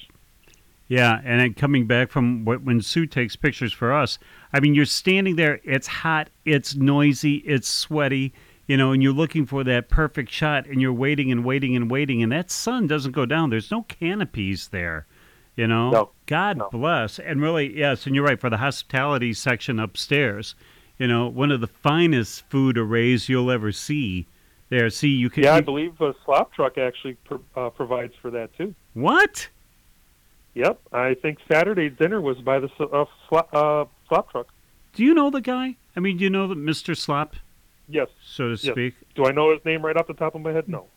Yeah, 0.90 1.20
and 1.26 1.42
then 1.42 1.54
coming 1.54 1.86
back 1.86 2.10
from 2.10 2.46
wh- 2.46 2.64
when 2.66 2.82
Sue 2.82 3.06
takes 3.06 3.36
pictures 3.36 3.74
for 3.74 3.94
us, 3.94 4.18
I 4.54 4.60
mean, 4.62 4.74
you're 4.74 4.86
standing 4.86 5.36
there. 5.36 5.60
It's 5.64 5.88
hot. 5.88 6.30
It's 6.46 6.76
noisy. 6.76 7.36
It's 7.38 7.68
sweaty. 7.68 8.34
You 8.68 8.76
know, 8.78 8.92
and 8.92 9.02
you're 9.02 9.14
looking 9.14 9.46
for 9.46 9.64
that 9.66 9.88
perfect 9.90 10.30
shot, 10.32 10.66
and 10.68 10.82
you're 10.82 10.94
waiting 10.94 11.32
and 11.32 11.44
waiting 11.46 11.76
and 11.76 11.90
waiting, 11.90 12.22
and 12.24 12.32
that 12.34 12.52
sun 12.52 12.86
doesn't 12.88 13.14
go 13.14 13.26
down. 13.26 13.50
There's 13.50 13.72
no 13.72 13.84
canopies 13.84 14.70
there. 14.70 15.06
You 15.56 15.68
know, 15.68 15.90
No. 15.90 16.10
God 16.26 16.58
No. 16.58 16.70
bless. 16.72 17.18
And 17.20 17.42
really, 17.42 17.78
yes, 17.78 18.06
and 18.06 18.14
you're 18.16 18.26
right 18.26 18.40
for 18.40 18.50
the 18.50 18.58
hospitality 18.58 19.34
section 19.34 19.80
upstairs. 19.80 20.54
You 21.00 21.08
know, 21.08 21.28
one 21.28 21.52
of 21.52 21.62
the 21.62 21.68
finest 21.68 22.48
food 22.50 22.78
arrays 22.78 23.28
you'll 23.30 23.52
ever 23.52 23.72
see. 23.72 24.28
There, 24.70 24.90
see, 24.90 25.10
you 25.10 25.30
can. 25.30 25.44
Yeah, 25.44 25.56
I 25.56 25.62
believe 25.62 26.00
a 26.02 26.14
slop 26.26 26.54
truck 26.54 26.78
actually 26.78 27.16
pro- 27.24 27.42
uh, 27.56 27.70
provides 27.70 28.14
for 28.22 28.30
that 28.32 28.56
too. 28.58 28.76
what? 28.94 29.48
Yep, 30.58 30.80
I 30.92 31.14
think 31.14 31.38
Saturday 31.52 31.90
dinner 31.90 32.20
was 32.20 32.38
by 32.40 32.60
the 32.60 32.68
uh, 32.80 33.06
slop, 33.30 33.50
uh, 33.54 33.86
slop 34.10 34.32
truck. 34.32 34.48
Do 34.94 35.04
you 35.04 35.14
know 35.14 35.30
the 35.30 35.42
guy? 35.42 35.76
I 35.96 36.00
mean, 36.00 36.18
do 36.18 36.24
you 36.24 36.30
know 36.32 36.48
the 36.48 36.56
Mr. 36.56 36.98
Slop? 36.98 37.36
Yes. 37.88 38.08
so 38.26 38.46
to 38.46 38.50
Yes. 38.52 38.62
speak. 38.74 38.96
Do 39.16 39.26
I 39.26 39.32
know 39.32 39.52
his 39.54 39.64
name 39.66 39.86
right 39.86 39.96
off 39.96 40.08
the 40.08 40.14
top 40.14 40.34
of 40.36 40.42
my 40.42 40.52
head? 40.52 40.68
No. 40.68 40.88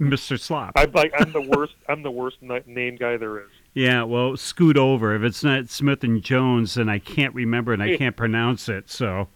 Mr. 0.00 0.38
Slop. 0.38 0.72
I'm 0.76 0.92
like 0.92 1.12
I'm 1.18 1.32
the 1.32 1.40
worst. 1.40 1.74
I'm 1.88 2.02
the 2.02 2.10
worst 2.12 2.36
name 2.40 2.94
guy 2.96 3.16
there 3.16 3.38
is. 3.40 3.48
yeah, 3.74 4.04
well, 4.04 4.36
scoot 4.36 4.76
over. 4.76 5.16
If 5.16 5.22
it's 5.22 5.42
not 5.42 5.68
Smith 5.68 6.04
and 6.04 6.22
Jones, 6.22 6.74
then 6.74 6.88
I 6.88 7.00
can't 7.00 7.34
remember 7.34 7.72
and 7.72 7.82
I 7.82 7.96
can't 7.96 8.16
pronounce 8.16 8.68
it. 8.68 8.88
So, 8.88 9.26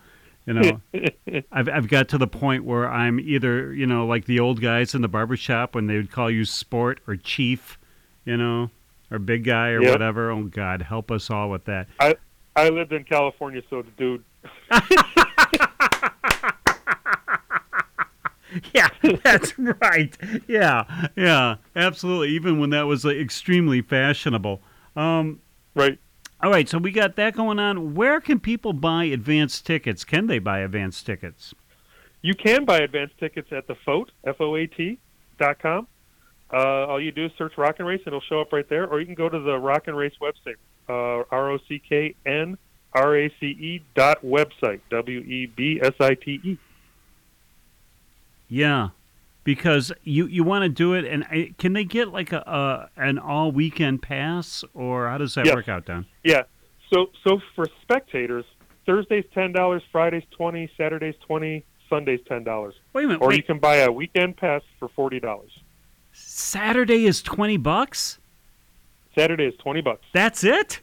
you 0.46 0.54
know, 0.54 0.80
I've 1.50 1.68
I've 1.68 1.88
got 1.88 2.08
to 2.10 2.18
the 2.18 2.28
point 2.28 2.64
where 2.64 2.88
I'm 2.88 3.18
either 3.18 3.74
you 3.74 3.86
know 3.86 4.06
like 4.06 4.26
the 4.26 4.38
old 4.38 4.60
guys 4.60 4.94
in 4.94 5.02
the 5.02 5.08
barber 5.08 5.36
shop 5.36 5.74
when 5.74 5.88
they 5.88 5.96
would 5.96 6.12
call 6.12 6.30
you 6.30 6.44
sport 6.44 7.00
or 7.08 7.16
chief, 7.16 7.76
you 8.24 8.36
know, 8.36 8.70
or 9.12 9.18
big 9.20 9.44
guy 9.44 9.68
or 9.70 9.82
Yep. 9.82 9.92
whatever. 9.92 10.30
Oh 10.30 10.44
God, 10.44 10.82
help 10.82 11.10
us 11.10 11.30
all 11.30 11.50
with 11.50 11.64
that. 11.66 11.88
I 12.00 12.16
I 12.56 12.68
lived 12.70 12.92
in 12.92 13.04
California, 13.04 13.62
so 13.70 13.82
the 13.82 13.90
dude, 13.92 14.24
yeah, 18.74 18.88
that's 19.24 19.58
right. 19.58 20.16
Yeah, 20.46 21.08
yeah, 21.16 21.56
absolutely. 21.74 22.28
Even 22.30 22.58
when 22.58 22.70
that 22.70 22.82
was 22.82 23.04
like, 23.04 23.16
extremely 23.16 23.80
fashionable. 23.82 24.60
Um, 24.96 25.40
Right. 25.74 25.98
all 26.42 26.50
right, 26.50 26.68
so 26.68 26.76
we 26.76 26.92
got 26.92 27.16
that 27.16 27.34
going 27.34 27.58
on. 27.58 27.94
Where 27.94 28.20
can 28.20 28.38
people 28.40 28.74
buy 28.74 29.04
advance 29.04 29.62
tickets? 29.62 30.04
Can 30.04 30.26
they 30.26 30.38
buy 30.38 30.58
advance 30.58 31.02
tickets? 31.02 31.54
You 32.20 32.34
can 32.34 32.66
buy 32.66 32.80
advance 32.80 33.10
tickets 33.18 33.48
at 33.52 33.66
the 33.66 33.74
FOAT, 33.86 34.10
F-O-A-T, 34.26 34.98
dot 35.38 35.58
com. 35.60 35.86
Uh, 36.52 36.86
all 36.86 37.00
you 37.00 37.10
do 37.12 37.24
is 37.26 37.32
search 37.38 37.56
Rock 37.56 37.76
and 37.78 37.88
Race, 37.88 38.00
and 38.04 38.08
it'll 38.08 38.20
show 38.20 38.40
up 38.40 38.52
right 38.52 38.68
there. 38.68 38.86
Or 38.86 39.00
you 39.00 39.06
can 39.06 39.14
go 39.14 39.28
to 39.28 39.38
the 39.38 39.58
Rock 39.58 39.88
and 39.88 39.96
Race 39.96 40.12
website, 40.20 40.56
uh, 40.88 41.24
R-O-C-K-N-R-A-C-E 41.30 42.56
E 43.48 43.82
dot 43.94 44.22
website, 44.22 44.80
W 44.90 45.20
E 45.20 45.46
B 45.46 45.80
S 45.82 45.94
I 46.00 46.14
T 46.14 46.40
E. 46.44 46.58
Yeah, 48.48 48.90
because 49.44 49.92
you 50.04 50.26
you 50.26 50.44
want 50.44 50.64
to 50.64 50.68
do 50.68 50.92
it, 50.92 51.04
and 51.06 51.24
I, 51.24 51.54
can 51.58 51.72
they 51.72 51.84
get 51.84 52.08
like 52.08 52.32
a, 52.32 52.40
a 52.40 52.90
an 53.00 53.18
all 53.18 53.50
weekend 53.50 54.02
pass, 54.02 54.62
or 54.74 55.08
how 55.08 55.16
does 55.18 55.34
that 55.36 55.46
Yes. 55.46 55.54
work 55.54 55.68
out, 55.70 55.86
Don? 55.86 56.04
Yeah. 56.22 56.42
So 56.92 57.06
so 57.24 57.40
for 57.54 57.66
spectators, 57.80 58.44
Thursday's 58.84 59.24
ten 59.32 59.52
dollars, 59.52 59.82
Friday's 59.90 60.24
twenty, 60.32 60.70
Saturday's 60.76 61.14
twenty, 61.26 61.64
Sunday's 61.88 62.20
ten 62.28 62.44
dollars. 62.44 62.74
Wait 62.92 63.04
a 63.04 63.06
minute, 63.08 63.22
Or 63.22 63.28
wait, 63.28 63.38
you 63.38 63.42
can 63.42 63.58
buy 63.58 63.76
a 63.76 63.90
weekend 63.90 64.36
pass 64.36 64.60
for 64.78 64.88
forty 64.88 65.18
dollars. 65.18 65.50
Saturday 66.12 67.06
is 67.06 67.22
twenty 67.22 67.56
bucks. 67.56 68.18
Saturday 69.14 69.44
is 69.44 69.54
twenty 69.58 69.80
bucks. 69.80 70.04
That's 70.12 70.44
it. 70.44 70.80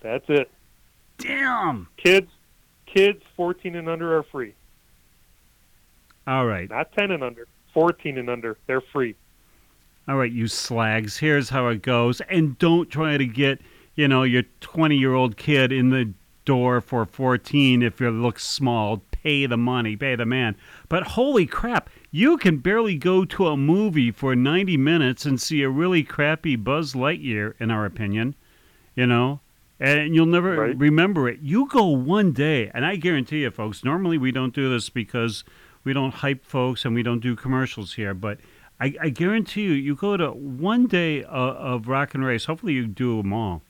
That's 0.00 0.24
it. 0.28 0.50
Damn. 1.18 1.88
Kids 1.96 2.30
kids 2.86 3.22
fourteen 3.36 3.76
and 3.76 3.88
under 3.88 4.16
are 4.16 4.22
free. 4.22 4.54
All 6.26 6.46
right. 6.46 6.68
Not 6.68 6.92
ten 6.92 7.10
and 7.10 7.22
under. 7.22 7.46
Fourteen 7.74 8.18
and 8.18 8.28
under. 8.28 8.56
They're 8.66 8.80
free. 8.80 9.14
All 10.08 10.16
right, 10.16 10.32
you 10.32 10.48
slags. 10.48 11.18
Here's 11.18 11.50
how 11.50 11.68
it 11.68 11.82
goes. 11.82 12.20
And 12.22 12.58
don't 12.58 12.90
try 12.90 13.16
to 13.16 13.26
get, 13.26 13.60
you 13.94 14.08
know, 14.08 14.24
your 14.24 14.42
20 14.60 14.96
year 14.96 15.14
old 15.14 15.36
kid 15.36 15.70
in 15.70 15.90
the 15.90 16.12
door 16.44 16.80
for 16.80 17.04
14 17.04 17.82
if 17.82 18.00
you 18.00 18.10
look 18.10 18.40
small. 18.40 19.02
Pay 19.12 19.46
the 19.46 19.56
money, 19.56 19.94
pay 19.96 20.16
the 20.16 20.26
man. 20.26 20.56
But 20.88 21.02
holy 21.04 21.46
crap, 21.46 21.90
you 22.10 22.36
can 22.38 22.58
barely 22.58 22.96
go 22.96 23.24
to 23.24 23.46
a 23.46 23.56
movie 23.56 24.10
for 24.10 24.34
90 24.34 24.76
minutes 24.76 25.24
and 25.24 25.40
see 25.40 25.62
a 25.62 25.68
really 25.70 26.02
crappy 26.02 26.56
Buzz 26.56 26.94
Lightyear, 26.94 27.54
in 27.60 27.70
our 27.70 27.84
opinion, 27.86 28.34
you 28.96 29.06
know? 29.06 29.40
And 29.78 30.14
you'll 30.14 30.26
never 30.26 30.56
Right. 30.56 30.76
remember 30.78 31.28
it. 31.28 31.38
You 31.40 31.66
go 31.68 31.86
one 31.86 32.32
day, 32.32 32.70
and 32.74 32.84
I 32.84 32.96
guarantee 32.96 33.42
you, 33.42 33.50
folks, 33.50 33.82
normally 33.84 34.18
we 34.18 34.30
don't 34.32 34.54
do 34.54 34.68
this 34.68 34.90
because 34.90 35.44
we 35.84 35.92
don't 35.92 36.12
hype 36.14 36.44
folks 36.44 36.84
and 36.84 36.94
we 36.94 37.02
don't 37.02 37.20
do 37.20 37.34
commercials 37.34 37.94
here, 37.94 38.12
but 38.12 38.38
I, 38.78 38.94
I 39.00 39.08
guarantee 39.10 39.62
you, 39.62 39.72
you 39.72 39.94
go 39.94 40.16
to 40.16 40.30
one 40.32 40.86
day 40.86 41.22
uh, 41.24 41.28
of 41.28 41.86
rock 41.88 42.14
and 42.14 42.24
race. 42.24 42.46
Hopefully, 42.46 42.72
you 42.74 42.86
do 42.86 43.18
them 43.18 43.32
all. 43.32 43.62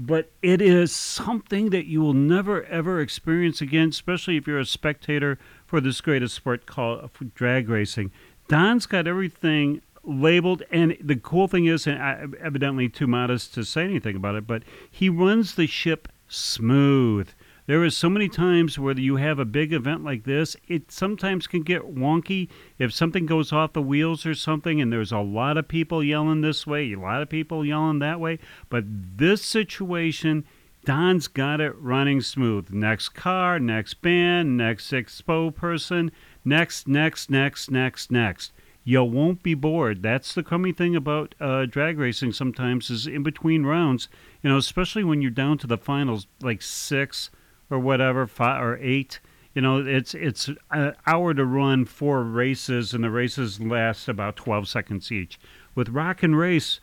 But 0.00 0.30
it 0.42 0.62
is 0.62 0.94
something 0.94 1.70
that 1.70 1.86
you 1.86 2.00
will 2.00 2.14
never 2.14 2.62
ever 2.66 3.00
experience 3.00 3.60
again, 3.60 3.88
especially 3.88 4.36
if 4.36 4.46
you're 4.46 4.60
a 4.60 4.64
spectator 4.64 5.40
for 5.66 5.80
this 5.80 6.00
greatest 6.00 6.36
sport 6.36 6.66
called 6.66 7.00
uh, 7.02 7.24
drag 7.34 7.68
racing. 7.68 8.12
Don's 8.46 8.86
got 8.86 9.08
everything 9.08 9.82
labeled, 10.04 10.62
and 10.70 10.96
the 11.00 11.16
cool 11.16 11.48
thing 11.48 11.66
is, 11.66 11.84
and 11.88 12.00
I, 12.00 12.26
evidently 12.40 12.88
too 12.88 13.08
modest 13.08 13.54
to 13.54 13.64
say 13.64 13.82
anything 13.82 14.14
about 14.14 14.36
it, 14.36 14.46
but 14.46 14.62
he 14.88 15.08
runs 15.08 15.56
the 15.56 15.66
ship 15.66 16.06
smooth. 16.28 17.28
There 17.68 17.84
is 17.84 17.94
so 17.94 18.08
many 18.08 18.30
times 18.30 18.78
where 18.78 18.98
you 18.98 19.16
have 19.16 19.38
a 19.38 19.44
big 19.44 19.74
event 19.74 20.02
like 20.02 20.24
this, 20.24 20.56
it 20.68 20.90
sometimes 20.90 21.46
can 21.46 21.60
get 21.60 21.94
wonky 21.94 22.48
if 22.78 22.94
something 22.94 23.26
goes 23.26 23.52
off 23.52 23.74
the 23.74 23.82
wheels 23.82 24.24
or 24.24 24.34
something, 24.34 24.80
and 24.80 24.90
there's 24.90 25.12
a 25.12 25.18
lot 25.18 25.58
of 25.58 25.68
people 25.68 26.02
yelling 26.02 26.40
this 26.40 26.66
way, 26.66 26.90
a 26.90 26.98
lot 26.98 27.20
of 27.20 27.28
people 27.28 27.66
yelling 27.66 27.98
that 27.98 28.20
way. 28.20 28.38
But 28.70 28.84
this 28.88 29.44
situation, 29.44 30.46
Don's 30.86 31.28
got 31.28 31.60
it 31.60 31.76
running 31.76 32.22
smooth. 32.22 32.70
Next 32.70 33.10
car, 33.10 33.58
next 33.58 34.00
band, 34.00 34.56
next 34.56 34.90
expo 34.90 35.54
person, 35.54 36.10
next, 36.46 36.88
next, 36.88 37.30
next, 37.30 37.70
next, 37.70 38.10
next. 38.10 38.50
You 38.82 39.04
won't 39.04 39.42
be 39.42 39.52
bored. 39.52 40.02
That's 40.02 40.32
the 40.32 40.42
crummy 40.42 40.72
thing 40.72 40.96
about 40.96 41.34
uh, 41.38 41.66
drag 41.66 41.98
racing. 41.98 42.32
Sometimes 42.32 42.88
is 42.88 43.06
in 43.06 43.22
between 43.22 43.66
rounds, 43.66 44.08
you 44.42 44.48
know, 44.48 44.56
especially 44.56 45.04
when 45.04 45.20
you're 45.20 45.30
down 45.30 45.58
to 45.58 45.66
the 45.66 45.76
finals, 45.76 46.26
like 46.40 46.62
six 46.62 47.28
or 47.70 47.78
whatever, 47.78 48.26
five 48.26 48.62
or 48.62 48.78
eight. 48.78 49.20
You 49.54 49.62
know, 49.62 49.84
it's 49.84 50.14
it's 50.14 50.50
an 50.70 50.94
hour 51.06 51.34
to 51.34 51.44
run 51.44 51.84
four 51.84 52.22
races, 52.22 52.94
and 52.94 53.02
the 53.02 53.10
races 53.10 53.60
last 53.60 54.08
about 54.08 54.36
twelve 54.36 54.68
seconds 54.68 55.10
each. 55.10 55.38
With 55.74 55.88
rock 55.88 56.22
and 56.22 56.36
race, 56.36 56.80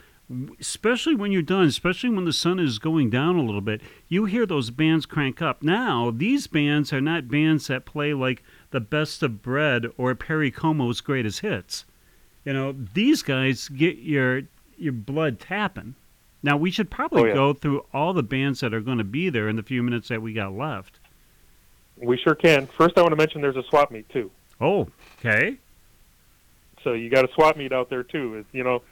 especially 0.59 1.15
when 1.15 1.31
you're 1.31 1.41
done, 1.41 1.65
especially 1.65 2.09
when 2.09 2.25
the 2.25 2.33
sun 2.33 2.59
is 2.59 2.79
going 2.79 3.09
down 3.09 3.35
a 3.35 3.43
little 3.43 3.61
bit, 3.61 3.81
you 4.07 4.25
hear 4.25 4.45
those 4.45 4.71
bands 4.71 5.05
crank 5.05 5.41
up. 5.41 5.61
Now, 5.61 6.11
these 6.11 6.47
bands 6.47 6.91
are 6.91 7.01
not 7.01 7.29
bands 7.29 7.67
that 7.67 7.85
play 7.85 8.13
like 8.13 8.43
the 8.71 8.79
best 8.79 9.21
of 9.23 9.41
bread 9.41 9.85
or 9.97 10.15
Perry 10.15 10.51
Como's 10.51 11.01
greatest 11.01 11.41
hits. 11.41 11.85
You 12.43 12.53
know, 12.53 12.75
these 12.93 13.21
guys 13.21 13.69
get 13.69 13.97
your 13.97 14.43
your 14.77 14.93
blood 14.93 15.39
tapping. 15.39 15.95
Now, 16.45 16.57
we 16.57 16.69
should 16.69 16.91
probably 16.91 17.23
Oh, 17.23 17.25
yeah. 17.25 17.33
go 17.33 17.53
through 17.53 17.85
all 17.91 18.13
the 18.13 18.21
bands 18.21 18.59
that 18.59 18.71
are 18.71 18.79
going 18.79 18.99
to 18.99 19.03
be 19.03 19.29
there 19.29 19.49
in 19.49 19.55
the 19.55 19.63
few 19.63 19.81
minutes 19.81 20.09
that 20.09 20.21
we 20.21 20.31
got 20.31 20.53
left. 20.53 20.99
We 21.97 22.17
sure 22.17 22.35
can. 22.35 22.67
First, 22.67 22.97
I 22.97 23.01
want 23.01 23.13
to 23.13 23.15
mention 23.15 23.41
there's 23.41 23.55
a 23.55 23.63
swap 23.63 23.89
meet 23.89 24.07
too. 24.09 24.29
Oh, 24.61 24.87
okay. 25.19 25.57
So 26.83 26.93
you 26.93 27.09
got 27.09 27.25
a 27.27 27.33
swap 27.33 27.57
meet 27.57 27.71
out 27.73 27.89
there 27.89 28.03
too. 28.03 28.35
It's, 28.35 28.47
you 28.53 28.63
know, 28.63 28.83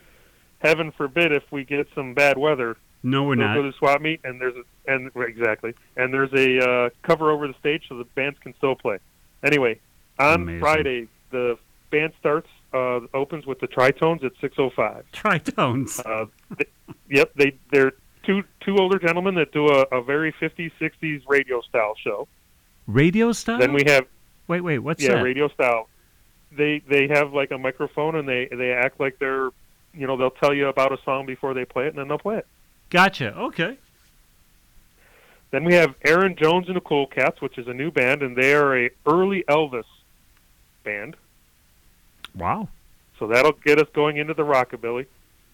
heaven 0.64 0.92
forbid 0.92 1.32
if 1.32 1.44
we 1.52 1.64
get 1.64 1.88
some 1.94 2.16
bad 2.16 2.40
weather, 2.40 2.76
No, 3.04 3.24
we're 3.24 3.36
not. 3.36 3.54
go 3.54 3.62
to 3.62 3.70
the 3.72 3.78
swap 3.78 4.02
meet 4.02 4.22
and 4.24 4.42
there's 4.42 4.56
a, 4.56 4.92
and 4.92 5.12
exactly 5.16 5.76
and 5.96 6.12
there's 6.12 6.34
a 6.34 6.58
uh, 6.86 6.90
cover 7.04 7.30
over 7.30 7.48
the 7.48 7.54
stage 7.60 7.84
so 7.88 7.98
the 8.00 8.06
bands 8.16 8.40
can 8.40 8.56
still 8.58 8.74
play. 8.76 8.98
Anyway, 9.44 9.80
on 10.18 10.42
Amazing. 10.42 10.60
Friday 10.60 11.08
the 11.30 11.58
band 11.92 12.14
starts 12.20 12.48
uh, 12.74 13.02
opens 13.14 13.46
with 13.46 13.60
the 13.60 13.68
Tritones 13.68 14.24
at 14.24 14.34
6:05. 14.42 15.04
Tritones. 15.14 16.00
Uh, 16.04 16.26
th- 16.58 16.70
yep, 17.14 17.32
they 17.36 17.56
they're 17.72 17.94
two 18.24 18.44
two 18.62 18.78
older 18.78 18.98
gentlemen 19.00 19.36
that 19.36 19.52
do 19.52 19.68
a, 19.68 19.82
a 19.92 20.02
very 20.02 20.34
50s 20.34 20.72
60s 20.82 21.22
radio 21.28 21.62
style 21.62 21.94
show. 22.04 22.28
Radio 22.88 23.32
style? 23.32 23.60
Then 23.60 23.74
we 23.74 23.84
have 23.86 24.08
wait, 24.48 24.62
wait, 24.62 24.80
what's 24.80 25.02
yeah 25.02 25.16
that? 25.16 25.24
radio 25.24 25.48
style. 25.50 25.88
They 26.52 26.82
they 26.90 27.08
have 27.08 27.34
like 27.34 27.52
a 27.52 27.58
microphone 27.58 28.16
and 28.16 28.28
they 28.28 28.50
they 28.52 28.72
act 28.72 29.00
like 29.00 29.20
they're 29.20 29.52
you 29.94 30.08
know 30.08 30.18
they'll 30.18 30.32
tell 30.32 30.54
you 30.54 30.68
about 30.68 30.92
a 30.92 30.98
song 31.06 31.26
before 31.26 31.54
they 31.54 31.66
play 31.66 31.86
it 31.86 31.90
and 31.90 31.98
then 32.00 32.08
they'll 32.08 32.18
play 32.18 32.38
it. 32.38 32.48
Gotcha. 32.90 33.36
Okay. 33.38 33.78
Then 35.52 35.66
we 35.66 35.76
have 35.76 35.94
Aaron 36.04 36.36
Jones 36.36 36.68
and 36.68 36.76
the 36.76 36.82
Cool 36.82 37.06
Cats, 37.06 37.40
which 37.40 37.60
is 37.60 37.68
a 37.68 37.74
new 37.74 37.92
band, 37.92 38.24
and 38.24 38.36
they 38.36 38.56
are 38.56 38.86
a 38.86 38.90
early 39.06 39.44
Elvis 39.48 39.84
band. 40.84 41.16
Wow. 42.36 42.70
So 43.20 43.28
that'll 43.28 43.52
get 43.64 43.80
us 43.80 43.88
going 43.94 44.18
into 44.18 44.34
the 44.34 44.42
rockabilly. 44.42 45.06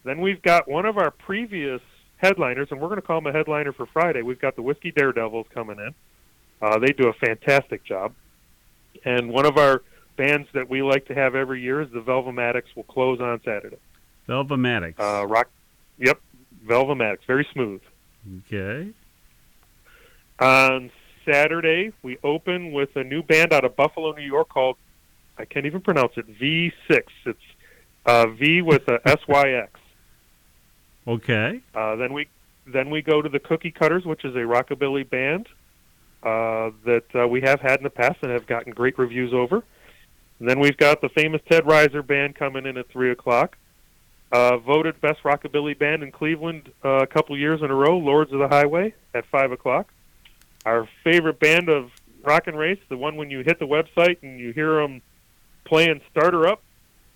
Then 0.03 0.21
we've 0.21 0.41
got 0.41 0.67
one 0.67 0.85
of 0.85 0.97
our 0.97 1.11
previous 1.11 1.81
headliners, 2.17 2.69
and 2.71 2.79
we're 2.79 2.87
going 2.87 3.01
to 3.01 3.05
call 3.05 3.21
them 3.21 3.27
a 3.27 3.37
headliner 3.37 3.73
for 3.73 3.85
Friday. 3.85 4.21
We've 4.21 4.39
got 4.39 4.55
the 4.55 4.61
Whiskey 4.61 4.91
Daredevils 4.91 5.47
coming 5.53 5.77
in. 5.79 5.93
Uh, 6.61 6.79
they 6.79 6.91
do 6.91 7.07
a 7.07 7.13
fantastic 7.13 7.83
job. 7.83 8.13
And 9.05 9.29
one 9.31 9.45
of 9.45 9.57
our 9.57 9.81
bands 10.17 10.47
that 10.53 10.69
we 10.69 10.81
like 10.81 11.05
to 11.05 11.15
have 11.15 11.35
every 11.35 11.61
year 11.61 11.81
is 11.81 11.89
the 11.91 12.01
Velvomatics. 12.01 12.75
Will 12.75 12.83
close 12.83 13.21
on 13.21 13.39
Saturday. 13.43 13.77
Velvomatics. 14.27 14.99
Uh, 14.99 15.25
rock. 15.25 15.49
Yep, 15.97 16.19
Velvomatics. 16.65 17.25
Very 17.25 17.47
smooth. 17.53 17.81
okay. 18.47 18.91
On 20.39 20.91
Saturday, 21.25 21.91
we 22.01 22.17
open 22.23 22.71
with 22.71 22.95
a 22.95 23.03
new 23.03 23.21
band 23.23 23.53
out 23.53 23.65
of 23.65 23.75
Buffalo, 23.75 24.13
New 24.13 24.23
York 24.23 24.49
called, 24.49 24.77
I 25.37 25.45
can't 25.45 25.65
even 25.65 25.81
pronounce 25.81 26.13
it, 26.17 26.25
V6. 26.39 27.03
It's 27.25 27.39
uh, 28.05 28.27
V 28.27 28.61
with 28.61 28.87
a 28.87 28.99
SYX. 29.05 29.69
Okay. 31.07 31.61
Uh, 31.73 31.95
then 31.95 32.13
we 32.13 32.27
then 32.65 32.89
we 32.89 33.01
go 33.01 33.21
to 33.21 33.29
the 33.29 33.39
Cookie 33.39 33.71
Cutters, 33.71 34.05
which 34.05 34.23
is 34.23 34.35
a 34.35 34.39
rockabilly 34.39 35.09
band 35.09 35.47
uh, 36.21 36.69
that 36.85 37.05
uh, 37.15 37.27
we 37.27 37.41
have 37.41 37.61
had 37.61 37.79
in 37.79 37.83
the 37.83 37.89
past 37.89 38.17
and 38.21 38.31
have 38.31 38.45
gotten 38.45 38.73
great 38.73 38.97
reviews 38.99 39.33
over. 39.33 39.63
And 40.39 40.47
then 40.47 40.59
we've 40.59 40.77
got 40.77 41.01
the 41.01 41.09
famous 41.09 41.41
Ted 41.49 41.63
Reiser 41.63 42.05
band 42.05 42.35
coming 42.35 42.65
in 42.65 42.77
at 42.77 42.89
three 42.89 43.11
o'clock. 43.11 43.57
Uh, 44.31 44.57
voted 44.57 45.01
best 45.01 45.23
rockabilly 45.23 45.77
band 45.77 46.03
in 46.03 46.11
Cleveland 46.11 46.71
uh, 46.85 46.99
a 47.01 47.07
couple 47.07 47.35
years 47.35 47.63
in 47.63 47.71
a 47.71 47.75
row, 47.75 47.97
Lords 47.97 48.31
of 48.31 48.37
the 48.37 48.47
Highway 48.47 48.93
at 49.15 49.25
five 49.25 49.51
o'clock. 49.51 49.91
Our 50.65 50.87
favorite 51.03 51.39
band 51.39 51.67
of 51.67 51.89
rock 52.23 52.45
and 52.45 52.55
race, 52.55 52.79
the 52.89 52.97
one 52.97 53.15
when 53.15 53.31
you 53.31 53.39
hit 53.39 53.57
the 53.57 53.65
website 53.65 54.17
and 54.21 54.39
you 54.39 54.51
hear 54.51 54.75
them 54.75 55.01
playing 55.65 56.01
"Starter 56.11 56.47
Up," 56.47 56.61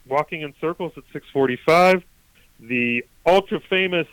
walking 0.07 0.41
in 0.41 0.55
circles 0.59 0.93
at 0.97 1.03
six 1.13 1.27
forty-five. 1.31 2.03
The 2.59 3.05
ultra 3.25 3.59
famous 3.69 4.07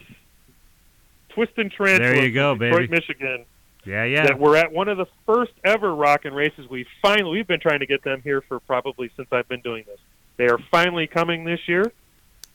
Twist 1.30 1.52
and 1.56 1.72
Tarantula 1.72 2.14
There 2.14 2.24
you 2.24 2.32
go, 2.32 2.54
Detroit, 2.54 2.80
baby. 2.80 2.92
Michigan 2.92 3.44
Yeah, 3.84 4.04
yeah. 4.04 4.26
that 4.26 4.38
we're 4.38 4.56
at 4.56 4.72
one 4.72 4.88
of 4.88 4.98
the 4.98 5.06
first 5.26 5.52
ever 5.64 5.94
rockin' 5.94 6.34
races. 6.34 6.68
We 6.68 6.86
finally 7.02 7.30
we've 7.38 7.46
been 7.46 7.60
trying 7.60 7.80
to 7.80 7.86
get 7.86 8.02
them 8.02 8.20
here 8.22 8.40
for 8.42 8.60
probably 8.60 9.10
since 9.16 9.28
I've 9.32 9.48
been 9.48 9.60
doing 9.60 9.84
this. 9.86 9.98
They 10.36 10.48
are 10.48 10.58
finally 10.70 11.06
coming 11.06 11.44
this 11.44 11.60
year, 11.68 11.92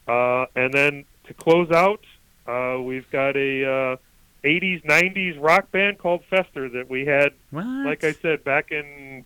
uh, 0.07 0.45
and 0.55 0.73
then 0.73 1.05
to 1.27 1.33
close 1.33 1.71
out, 1.71 2.01
uh, 2.47 2.81
we've 2.81 3.09
got 3.11 3.35
a 3.35 3.65
uh, 3.65 3.95
80s 4.43 4.85
90s 4.85 5.41
rock 5.41 5.71
band 5.71 5.97
called 5.97 6.23
Fester 6.29 6.69
that 6.69 6.89
we 6.89 7.05
had, 7.05 7.33
what? 7.51 7.65
like 7.65 8.03
I 8.03 8.11
said, 8.13 8.43
back 8.43 8.71
in 8.71 9.25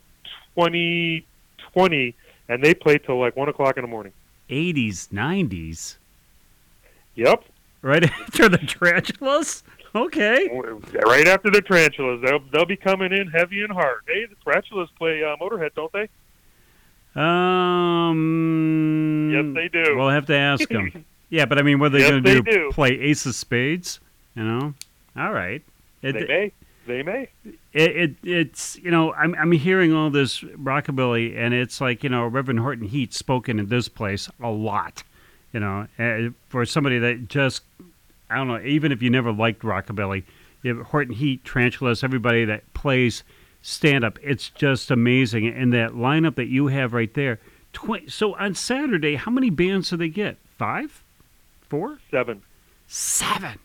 2020, 0.55 2.15
and 2.47 2.63
they 2.63 2.73
played 2.73 3.03
till 3.05 3.19
like 3.19 3.35
one 3.35 3.49
o'clock 3.49 3.77
in 3.77 3.83
the 3.83 3.87
morning. 3.89 4.13
80s, 4.49 5.09
90s. 5.09 5.97
Yep, 7.15 7.43
Right 7.81 8.03
after 8.21 8.49
the 8.49 8.57
tarantulas? 8.57 9.63
Okay. 9.95 10.47
right 11.05 11.27
after 11.27 11.49
the 11.49 11.61
Tarantulas, 11.61 12.21
they'll 12.23 12.39
they'll 12.51 12.65
be 12.65 12.75
coming 12.77 13.11
in 13.11 13.27
heavy 13.27 13.63
and 13.63 13.71
hard. 13.73 14.01
Hey, 14.07 14.25
the 14.27 14.35
Tarantulas 14.43 14.87
play 14.97 15.23
uh, 15.23 15.35
Motorhead, 15.41 15.73
don't 15.75 15.91
they? 15.91 16.07
Um. 18.09 19.31
Yes, 19.33 19.45
they 19.55 19.67
do. 19.67 19.97
We'll 19.97 20.09
have 20.09 20.25
to 20.27 20.35
ask 20.35 20.69
them. 20.69 21.05
yeah, 21.29 21.45
but 21.45 21.57
I 21.57 21.63
mean, 21.63 21.79
what 21.79 21.87
are 21.87 21.89
they 21.89 21.99
Yes, 21.99 22.09
going 22.11 22.23
to 22.23 22.41
do? 22.41 22.51
do. 22.51 22.69
Play 22.71 22.91
Ace 22.99 23.25
of 23.25 23.33
Spades? 23.35 23.99
You 24.35 24.43
know? 24.43 24.73
All 25.17 25.31
right. 25.33 25.63
It, 26.01 26.13
they 26.13 26.25
may, 26.27 26.51
they 26.87 27.03
may. 27.03 27.27
it, 27.73 27.95
it 27.95 28.15
it's 28.23 28.77
you 28.77 28.89
know 28.91 29.11
I'm 29.13 29.35
I'm 29.35 29.51
hearing 29.51 29.91
all 29.93 30.09
this 30.09 30.39
rockabilly 30.41 31.35
and 31.37 31.53
it's 31.53 31.81
like 31.81 32.03
you 32.03 32.09
know 32.09 32.25
Reverend 32.25 32.59
Horton 32.61 32.87
Heat 32.87 33.13
spoken 33.13 33.59
in 33.59 33.67
this 33.67 33.89
place 33.89 34.29
a 34.41 34.49
lot, 34.49 35.03
you 35.53 35.59
know 35.59 35.87
for 36.49 36.65
somebody 36.65 36.99
that 36.99 37.27
just 37.27 37.63
I 38.29 38.35
don't 38.35 38.47
know 38.47 38.61
even 38.61 38.91
if 38.91 39.01
you 39.01 39.09
never 39.09 39.31
liked 39.31 39.61
rockabilly, 39.61 40.23
you 40.63 40.75
have 40.75 40.87
Horton 40.87 41.15
Heat, 41.15 41.43
Tarantulas, 41.45 42.03
everybody 42.03 42.45
that 42.45 42.71
plays 42.73 43.23
stand 43.61 44.03
up, 44.03 44.17
it's 44.21 44.49
just 44.49 44.89
amazing 44.91 45.47
and 45.47 45.73
that 45.73 45.91
lineup 45.91 46.35
that 46.35 46.47
you 46.47 46.67
have 46.67 46.93
right 46.93 47.13
there. 47.13 47.39
Tw- 47.73 48.07
so 48.07 48.35
on 48.35 48.55
Saturday, 48.55 49.15
how 49.15 49.31
many 49.31 49.49
bands 49.49 49.89
do 49.89 49.97
they 49.97 50.09
get? 50.09 50.37
Five, 50.57 51.03
four, 51.61 51.99
Seven 52.09 52.41
seven. 52.89 53.59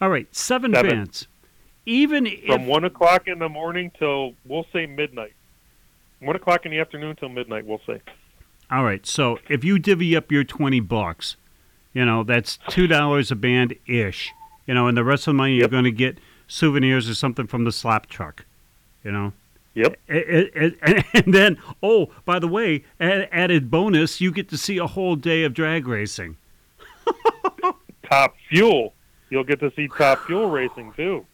All 0.00 0.08
right, 0.08 0.26
seven, 0.34 0.72
Seven. 0.72 0.90
bands. 0.90 1.26
Even 1.84 2.24
from 2.46 2.62
if 2.62 2.66
one 2.66 2.84
o'clock 2.84 3.26
in 3.26 3.40
the 3.40 3.48
morning 3.48 3.90
till 3.98 4.34
we'll 4.46 4.66
say 4.72 4.86
midnight. 4.86 5.32
One 6.20 6.36
o'clock 6.36 6.64
in 6.64 6.70
the 6.70 6.78
afternoon 6.78 7.16
till 7.16 7.28
midnight, 7.28 7.66
we'll 7.66 7.80
say. 7.86 8.00
All 8.72 8.84
right. 8.84 9.04
So 9.06 9.38
if 9.50 9.62
you 9.64 9.78
divvy 9.78 10.16
up 10.16 10.32
your 10.32 10.44
20 10.44 10.80
bucks, 10.80 11.36
you 11.92 12.06
know, 12.06 12.24
that's 12.24 12.56
$2 12.70 13.30
a 13.30 13.34
band 13.34 13.74
ish. 13.86 14.32
You 14.66 14.72
know, 14.72 14.88
and 14.88 14.96
the 14.96 15.04
rest 15.04 15.28
of 15.28 15.34
the 15.34 15.36
money 15.36 15.56
you're 15.56 15.68
going 15.68 15.84
to 15.84 15.92
get 15.92 16.16
souvenirs 16.48 17.08
or 17.08 17.14
something 17.14 17.46
from 17.46 17.64
the 17.64 17.72
slap 17.72 18.06
truck, 18.06 18.46
you 19.04 19.12
know. 19.12 19.34
Yep. 19.74 19.98
It, 20.08 20.52
it, 20.54 21.04
and 21.14 21.34
then, 21.34 21.58
oh, 21.82 22.10
by 22.24 22.38
the 22.38 22.48
way, 22.48 22.84
added 22.98 23.70
bonus, 23.70 24.22
you 24.22 24.32
get 24.32 24.48
to 24.48 24.56
see 24.56 24.78
a 24.78 24.86
whole 24.86 25.16
day 25.16 25.44
of 25.44 25.52
drag 25.52 25.86
racing. 25.86 26.38
Top 28.04 28.34
Fuel. 28.48 28.94
You'll 29.28 29.44
get 29.44 29.60
to 29.60 29.70
see 29.76 29.88
Top 29.88 30.24
Fuel 30.26 30.48
racing 30.48 30.94
too. 30.94 31.26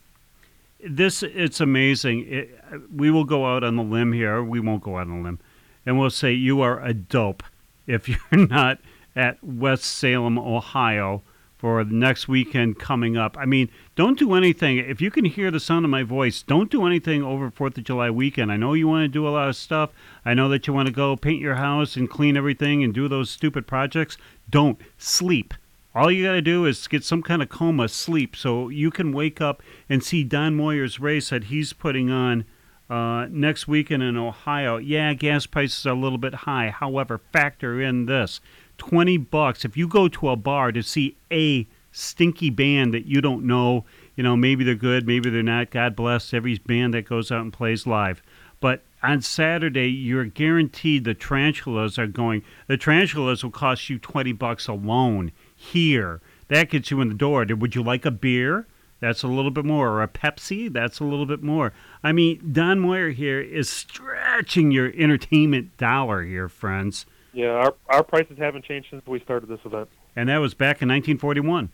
This, 0.84 1.22
it's 1.22 1.60
amazing. 1.60 2.26
It, 2.28 2.60
we 2.94 3.10
will 3.12 3.24
go 3.24 3.46
out 3.46 3.62
on 3.62 3.76
the 3.76 3.82
limb 3.82 4.12
here. 4.12 4.42
We 4.42 4.58
won't 4.58 4.82
go 4.82 4.96
out 4.96 5.06
on 5.08 5.20
a 5.20 5.22
limb. 5.22 5.40
And 5.88 5.98
we'll 5.98 6.10
say 6.10 6.34
you 6.34 6.60
are 6.60 6.84
a 6.84 6.92
dope 6.92 7.42
if 7.86 8.08
you're 8.30 8.46
not 8.46 8.78
at 9.16 9.42
West 9.42 9.84
Salem, 9.84 10.38
Ohio 10.38 11.22
for 11.56 11.82
the 11.82 11.94
next 11.94 12.28
weekend 12.28 12.78
coming 12.78 13.16
up. 13.16 13.38
I 13.38 13.46
mean, 13.46 13.70
don't 13.96 14.18
do 14.18 14.34
anything. 14.34 14.76
If 14.76 15.00
you 15.00 15.10
can 15.10 15.24
hear 15.24 15.50
the 15.50 15.58
sound 15.58 15.86
of 15.86 15.90
my 15.90 16.02
voice, 16.02 16.42
don't 16.42 16.70
do 16.70 16.86
anything 16.86 17.22
over 17.22 17.50
4th 17.50 17.78
of 17.78 17.84
July 17.84 18.10
weekend. 18.10 18.52
I 18.52 18.58
know 18.58 18.74
you 18.74 18.86
want 18.86 19.04
to 19.04 19.08
do 19.08 19.26
a 19.26 19.30
lot 19.30 19.48
of 19.48 19.56
stuff. 19.56 19.88
I 20.26 20.34
know 20.34 20.50
that 20.50 20.66
you 20.66 20.74
want 20.74 20.88
to 20.88 20.92
go 20.92 21.16
paint 21.16 21.40
your 21.40 21.54
house 21.54 21.96
and 21.96 22.10
clean 22.10 22.36
everything 22.36 22.84
and 22.84 22.92
do 22.92 23.08
those 23.08 23.30
stupid 23.30 23.66
projects. 23.66 24.18
Don't 24.50 24.78
sleep. 24.98 25.54
All 25.94 26.12
you 26.12 26.26
got 26.26 26.32
to 26.32 26.42
do 26.42 26.66
is 26.66 26.86
get 26.86 27.02
some 27.02 27.22
kind 27.22 27.40
of 27.40 27.48
coma, 27.48 27.88
sleep, 27.88 28.36
so 28.36 28.68
you 28.68 28.90
can 28.90 29.10
wake 29.10 29.40
up 29.40 29.62
and 29.88 30.04
see 30.04 30.22
Don 30.22 30.54
Moyer's 30.54 31.00
race 31.00 31.30
that 31.30 31.44
he's 31.44 31.72
putting 31.72 32.10
on 32.10 32.44
uh, 32.90 33.26
next 33.30 33.68
weekend 33.68 34.02
in 34.02 34.16
Ohio. 34.16 34.78
Yeah, 34.78 35.14
gas 35.14 35.46
prices 35.46 35.86
are 35.86 35.90
a 35.90 35.98
little 35.98 36.18
bit 36.18 36.34
high. 36.34 36.70
However, 36.70 37.20
factor 37.32 37.80
in 37.80 38.06
this 38.06 38.40
20 38.78 39.18
bucks. 39.18 39.64
If 39.64 39.76
you 39.76 39.88
go 39.88 40.08
to 40.08 40.30
a 40.30 40.36
bar 40.36 40.72
to 40.72 40.82
see 40.82 41.16
a 41.30 41.66
stinky 41.92 42.50
band 42.50 42.94
that 42.94 43.06
you 43.06 43.20
don't 43.20 43.44
know, 43.44 43.84
you 44.16 44.22
know, 44.22 44.36
maybe 44.36 44.64
they're 44.64 44.74
good, 44.74 45.06
maybe 45.06 45.30
they're 45.30 45.42
not. 45.42 45.70
God 45.70 45.94
bless 45.96 46.32
every 46.32 46.58
band 46.58 46.94
that 46.94 47.06
goes 47.06 47.30
out 47.30 47.42
and 47.42 47.52
plays 47.52 47.86
live. 47.86 48.22
But 48.60 48.82
on 49.02 49.22
Saturday, 49.22 49.88
you're 49.88 50.24
guaranteed 50.24 51.04
the 51.04 51.14
tarantulas 51.14 51.98
are 51.98 52.06
going. 52.06 52.42
The 52.66 52.76
tarantulas 52.76 53.44
will 53.44 53.50
cost 53.50 53.88
you 53.88 53.98
20 53.98 54.32
bucks 54.32 54.66
alone 54.66 55.32
here. 55.54 56.20
That 56.48 56.70
gets 56.70 56.90
you 56.90 57.00
in 57.00 57.08
the 57.08 57.14
door. 57.14 57.46
Would 57.48 57.74
you 57.74 57.82
like 57.82 58.04
a 58.04 58.10
beer? 58.10 58.66
That's 59.00 59.22
a 59.22 59.28
little 59.28 59.50
bit 59.50 59.64
more. 59.64 59.88
Or 59.88 60.02
a 60.02 60.08
Pepsi? 60.08 60.72
That's 60.72 61.00
a 61.00 61.04
little 61.04 61.26
bit 61.26 61.42
more. 61.42 61.72
I 62.02 62.12
mean, 62.12 62.50
Don 62.52 62.80
Moyer 62.80 63.10
here 63.10 63.40
is 63.40 63.68
stretching 63.68 64.70
your 64.70 64.92
entertainment 64.96 65.76
dollar 65.76 66.22
here, 66.22 66.48
friends. 66.48 67.06
Yeah, 67.32 67.50
our 67.50 67.74
our 67.88 68.02
prices 68.02 68.38
haven't 68.38 68.64
changed 68.64 68.88
since 68.90 69.06
we 69.06 69.20
started 69.20 69.48
this 69.48 69.60
event. 69.64 69.88
And 70.16 70.28
that 70.28 70.38
was 70.38 70.54
back 70.54 70.82
in 70.82 70.88
1941. 70.88 71.70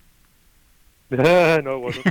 no, 1.10 1.76
it 1.76 1.80
wasn't. 1.80 2.06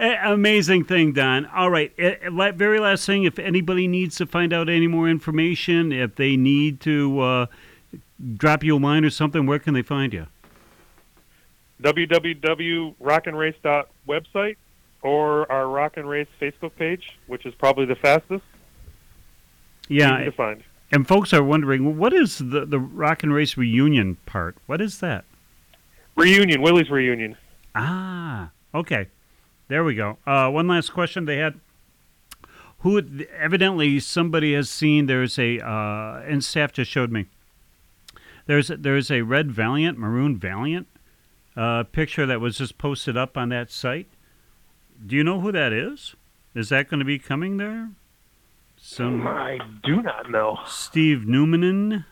Amazing 0.24 0.84
thing, 0.84 1.12
Don. 1.12 1.46
All 1.46 1.70
right. 1.70 1.92
Very 1.96 2.80
last 2.80 3.06
thing 3.06 3.24
if 3.24 3.38
anybody 3.38 3.86
needs 3.86 4.16
to 4.16 4.26
find 4.26 4.52
out 4.52 4.68
any 4.68 4.86
more 4.86 5.08
information, 5.08 5.92
if 5.92 6.16
they 6.16 6.36
need 6.36 6.80
to 6.80 7.20
uh, 7.20 7.46
drop 8.34 8.64
you 8.64 8.76
a 8.76 8.78
line 8.78 9.04
or 9.04 9.10
something, 9.10 9.46
where 9.46 9.58
can 9.58 9.74
they 9.74 9.82
find 9.82 10.12
you? 10.12 10.26
www.rockandrace.website 11.80 14.56
or 15.02 15.50
our 15.50 15.68
Rock 15.68 15.96
and 15.96 16.08
Race 16.08 16.28
Facebook 16.40 16.74
page, 16.76 17.18
which 17.26 17.46
is 17.46 17.54
probably 17.54 17.86
the 17.86 17.96
fastest. 17.96 18.44
Yeah. 19.88 20.18
to 20.18 20.32
find. 20.32 20.62
And 20.92 21.06
folks 21.06 21.32
are 21.32 21.42
wondering, 21.42 21.98
what 21.98 22.12
is 22.12 22.38
the, 22.38 22.66
the 22.66 22.78
Rock 22.78 23.22
and 23.22 23.32
Race 23.32 23.56
reunion 23.56 24.16
part? 24.26 24.56
What 24.66 24.80
is 24.80 25.00
that? 25.00 25.24
Reunion, 26.16 26.62
Willie's 26.62 26.90
reunion. 26.90 27.36
Ah, 27.74 28.50
okay. 28.74 29.08
There 29.68 29.84
we 29.84 29.94
go. 29.94 30.18
Uh, 30.26 30.50
one 30.50 30.66
last 30.66 30.92
question 30.92 31.24
they 31.24 31.36
had. 31.36 31.60
Who 32.80 33.00
evidently 33.36 34.00
somebody 34.00 34.54
has 34.54 34.68
seen? 34.68 35.06
There's 35.06 35.38
a 35.38 35.60
uh, 35.60 36.22
and 36.26 36.42
staff 36.42 36.72
just 36.72 36.90
showed 36.90 37.12
me. 37.12 37.26
There's 38.46 38.68
there's 38.68 39.10
a 39.10 39.22
red 39.22 39.52
Valiant, 39.52 39.98
maroon 39.98 40.38
Valiant 40.38 40.88
uh, 41.60 41.82
picture 41.84 42.24
that 42.26 42.40
was 42.40 42.56
just 42.58 42.78
posted 42.78 43.16
up 43.16 43.36
on 43.36 43.50
that 43.50 43.70
site. 43.70 44.08
Do 45.06 45.16
you 45.16 45.24
know 45.24 45.40
who 45.40 45.52
that 45.52 45.72
is? 45.72 46.14
Is 46.54 46.68
that 46.70 46.88
going 46.88 47.00
to 47.00 47.04
be 47.04 47.18
coming 47.18 47.56
there? 47.58 47.90
Some 48.76 49.26
I 49.26 49.58
do 49.84 50.00
not 50.02 50.30
know. 50.30 50.58
Steve 50.66 51.18
Newmanen. 51.26 52.06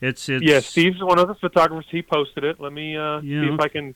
It's 0.00 0.28
it's 0.28 0.44
Yeah, 0.44 0.60
Steve's 0.60 1.02
one 1.02 1.18
of 1.18 1.28
the 1.28 1.34
photographers. 1.34 1.86
He 1.90 2.02
posted 2.02 2.44
it. 2.44 2.60
Let 2.60 2.72
me 2.72 2.96
uh, 2.96 3.20
Yeah, 3.20 3.42
see 3.42 3.46
if 3.48 3.52
okay. 3.54 3.64
I 3.64 3.68
can 3.68 3.94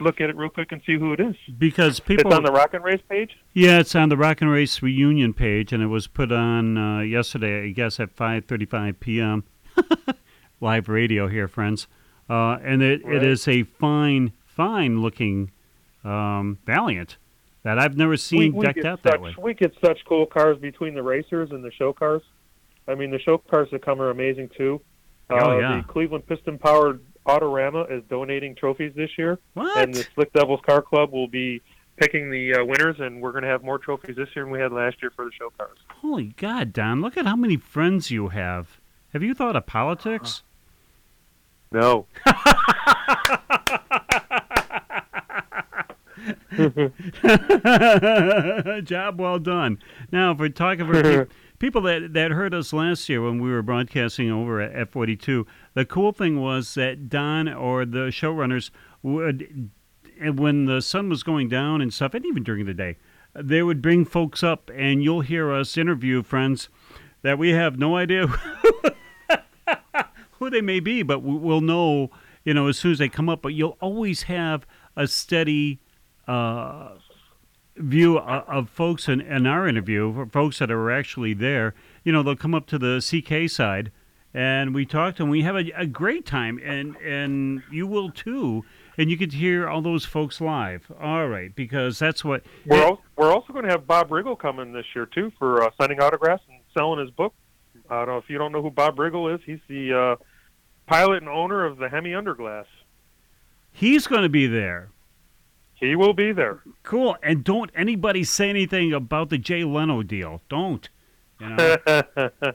look 0.00 0.20
at 0.20 0.30
it 0.30 0.36
real 0.36 0.48
quick 0.48 0.72
and 0.72 0.80
see 0.86 0.96
who 0.98 1.12
it 1.12 1.20
is. 1.20 1.36
because 1.58 2.00
people 2.00 2.26
it's 2.28 2.36
on 2.36 2.44
the 2.44 2.50
Rock 2.52 2.74
and 2.74 2.82
Race 2.82 3.02
page. 3.08 3.36
Yeah, 3.52 3.78
it's 3.80 3.94
on 3.94 4.08
the 4.08 4.16
Rock 4.16 4.40
and 4.40 4.50
Race 4.50 4.80
reunion 4.82 5.34
page, 5.34 5.72
and 5.72 5.82
it 5.82 5.86
was 5.88 6.06
put 6.06 6.32
on 6.32 6.78
uh, 6.78 7.00
yesterday, 7.00 7.64
I 7.64 7.70
guess, 7.70 8.00
at 8.00 8.16
5:35 8.16 8.98
p.m. 9.00 9.44
Live 10.60 10.88
radio 10.88 11.28
here, 11.28 11.46
friends, 11.46 11.86
uh, 12.28 12.58
and 12.62 12.82
it, 12.82 13.04
Right. 13.04 13.16
it 13.16 13.22
is 13.22 13.46
a 13.48 13.62
fine, 13.64 14.32
fine-looking 14.44 15.50
um, 16.04 16.58
Valiant 16.66 17.16
that 17.62 17.78
I've 17.78 17.96
never 17.96 18.16
seen 18.16 18.58
decked 18.60 18.84
out 18.84 19.00
such, 19.02 19.12
that 19.12 19.20
way. 19.20 19.34
We 19.38 19.54
get 19.54 19.74
such 19.82 20.04
cool 20.04 20.26
cars 20.26 20.58
between 20.58 20.94
the 20.94 21.02
racers 21.02 21.50
and 21.50 21.64
the 21.64 21.72
show 21.72 21.92
cars. 21.92 22.22
I 22.86 22.94
mean, 22.94 23.10
the 23.10 23.18
show 23.18 23.38
cars 23.38 23.68
that 23.72 23.82
come 23.82 24.00
are 24.02 24.10
amazing 24.10 24.50
too. 24.56 24.80
Oh, 25.30 25.36
uh, 25.52 25.58
yeah. 25.58 25.76
The 25.78 25.82
Cleveland 25.84 26.26
Piston 26.26 26.58
Powered 26.58 27.00
Autorama 27.26 27.90
is 27.90 28.02
donating 28.10 28.54
trophies 28.54 28.92
this 28.94 29.16
year, 29.16 29.38
What? 29.54 29.78
and 29.78 29.94
the 29.94 30.06
Slick 30.14 30.30
Devils 30.34 30.60
Car 30.66 30.82
Club 30.82 31.10
will 31.12 31.28
be 31.28 31.62
picking 31.96 32.30
the 32.30 32.56
uh, 32.56 32.64
winners, 32.64 32.96
and 32.98 33.22
we're 33.22 33.32
going 33.32 33.44
to 33.44 33.48
have 33.48 33.64
more 33.64 33.78
trophies 33.78 34.16
this 34.16 34.28
year 34.36 34.44
than 34.44 34.52
we 34.52 34.58
had 34.60 34.72
last 34.72 35.00
year 35.00 35.10
for 35.16 35.24
the 35.24 35.30
show 35.32 35.48
cars. 35.56 35.78
Holy 35.88 36.34
God, 36.36 36.74
Don! 36.74 37.00
Look 37.00 37.16
at 37.16 37.24
how 37.24 37.36
many 37.36 37.56
friends 37.56 38.10
you 38.10 38.28
have. 38.28 38.78
Have 39.14 39.22
you 39.22 39.32
thought 39.32 39.56
of 39.56 39.64
politics? 39.64 40.42
No. 41.74 42.06
Job 48.84 49.18
well 49.18 49.40
done. 49.40 49.80
Now, 50.12 50.30
if 50.30 50.38
we're 50.38 50.50
talking 50.50 50.86
for 50.86 51.28
people 51.58 51.80
that, 51.82 52.12
that 52.12 52.30
heard 52.30 52.54
us 52.54 52.72
last 52.72 53.08
year 53.08 53.22
when 53.22 53.42
we 53.42 53.50
were 53.50 53.62
broadcasting 53.62 54.30
over 54.30 54.60
at 54.60 54.92
F42, 54.92 55.46
the 55.74 55.84
cool 55.84 56.12
thing 56.12 56.40
was 56.40 56.74
that 56.74 57.08
Don 57.08 57.48
or 57.48 57.84
the 57.84 58.10
showrunners 58.10 58.70
would 59.02 59.70
when 60.36 60.66
the 60.66 60.80
sun 60.80 61.08
was 61.08 61.24
going 61.24 61.48
down 61.48 61.80
and 61.80 61.92
stuff, 61.92 62.14
and 62.14 62.24
even 62.24 62.44
during 62.44 62.66
the 62.66 62.74
day, 62.74 62.98
they 63.34 63.64
would 63.64 63.82
bring 63.82 64.04
folks 64.04 64.44
up, 64.44 64.70
and 64.72 65.02
you'll 65.02 65.22
hear 65.22 65.52
us 65.52 65.76
interview 65.76 66.22
friends 66.22 66.68
that 67.22 67.36
we 67.36 67.50
have 67.50 67.80
no 67.80 67.96
idea 67.96 68.28
who 70.44 70.50
they 70.50 70.60
may 70.60 70.80
be, 70.80 71.02
but 71.02 71.22
we- 71.22 71.36
we'll 71.36 71.60
know, 71.60 72.10
you 72.44 72.54
know, 72.54 72.68
as 72.68 72.78
soon 72.78 72.92
as 72.92 72.98
they 72.98 73.08
come 73.08 73.28
up. 73.28 73.42
But 73.42 73.54
you'll 73.54 73.76
always 73.80 74.24
have 74.24 74.66
a 74.96 75.06
steady 75.06 75.80
uh, 76.28 76.90
view 77.76 78.18
of, 78.18 78.48
of 78.48 78.68
folks 78.70 79.08
in, 79.08 79.20
in 79.20 79.46
our 79.46 79.66
interview, 79.66 80.26
folks 80.30 80.58
that 80.58 80.70
are 80.70 80.90
actually 80.90 81.34
there. 81.34 81.74
You 82.04 82.12
know, 82.12 82.22
they'll 82.22 82.36
come 82.36 82.54
up 82.54 82.66
to 82.68 82.78
the 82.78 83.00
CK 83.00 83.50
side, 83.50 83.90
and 84.32 84.74
we 84.74 84.84
talk 84.86 85.16
to 85.16 85.22
them. 85.22 85.30
We 85.30 85.42
have 85.42 85.56
a, 85.56 85.70
a 85.76 85.86
great 85.86 86.26
time, 86.26 86.60
and 86.64 86.96
and 86.98 87.62
you 87.70 87.86
will 87.86 88.10
too. 88.10 88.64
And 88.96 89.10
you 89.10 89.16
to 89.16 89.36
hear 89.36 89.66
all 89.68 89.82
those 89.82 90.04
folks 90.04 90.40
live. 90.40 90.86
All 91.00 91.26
right, 91.26 91.52
because 91.52 91.98
that's 91.98 92.24
what 92.24 92.44
We're 92.64 92.80
al- 92.80 93.02
we're 93.16 93.32
also 93.32 93.52
going 93.52 93.64
to 93.64 93.70
have 93.70 93.88
Bob 93.88 94.08
Riggle 94.10 94.38
coming 94.38 94.72
this 94.72 94.86
year 94.94 95.06
too 95.06 95.32
for 95.36 95.64
uh, 95.64 95.70
signing 95.80 96.00
autographs 96.00 96.44
and 96.48 96.60
selling 96.72 97.00
his 97.00 97.10
book. 97.10 97.34
I 97.90 97.96
don't 98.04 98.08
know 98.08 98.18
if 98.18 98.30
you 98.30 98.38
don't 98.38 98.52
know 98.52 98.62
who 98.62 98.70
Bob 98.70 98.96
Riggle 98.96 99.34
is. 99.34 99.40
He's 99.44 99.58
the 99.68 99.92
uh, 100.20 100.24
pilot 100.86 101.22
and 101.22 101.28
owner 101.28 101.64
of 101.64 101.78
the 101.78 101.88
Hemi 101.88 102.10
Underglass. 102.10 102.66
he's 103.72 104.06
going 104.06 104.22
to 104.22 104.28
be 104.28 104.46
there. 104.46 104.90
He 105.74 105.96
will 105.96 106.14
be 106.14 106.32
there. 106.32 106.60
Cool. 106.82 107.16
And 107.22 107.42
don't 107.44 107.70
anybody 107.74 108.24
say 108.24 108.48
anything 108.48 108.92
about 108.92 109.28
the 109.28 109.38
Jay 109.38 109.64
Leno 109.64 110.02
deal. 110.02 110.40
Don't. 110.48 110.88
You 111.40 111.48
know, 111.48 111.76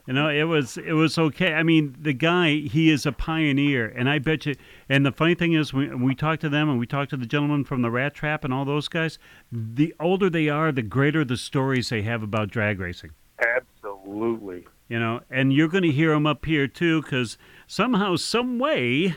you 0.08 0.14
know, 0.14 0.30
it 0.30 0.46
was 0.46 0.78
it 0.78 0.94
was 0.94 1.18
okay. 1.18 1.54
I 1.54 1.64
mean, 1.64 1.96
the 2.00 2.14
guy 2.14 2.56
he 2.56 2.90
is 2.90 3.06
a 3.06 3.12
pioneer, 3.12 3.86
and 3.88 4.10
I 4.10 4.20
bet 4.20 4.46
you. 4.46 4.56
And 4.88 5.06
the 5.06 5.12
funny 5.12 5.36
thing 5.36 5.52
is, 5.54 5.74
when 5.74 6.02
we 6.02 6.16
talk 6.16 6.40
to 6.40 6.50
them, 6.50 6.70
and 6.70 6.80
we 6.80 6.88
talk 6.88 7.10
to 7.10 7.18
the 7.18 7.26
gentleman 7.26 7.66
from 7.66 7.82
the 7.82 7.92
Rat 7.92 8.16
Trap 8.16 8.46
and 8.46 8.54
all 8.54 8.64
those 8.64 8.88
guys, 8.88 9.20
the 9.52 9.94
older 10.00 10.30
they 10.30 10.48
are, 10.48 10.72
the 10.72 10.82
greater 10.82 11.26
the 11.26 11.36
stories 11.38 11.90
they 11.90 12.04
have 12.04 12.24
about 12.24 12.50
drag 12.50 12.80
racing. 12.80 13.12
Absolutely. 13.46 14.66
You 14.90 15.00
know, 15.00 15.22
and 15.30 15.54
you're 15.54 15.68
going 15.68 15.84
to 15.84 15.92
hear 15.92 16.12
them 16.12 16.26
up 16.26 16.46
here 16.46 16.68
too, 16.68 17.04
because 17.04 17.38
somehow, 17.68 18.16
some 18.16 18.58
way, 18.58 19.16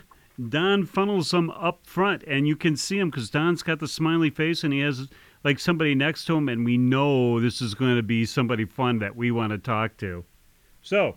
Don 0.49 0.85
funnels 0.85 1.31
them 1.31 1.49
up 1.51 1.87
front, 1.87 2.23
and 2.25 2.47
you 2.47 2.57
can 2.57 2.77
see 2.77 2.99
him 2.99 3.09
because 3.11 3.31
Don's 3.31 3.63
got 3.63 3.81
the 3.81 3.89
smiley 3.89 4.29
face, 4.29 4.63
and 4.63 4.73
he 4.73 4.81
has 4.81 5.09
like 5.45 5.59
somebody 5.59 5.95
next 5.95 6.27
to 6.27 6.37
him, 6.37 6.49
and 6.49 6.65
we 6.65 6.77
know 6.77 7.41
this 7.41 7.63
is 7.63 7.75
going 7.75 7.97
to 7.97 8.03
be 8.03 8.27
somebody 8.27 8.67
fun 8.67 8.99
that 8.99 9.17
we 9.17 9.31
want 9.31 9.51
to 9.51 9.59
talk 9.59 9.97
to. 9.97 10.25
So, 10.83 11.17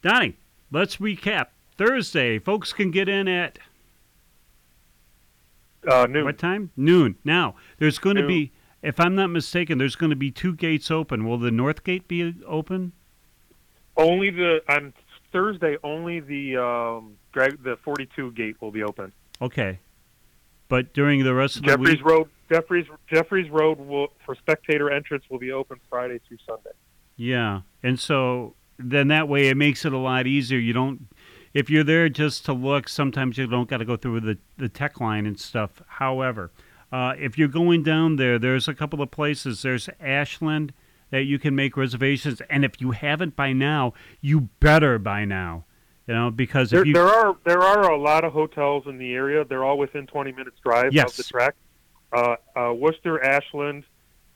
Donnie, 0.00 0.36
let's 0.70 0.98
recap. 0.98 1.46
Thursday, 1.76 2.38
folks 2.38 2.72
can 2.72 2.90
get 2.92 3.08
in 3.08 3.26
at 3.26 3.58
Uh, 5.86 6.06
noon. 6.08 6.24
what 6.24 6.38
time? 6.38 6.70
Noon. 6.76 7.16
Now, 7.24 7.56
there's 7.78 7.98
going 7.98 8.16
to 8.16 8.26
be, 8.26 8.52
if 8.82 9.00
I'm 9.00 9.14
not 9.14 9.28
mistaken, 9.30 9.78
there's 9.78 9.96
going 9.96 10.10
to 10.10 10.16
be 10.16 10.30
two 10.30 10.54
gates 10.54 10.90
open. 10.90 11.26
Will 11.26 11.38
the 11.38 11.50
north 11.50 11.82
gate 11.84 12.06
be 12.08 12.34
open? 12.46 12.92
Only 13.98 14.30
the 14.30 14.60
on 14.68 14.94
Thursday. 15.32 15.76
Only 15.82 16.20
the 16.20 16.56
um, 16.56 17.16
drag 17.32 17.62
the 17.62 17.76
42 17.84 18.32
gate 18.32 18.56
will 18.60 18.70
be 18.70 18.82
open. 18.82 19.12
Okay. 19.42 19.80
But 20.68 20.92
during 20.94 21.24
the 21.24 21.34
rest 21.34 21.56
of 21.56 21.62
the 21.62 21.68
Jeffries 21.68 21.96
week, 21.96 22.04
Road. 22.04 22.28
Jeffrey's 22.50 22.86
Jeffries 23.12 23.50
Road 23.50 23.78
will 23.78 24.08
for 24.24 24.34
spectator 24.34 24.90
entrance 24.90 25.24
will 25.28 25.38
be 25.38 25.52
open 25.52 25.78
Friday 25.90 26.20
through 26.26 26.38
Sunday. 26.46 26.70
yeah. 27.16 27.60
And 27.82 27.98
so 28.00 28.54
then 28.78 29.08
that 29.08 29.28
way 29.28 29.48
it 29.48 29.56
makes 29.56 29.84
it 29.84 29.92
a 29.92 29.98
lot 29.98 30.26
easier. 30.26 30.58
You 30.58 30.72
don't, 30.72 31.08
if 31.52 31.68
you're 31.68 31.84
there 31.84 32.08
just 32.08 32.44
to 32.46 32.52
look, 32.52 32.88
sometimes 32.88 33.36
you 33.38 33.46
don't 33.46 33.68
got 33.68 33.78
to 33.78 33.84
go 33.84 33.96
through 33.96 34.20
the, 34.20 34.38
the 34.56 34.68
tech 34.68 35.00
line 35.00 35.26
and 35.26 35.38
stuff. 35.38 35.82
However, 35.86 36.50
uh, 36.90 37.14
if 37.18 37.36
you're 37.36 37.48
going 37.48 37.82
down 37.82 38.16
there, 38.16 38.38
there's 38.38 38.68
a 38.68 38.74
couple 38.74 39.02
of 39.02 39.10
places. 39.10 39.62
There's 39.62 39.88
Ashland 40.00 40.72
that 41.10 41.24
you 41.24 41.38
can 41.38 41.54
make 41.54 41.76
reservations. 41.76 42.40
And 42.50 42.64
if 42.64 42.80
you 42.80 42.90
haven't 42.92 43.36
by 43.36 43.52
now, 43.52 43.94
you 44.20 44.48
better 44.60 44.98
by 44.98 45.24
now. 45.24 45.64
You 46.06 46.14
know, 46.14 46.30
because 46.30 46.70
There, 46.70 46.80
if 46.80 46.86
you. 46.86 46.94
there 46.94 47.06
are 47.08 47.36
there 47.44 47.60
are 47.62 47.90
a 47.90 47.98
lot 47.98 48.24
of 48.24 48.32
hotels 48.32 48.84
in 48.86 48.96
the 48.98 49.12
area. 49.12 49.44
They're 49.44 49.64
all 49.64 49.76
within 49.76 50.06
20 50.06 50.32
minutes 50.32 50.56
drive 50.62 50.92
Yes. 50.92 51.10
of 51.10 51.16
the 51.18 51.22
track. 51.24 51.54
Uh, 52.12 52.36
uh, 52.56 52.72
Wooster, 52.72 53.22
Ashland, 53.22 53.84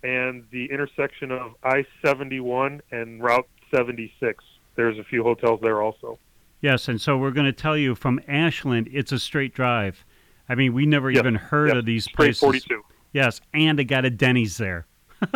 and 0.02 0.44
the 0.50 0.66
intersection 0.66 1.30
of 1.30 1.54
I-71 1.62 2.80
and 2.90 3.22
Route 3.22 3.48
76. 3.74 4.44
There's 4.76 4.98
a 4.98 5.04
few 5.04 5.22
hotels 5.22 5.60
there 5.62 5.80
also. 5.80 6.18
Yes, 6.60 6.88
and 6.88 7.00
so 7.00 7.16
we're 7.16 7.30
going 7.30 7.46
to 7.46 7.52
tell 7.52 7.76
you 7.76 7.94
from 7.94 8.20
Ashland, 8.28 8.88
it's 8.92 9.10
a 9.12 9.18
straight 9.18 9.54
drive. 9.54 10.04
I 10.50 10.54
mean, 10.54 10.74
we 10.74 10.84
never 10.84 11.10
Yes, 11.10 11.20
even 11.20 11.34
heard 11.36 11.68
yes, 11.68 11.76
of 11.78 11.86
these 11.86 12.04
Straight 12.04 12.16
places. 12.38 12.40
42. 12.40 12.82
Yes, 13.12 13.40
and 13.54 13.78
they 13.78 13.84
got 13.84 14.04
a 14.04 14.10
Denny's 14.10 14.58
there. 14.58 14.86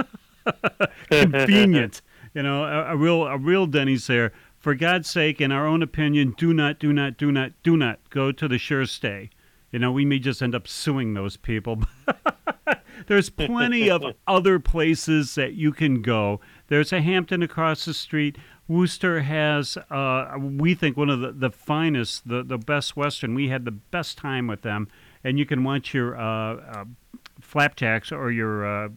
Convenient, 1.11 2.03
you 2.35 2.43
know, 2.43 2.65
a, 2.65 2.93
a 2.93 2.97
real 2.97 3.25
a 3.27 3.39
real 3.39 3.67
Denny's 3.67 4.07
there. 4.07 4.33
For 4.59 4.75
God's 4.75 5.09
sake, 5.09 5.41
in 5.41 5.53
our 5.53 5.67
own 5.67 5.83
opinion, 5.83 6.35
do 6.37 6.53
not, 6.53 6.81
do 6.81 6.93
not, 6.93 7.17
do 7.17 7.31
not, 7.31 7.53
do 7.63 7.77
not 7.77 8.01
go 8.11 8.33
to 8.33 8.49
the 8.49 8.59
Sure 8.59 8.85
Stay. 8.85 9.31
You 9.71 9.79
know, 9.79 9.93
we 9.93 10.05
may 10.05 10.19
just 10.19 10.43
end 10.43 10.55
up 10.55 10.67
suing 10.67 11.15
those 11.15 11.37
people. 11.37 11.83
There's 13.07 13.31
plenty 13.31 13.91
of 13.91 14.03
other 14.27 14.59
places 14.59 15.35
that 15.35 15.55
you 15.55 15.73
can 15.73 16.03
go. 16.03 16.41
There's 16.69 16.93
a 16.93 17.01
Hampton 17.01 17.43
across 17.43 17.85
the 17.85 17.95
street. 17.95 18.39
Wooster 18.69 19.23
has, 19.23 19.77
uh, 19.91 20.37
we 20.39 20.75
think, 20.75 20.97
one 20.97 21.11
of 21.11 21.21
the, 21.21 21.33
the 21.33 21.51
finest, 21.51 22.27
the, 22.29 22.43
the 22.43 22.59
best 22.59 22.97
Western. 22.97 23.35
We 23.35 23.49
had 23.49 23.65
the 23.65 23.71
best 23.71 24.19
time 24.19 24.47
with 24.47 24.63
them. 24.63 24.89
And 25.23 25.39
you 25.39 25.47
can 25.47 25.63
watch 25.63 25.95
your 25.95 26.19
uh, 26.19 26.57
uh, 26.57 26.85
flapjacks 27.41 28.11
or 28.11 28.31
your 28.31 28.67
uh, 28.67 28.89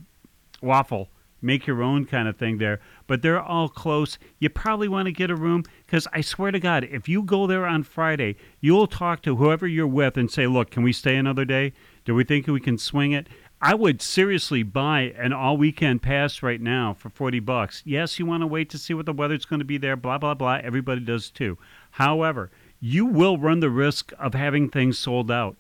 waffle, 0.61 1.09
make 1.41 1.67
your 1.67 1.81
own 1.81 2.05
kind 2.05 2.27
of 2.27 2.37
thing 2.37 2.57
there. 2.57 2.79
But 3.07 3.21
they're 3.21 3.41
all 3.41 3.69
close. 3.69 4.17
You 4.39 4.49
probably 4.49 4.87
want 4.87 5.05
to 5.07 5.11
get 5.11 5.31
a 5.31 5.35
room 5.35 5.63
because 5.85 6.07
I 6.13 6.21
swear 6.21 6.51
to 6.51 6.59
God, 6.59 6.83
if 6.83 7.07
you 7.07 7.23
go 7.23 7.47
there 7.47 7.65
on 7.65 7.83
Friday, 7.83 8.35
you'll 8.59 8.87
talk 8.87 9.21
to 9.23 9.35
whoever 9.35 9.67
you're 9.67 9.87
with 9.87 10.17
and 10.17 10.29
say, 10.29 10.47
"Look, 10.47 10.71
can 10.71 10.83
we 10.83 10.93
stay 10.93 11.15
another 11.15 11.45
day? 11.45 11.73
Do 12.05 12.15
we 12.15 12.23
think 12.23 12.47
we 12.47 12.59
can 12.59 12.77
swing 12.77 13.11
it?" 13.11 13.27
I 13.61 13.73
would 13.73 14.01
seriously 14.01 14.63
buy 14.63 15.13
an 15.17 15.33
all 15.33 15.57
weekend 15.57 16.01
pass 16.01 16.41
right 16.41 16.61
now 16.61 16.93
for 16.93 17.09
40 17.09 17.41
bucks. 17.41 17.83
Yes, 17.85 18.17
you 18.17 18.25
want 18.25 18.41
to 18.41 18.47
wait 18.47 18.69
to 18.69 18.77
see 18.77 18.93
what 18.93 19.05
the 19.05 19.11
weather's 19.11 19.43
going 19.43 19.59
to 19.59 19.65
be 19.65 19.77
there, 19.77 19.97
blah, 19.97 20.17
blah, 20.17 20.33
blah. 20.33 20.61
Everybody 20.63 21.01
does 21.01 21.29
too. 21.29 21.57
However, 21.91 22.51
you 22.79 23.05
will 23.05 23.37
run 23.37 23.59
the 23.59 23.69
risk 23.69 24.13
of 24.17 24.33
having 24.33 24.69
things 24.69 24.97
sold 24.97 25.29
out. 25.29 25.57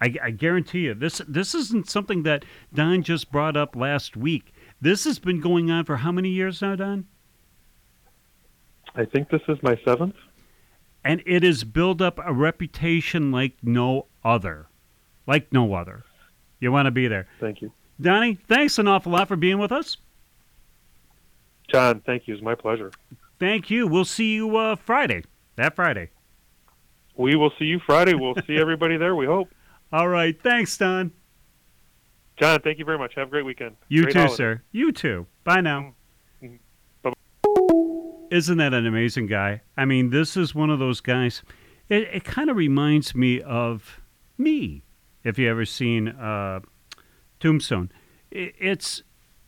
I, 0.00 0.14
I 0.22 0.30
guarantee 0.30 0.80
you, 0.80 0.94
this 0.94 1.20
this 1.28 1.54
isn't 1.54 1.90
something 1.90 2.22
that 2.22 2.44
Don 2.72 3.02
just 3.02 3.30
brought 3.30 3.56
up 3.56 3.76
last 3.76 4.16
week. 4.16 4.54
This 4.80 5.04
has 5.04 5.18
been 5.18 5.40
going 5.40 5.70
on 5.70 5.84
for 5.84 5.96
how 5.96 6.12
many 6.12 6.30
years 6.30 6.62
now, 6.62 6.74
Don? 6.76 7.06
I 8.94 9.04
think 9.04 9.28
this 9.28 9.42
is 9.48 9.58
my 9.62 9.78
seventh. 9.84 10.14
And 11.04 11.22
it 11.26 11.42
has 11.42 11.64
built 11.64 12.00
up 12.00 12.18
a 12.24 12.32
reputation 12.32 13.30
like 13.30 13.56
no 13.62 14.06
other. 14.24 14.66
Like 15.26 15.52
no 15.52 15.74
other. 15.74 16.04
You 16.60 16.72
want 16.72 16.86
to 16.86 16.90
be 16.90 17.08
there. 17.08 17.26
Thank 17.40 17.62
you. 17.62 17.72
Donnie, 18.00 18.38
thanks 18.48 18.78
an 18.78 18.88
awful 18.88 19.12
lot 19.12 19.28
for 19.28 19.36
being 19.36 19.58
with 19.58 19.72
us. 19.72 19.96
John, 21.68 22.00
thank 22.00 22.26
you. 22.26 22.34
It's 22.34 22.42
my 22.42 22.54
pleasure. 22.54 22.90
Thank 23.38 23.70
you. 23.70 23.86
We'll 23.86 24.04
see 24.04 24.34
you 24.34 24.56
uh, 24.56 24.76
Friday. 24.76 25.24
That 25.56 25.76
Friday. 25.76 26.10
We 27.16 27.36
will 27.36 27.52
see 27.58 27.66
you 27.66 27.78
Friday. 27.78 28.14
We'll 28.14 28.34
see 28.46 28.56
everybody 28.56 28.96
there, 28.96 29.14
we 29.14 29.26
hope. 29.26 29.50
All 29.92 30.08
right. 30.08 30.40
Thanks, 30.40 30.76
Don. 30.76 31.12
John, 32.40 32.58
thank 32.62 32.78
you 32.78 32.86
very 32.86 32.96
much. 32.96 33.14
Have 33.16 33.28
a 33.28 33.30
great 33.30 33.44
weekend. 33.44 33.76
You 33.88 34.04
Great 34.04 34.14
too, 34.14 34.18
holiday. 34.20 34.34
sir. 34.34 34.62
You 34.72 34.92
too. 34.92 35.26
Bye 35.44 35.60
now. 35.60 35.94
Mhm. 36.42 36.58
Bye-bye. 37.02 38.26
Isn't 38.30 38.56
that 38.56 38.72
an 38.72 38.86
amazing 38.86 39.26
guy? 39.26 39.60
I 39.76 39.84
mean, 39.84 40.08
this 40.08 40.38
is 40.38 40.54
one 40.54 40.70
of 40.70 40.78
those 40.78 41.02
guys. 41.02 41.42
It, 41.90 42.04
it 42.04 42.24
kind 42.24 42.48
of 42.48 42.56
reminds 42.56 43.14
me 43.14 43.42
of 43.42 44.00
me, 44.38 44.84
if 45.22 45.38
you 45.38 45.50
ever 45.50 45.66
seen 45.66 46.08
uh, 46.08 46.60
Tombstone. 47.40 47.92
It, 48.30 48.54
it's 48.58 49.02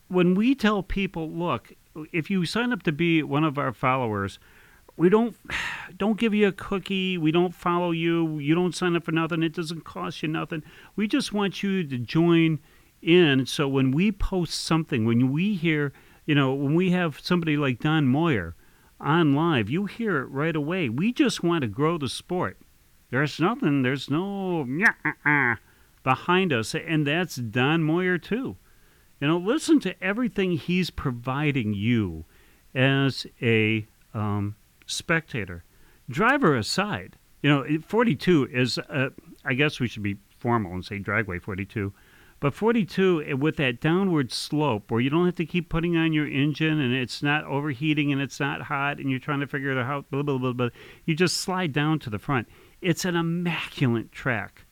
when 0.08 0.34
we 0.34 0.54
tell 0.54 0.82
people, 0.82 1.30
look, 1.30 1.72
if 2.12 2.28
you 2.28 2.44
sign 2.44 2.74
up 2.74 2.82
to 2.82 2.92
be 2.92 3.22
one 3.22 3.44
of 3.44 3.56
our 3.56 3.72
followers, 3.72 4.38
we 4.98 5.08
don't 5.08 5.34
don't 5.96 6.18
give 6.18 6.34
you 6.34 6.48
a 6.48 6.52
cookie. 6.52 7.16
We 7.16 7.32
don't 7.32 7.54
follow 7.54 7.90
you. 7.92 8.38
You 8.38 8.54
don't 8.54 8.74
sign 8.74 8.96
up 8.96 9.04
for 9.04 9.12
nothing. 9.12 9.42
It 9.42 9.54
doesn't 9.54 9.84
cost 9.84 10.22
you 10.22 10.28
nothing. 10.28 10.62
We 10.94 11.08
just 11.08 11.32
want 11.32 11.62
you 11.62 11.84
to 11.84 11.96
join 11.96 12.58
in. 13.02 13.46
So 13.46 13.68
when 13.68 13.90
we 13.90 14.12
post 14.12 14.54
something, 14.54 15.04
when 15.04 15.32
we 15.32 15.54
hear, 15.54 15.92
you 16.24 16.34
know, 16.34 16.54
when 16.54 16.74
we 16.74 16.90
have 16.90 17.20
somebody 17.20 17.56
like 17.56 17.80
Don 17.80 18.06
Moyer 18.06 18.54
on 19.00 19.34
live, 19.34 19.68
you 19.68 19.86
hear 19.86 20.18
it 20.18 20.26
right 20.26 20.54
away. 20.54 20.88
We 20.88 21.12
just 21.12 21.42
want 21.42 21.62
to 21.62 21.68
grow 21.68 21.98
the 21.98 22.08
sport. 22.08 22.58
There's 23.10 23.38
nothing. 23.38 23.82
There's 23.82 24.08
no 24.08 24.66
behind 26.02 26.52
us, 26.52 26.74
and 26.74 27.06
that's 27.06 27.36
Don 27.36 27.82
Moyer 27.82 28.18
too. 28.18 28.56
You 29.20 29.28
know, 29.28 29.38
listen 29.38 29.78
to 29.80 30.02
everything 30.02 30.52
he's 30.52 30.90
providing 30.90 31.74
you 31.74 32.24
as 32.74 33.26
a 33.40 33.86
um, 34.14 34.56
spectator. 34.86 35.62
Driver 36.08 36.56
aside, 36.56 37.16
you 37.42 37.50
know, 37.50 37.64
42 37.86 38.48
is, 38.52 38.78
uh, 38.78 39.10
I 39.44 39.54
guess 39.54 39.78
we 39.78 39.88
should 39.88 40.02
be 40.02 40.16
formal 40.38 40.72
and 40.72 40.84
say 40.84 40.98
Dragway 40.98 41.40
42. 41.40 41.92
But 42.42 42.54
42 42.54 43.22
eh, 43.24 43.32
with 43.34 43.56
that 43.58 43.80
downward 43.80 44.32
slope 44.32 44.90
where 44.90 45.00
you 45.00 45.10
don't 45.10 45.26
have 45.26 45.36
to 45.36 45.46
keep 45.46 45.68
putting 45.68 45.96
on 45.96 46.12
your 46.12 46.26
engine 46.26 46.80
and 46.80 46.92
it's 46.92 47.22
not 47.22 47.44
overheating 47.44 48.10
and 48.10 48.20
it's 48.20 48.40
not 48.40 48.62
hot 48.62 48.98
and 48.98 49.08
you're 49.08 49.20
trying 49.20 49.38
to 49.38 49.46
figure 49.46 49.70
it 49.70 49.78
out 49.78 50.10
blah 50.10 50.24
blah 50.24 50.38
blah 50.38 50.52
blah. 50.52 50.70
You 51.04 51.14
just 51.14 51.36
slide 51.36 51.72
down 51.72 52.00
to 52.00 52.10
the 52.10 52.18
front. 52.18 52.48
It's 52.80 53.04
an 53.04 53.14
immaculate 53.14 54.10
track. 54.10 54.64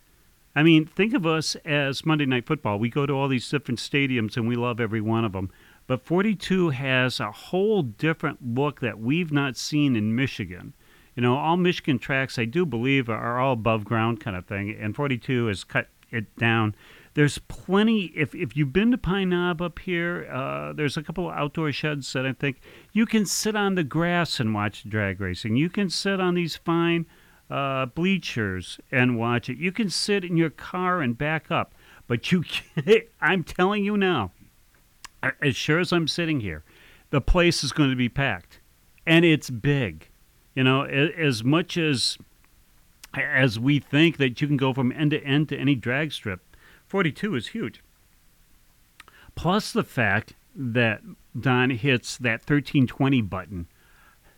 I 0.57 0.65
mean, 0.65 0.85
think 0.85 1.15
of 1.15 1.25
us 1.25 1.55
as 1.65 2.05
Monday 2.05 2.27
Night 2.27 2.45
Football. 2.45 2.81
We 2.81 2.91
go 2.91 3.07
to 3.07 3.13
all 3.13 3.29
these 3.29 3.49
different 3.49 3.79
stadiums 3.79 4.37
and 4.37 4.49
we 4.49 4.57
love 4.57 4.81
every 4.81 5.01
one 5.01 5.25
of 5.25 5.31
them. 5.31 5.53
But 5.87 6.05
42 6.05 6.71
has 6.71 7.21
a 7.21 7.31
whole 7.31 7.83
different 7.83 8.57
look 8.57 8.81
that 8.81 8.99
we've 8.99 9.31
not 9.31 9.57
seen 9.57 9.95
in 9.95 10.17
Michigan. 10.17 10.75
You 11.15 11.23
know, 11.23 11.37
all 11.37 11.57
Michigan 11.57 12.01
tracks, 12.01 12.37
I 12.37 12.47
do 12.47 12.67
believe, 12.67 13.09
are 13.09 13.39
all 13.39 13.53
above 13.53 13.85
ground 13.85 14.21
kind 14.21 14.37
of 14.37 14.47
thing, 14.47 14.77
and 14.77 14.97
42 14.97 15.47
has 15.47 15.63
cut 15.63 15.87
it 16.11 16.35
down. 16.37 16.75
There's 17.15 17.39
plenty. 17.39 18.13
If 18.15 18.35
if 18.35 18.57
you've 18.57 18.73
been 18.73 18.93
to 18.93 18.99
Pine 18.99 19.31
Knob 19.31 19.61
up 19.61 19.81
here, 19.81 20.29
uh, 20.33 20.73
there's 20.73 20.97
a 20.97 21.03
couple 21.03 21.29
of 21.29 21.37
outdoor 21.37 21.73
sheds 21.73 22.13
that 22.13 22.25
I 22.25 22.33
think 22.33 22.61
you 22.93 23.05
can 23.05 23.27
sit 23.27 23.57
on 23.57 23.75
the 23.75 23.83
grass 23.83 24.39
and 24.39 24.55
watch 24.55 24.89
drag 24.89 25.21
racing. 25.21 25.57
You 25.57 25.71
can 25.71 25.91
sit 25.91 26.21
on 26.21 26.35
these 26.35 26.57
fine 26.57 27.07
uh, 27.51 27.87
bleachers 27.87 28.79
and 28.93 29.19
watch 29.19 29.49
it. 29.49 29.59
You 29.59 29.73
can 29.73 29.91
sit 29.91 30.25
in 30.25 30.37
your 30.37 30.51
car 30.51 31.01
and 31.01 31.19
back 31.19 31.51
up, 31.51 31.75
but 32.07 32.31
you. 32.31 32.45
I'm 33.21 33.43
telling 33.43 33.85
you 33.85 33.97
now, 33.97 34.31
as 35.43 35.57
sure 35.57 35.81
as 35.81 35.93
I'm 35.93 36.07
sitting 36.07 36.41
here, 36.41 36.63
the 37.11 37.21
place 37.21 37.65
is 37.65 37.73
going 37.73 37.91
to 37.91 37.97
be 37.97 38.09
packed, 38.09 38.61
and 39.05 39.25
it's 39.25 39.51
big. 39.51 40.09
You 40.55 40.63
know, 40.63 40.85
as 40.85 41.43
much 41.43 41.77
as 41.77 42.19
as 43.15 43.59
we 43.59 43.81
think 43.81 44.19
that 44.19 44.41
you 44.41 44.47
can 44.47 44.57
go 44.57 44.73
from 44.73 44.93
end 44.93 45.11
to 45.11 45.21
end 45.25 45.49
to 45.49 45.59
any 45.59 45.75
drag 45.75 46.13
strip 46.13 46.50
42 46.91 47.37
is 47.37 47.47
huge. 47.49 47.85
Plus 49.37 49.73
the 49.73 49.85
fact 49.85 50.35
that 50.57 51.03
Don 51.39 51.71
hits 51.71 52.19
that 52.19 52.41
1320 52.41 53.23
button. 53.23 53.69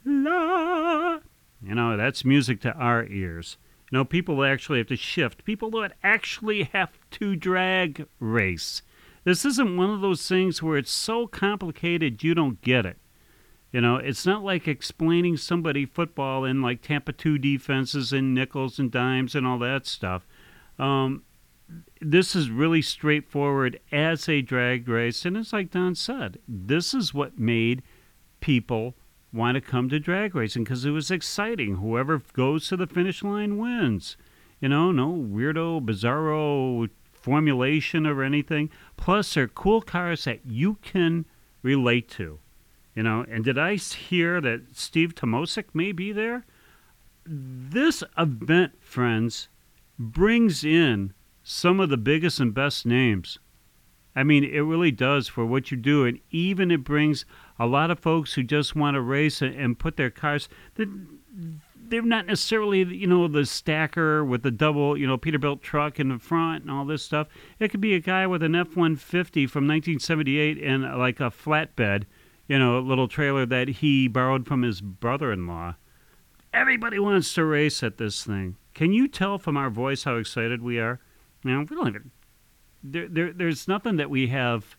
La! 0.04 1.20
You 1.64 1.74
know, 1.74 1.96
that's 1.96 2.26
music 2.26 2.60
to 2.60 2.72
our 2.74 3.06
ears. 3.06 3.56
You 3.90 3.96
know, 3.98 4.04
people 4.04 4.44
actually 4.44 4.78
have 4.78 4.88
to 4.88 4.96
shift. 4.96 5.46
People 5.46 5.70
that 5.70 5.94
actually 6.02 6.64
have 6.74 6.90
to 7.12 7.36
drag 7.36 8.06
race. 8.20 8.82
This 9.24 9.46
isn't 9.46 9.76
one 9.78 9.88
of 9.88 10.02
those 10.02 10.28
things 10.28 10.62
where 10.62 10.76
it's 10.76 10.90
so 10.90 11.26
complicated 11.26 12.22
you 12.22 12.34
don't 12.34 12.60
get 12.60 12.84
it. 12.84 12.98
You 13.72 13.80
know, 13.80 13.96
it's 13.96 14.26
not 14.26 14.44
like 14.44 14.68
explaining 14.68 15.38
somebody 15.38 15.86
football 15.86 16.44
in 16.44 16.60
like 16.60 16.82
Tampa 16.82 17.12
2 17.12 17.38
defenses 17.38 18.12
and 18.12 18.34
nickels 18.34 18.78
and 18.78 18.90
dimes 18.90 19.34
and 19.34 19.46
all 19.46 19.58
that 19.60 19.86
stuff. 19.86 20.26
Um, 20.78 21.22
this 22.00 22.34
is 22.34 22.50
really 22.50 22.82
straightforward 22.82 23.80
as 23.90 24.28
a 24.28 24.42
drag 24.42 24.88
race. 24.88 25.24
And 25.24 25.36
it's 25.36 25.52
like 25.52 25.70
Don 25.70 25.94
said, 25.94 26.38
this 26.48 26.94
is 26.94 27.14
what 27.14 27.38
made 27.38 27.82
people 28.40 28.94
want 29.32 29.54
to 29.54 29.60
come 29.60 29.88
to 29.88 29.98
drag 29.98 30.34
racing 30.34 30.64
because 30.64 30.84
it 30.84 30.90
was 30.90 31.10
exciting. 31.10 31.76
Whoever 31.76 32.22
goes 32.34 32.68
to 32.68 32.76
the 32.76 32.86
finish 32.86 33.22
line 33.22 33.56
wins. 33.56 34.16
You 34.60 34.68
know, 34.68 34.92
no 34.92 35.10
weirdo, 35.12 35.84
bizarro 35.84 36.88
formulation 37.12 38.06
or 38.06 38.22
anything. 38.22 38.70
Plus, 38.96 39.34
they're 39.34 39.48
cool 39.48 39.80
cars 39.80 40.24
that 40.24 40.40
you 40.44 40.76
can 40.82 41.24
relate 41.62 42.08
to. 42.10 42.38
You 42.94 43.02
know, 43.02 43.24
and 43.28 43.42
did 43.44 43.58
I 43.58 43.76
hear 43.76 44.40
that 44.40 44.76
Steve 44.76 45.14
Tomosic 45.14 45.66
may 45.72 45.92
be 45.92 46.12
there? 46.12 46.44
This 47.24 48.04
event, 48.18 48.72
friends, 48.82 49.48
brings 49.98 50.64
in 50.64 51.14
some 51.42 51.80
of 51.80 51.88
the 51.88 51.96
biggest 51.96 52.40
and 52.40 52.54
best 52.54 52.86
names. 52.86 53.38
I 54.14 54.24
mean, 54.24 54.44
it 54.44 54.60
really 54.60 54.90
does 54.90 55.28
for 55.28 55.46
what 55.46 55.70
you 55.70 55.76
do, 55.76 56.04
and 56.04 56.20
even 56.30 56.70
it 56.70 56.84
brings 56.84 57.24
a 57.58 57.66
lot 57.66 57.90
of 57.90 57.98
folks 57.98 58.34
who 58.34 58.42
just 58.42 58.76
want 58.76 58.94
to 58.94 59.00
race 59.00 59.40
and 59.40 59.78
put 59.78 59.96
their 59.96 60.10
cars. 60.10 60.48
They're 60.76 62.02
not 62.02 62.26
necessarily, 62.26 62.82
you 62.84 63.06
know, 63.06 63.26
the 63.26 63.46
stacker 63.46 64.24
with 64.24 64.42
the 64.42 64.50
double, 64.50 64.96
you 64.96 65.06
know, 65.06 65.16
Peterbilt 65.16 65.62
truck 65.62 65.98
in 65.98 66.10
the 66.10 66.18
front 66.18 66.62
and 66.62 66.70
all 66.70 66.84
this 66.84 67.04
stuff. 67.04 67.28
It 67.58 67.68
could 67.68 67.80
be 67.80 67.94
a 67.94 68.00
guy 68.00 68.26
with 68.26 68.42
an 68.42 68.54
F-150 68.54 69.48
from 69.48 69.66
1978 69.66 70.62
and 70.62 70.84
uh, 70.84 70.96
like 70.96 71.20
a 71.20 71.30
flatbed, 71.30 72.04
you 72.48 72.58
know, 72.58 72.78
a 72.78 72.80
little 72.80 73.08
trailer 73.08 73.46
that 73.46 73.68
he 73.68 74.08
borrowed 74.08 74.46
from 74.46 74.62
his 74.62 74.80
brother-in-law. 74.80 75.74
Everybody 76.52 76.98
wants 76.98 77.32
to 77.34 77.44
race 77.44 77.82
at 77.82 77.96
this 77.96 78.24
thing. 78.24 78.56
Can 78.74 78.92
you 78.92 79.08
tell 79.08 79.38
from 79.38 79.56
our 79.56 79.70
voice 79.70 80.04
how 80.04 80.16
excited 80.16 80.62
we 80.62 80.78
are? 80.78 81.00
You 81.44 81.50
know, 81.50 81.66
we 81.68 81.76
don't 81.76 81.88
even. 81.88 82.10
There, 82.84 83.08
there, 83.08 83.32
there's 83.32 83.68
nothing 83.68 83.96
that 83.96 84.10
we 84.10 84.28
have, 84.28 84.76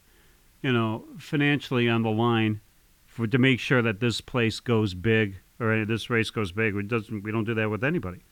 you 0.61 0.72
know, 0.72 1.05
financially 1.18 1.89
on 1.89 2.03
the 2.03 2.11
line 2.11 2.61
for 3.05 3.28
to 3.28 3.38
make 3.38 3.59
sure 3.59 3.82
that 3.82 3.99
this 3.99 4.22
place 4.22 4.59
goes 4.59 4.93
big 4.93 5.38
or 5.59 5.86
this 5.86 6.09
race 6.09 6.30
goes 6.30 6.51
big. 6.51 6.74
We 6.74 6.84
doesn't. 6.84 7.24
We 7.24 7.32
don't 7.32 7.45
do 7.45 7.53
that 7.53 7.70
with 7.70 7.84
anybody, 7.84 8.24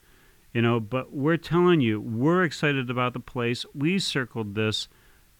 you 0.52 0.62
know. 0.62 0.80
But 0.80 1.12
we're 1.12 1.36
telling 1.36 1.80
you, 1.80 2.00
we're 2.00 2.44
excited 2.44 2.90
about 2.90 3.12
the 3.12 3.20
place. 3.20 3.64
We 3.74 3.98
circled 3.98 4.54
this. 4.54 4.88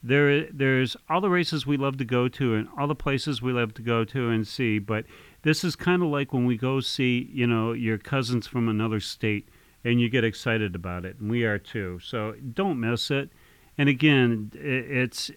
There, 0.04 0.50
there's 0.50 0.96
all 1.08 1.20
the 1.20 1.30
races 1.30 1.64
we 1.64 1.76
love 1.76 1.96
to 1.98 2.04
go 2.04 2.26
to 2.26 2.54
and 2.56 2.68
all 2.76 2.88
the 2.88 2.94
places 2.94 3.40
we 3.40 3.52
love 3.52 3.72
to 3.74 3.82
go 3.82 4.04
to 4.06 4.30
and 4.30 4.46
see. 4.46 4.80
But 4.80 5.04
this 5.42 5.62
is 5.62 5.76
kind 5.76 6.02
of 6.02 6.08
like 6.08 6.32
when 6.32 6.44
we 6.44 6.56
go 6.56 6.80
see, 6.80 7.30
you 7.32 7.46
know, 7.46 7.72
your 7.72 7.98
cousins 7.98 8.48
from 8.48 8.68
another 8.68 8.98
state 8.98 9.48
and 9.84 10.00
you 10.00 10.08
get 10.08 10.24
excited 10.24 10.74
about 10.74 11.04
it, 11.04 11.18
and 11.18 11.30
we 11.30 11.44
are 11.44 11.58
too. 11.58 11.98
So 12.02 12.34
don't 12.54 12.78
miss 12.80 13.10
it. 13.10 13.30
And 13.78 13.88
again, 13.88 14.52
it's 14.54 15.30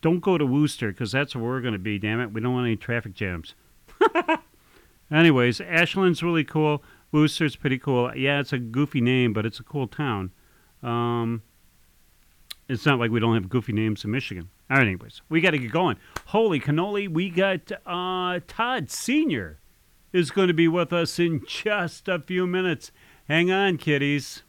don't 0.00 0.20
go 0.20 0.38
to 0.38 0.46
Wooster 0.46 0.90
because 0.90 1.12
that's 1.12 1.34
where 1.34 1.44
we're 1.44 1.60
going 1.60 1.72
to 1.72 1.78
be. 1.78 1.98
Damn 1.98 2.20
it, 2.20 2.32
we 2.32 2.40
don't 2.40 2.52
want 2.52 2.66
any 2.66 2.76
traffic 2.76 3.14
jams. 3.14 3.54
Anyways, 5.10 5.60
Ashland's 5.60 6.22
really 6.22 6.44
cool. 6.44 6.82
Wooster's 7.12 7.56
pretty 7.56 7.78
cool. 7.78 8.14
Yeah, 8.14 8.40
it's 8.40 8.52
a 8.52 8.58
goofy 8.58 9.00
name, 9.00 9.32
but 9.32 9.46
it's 9.46 9.60
a 9.60 9.62
cool 9.62 9.88
town. 9.88 10.32
Um, 10.82 11.42
it's 12.68 12.84
not 12.84 12.98
like 12.98 13.10
we 13.10 13.20
don't 13.20 13.34
have 13.34 13.48
goofy 13.48 13.72
names 13.72 14.04
in 14.04 14.10
Michigan. 14.10 14.50
All 14.70 14.76
right, 14.76 14.86
anyways, 14.86 15.22
we 15.30 15.40
got 15.40 15.52
to 15.52 15.58
get 15.58 15.72
going. 15.72 15.96
Holy 16.26 16.60
cannoli, 16.60 17.08
we 17.08 17.30
got 17.30 17.72
uh, 17.86 18.40
Todd 18.46 18.90
Senior 18.90 19.60
is 20.12 20.30
going 20.30 20.48
to 20.48 20.54
be 20.54 20.68
with 20.68 20.92
us 20.92 21.18
in 21.18 21.42
just 21.46 22.08
a 22.08 22.18
few 22.18 22.46
minutes. 22.46 22.92
Hang 23.28 23.50
on, 23.50 23.76
kiddies. 23.76 24.42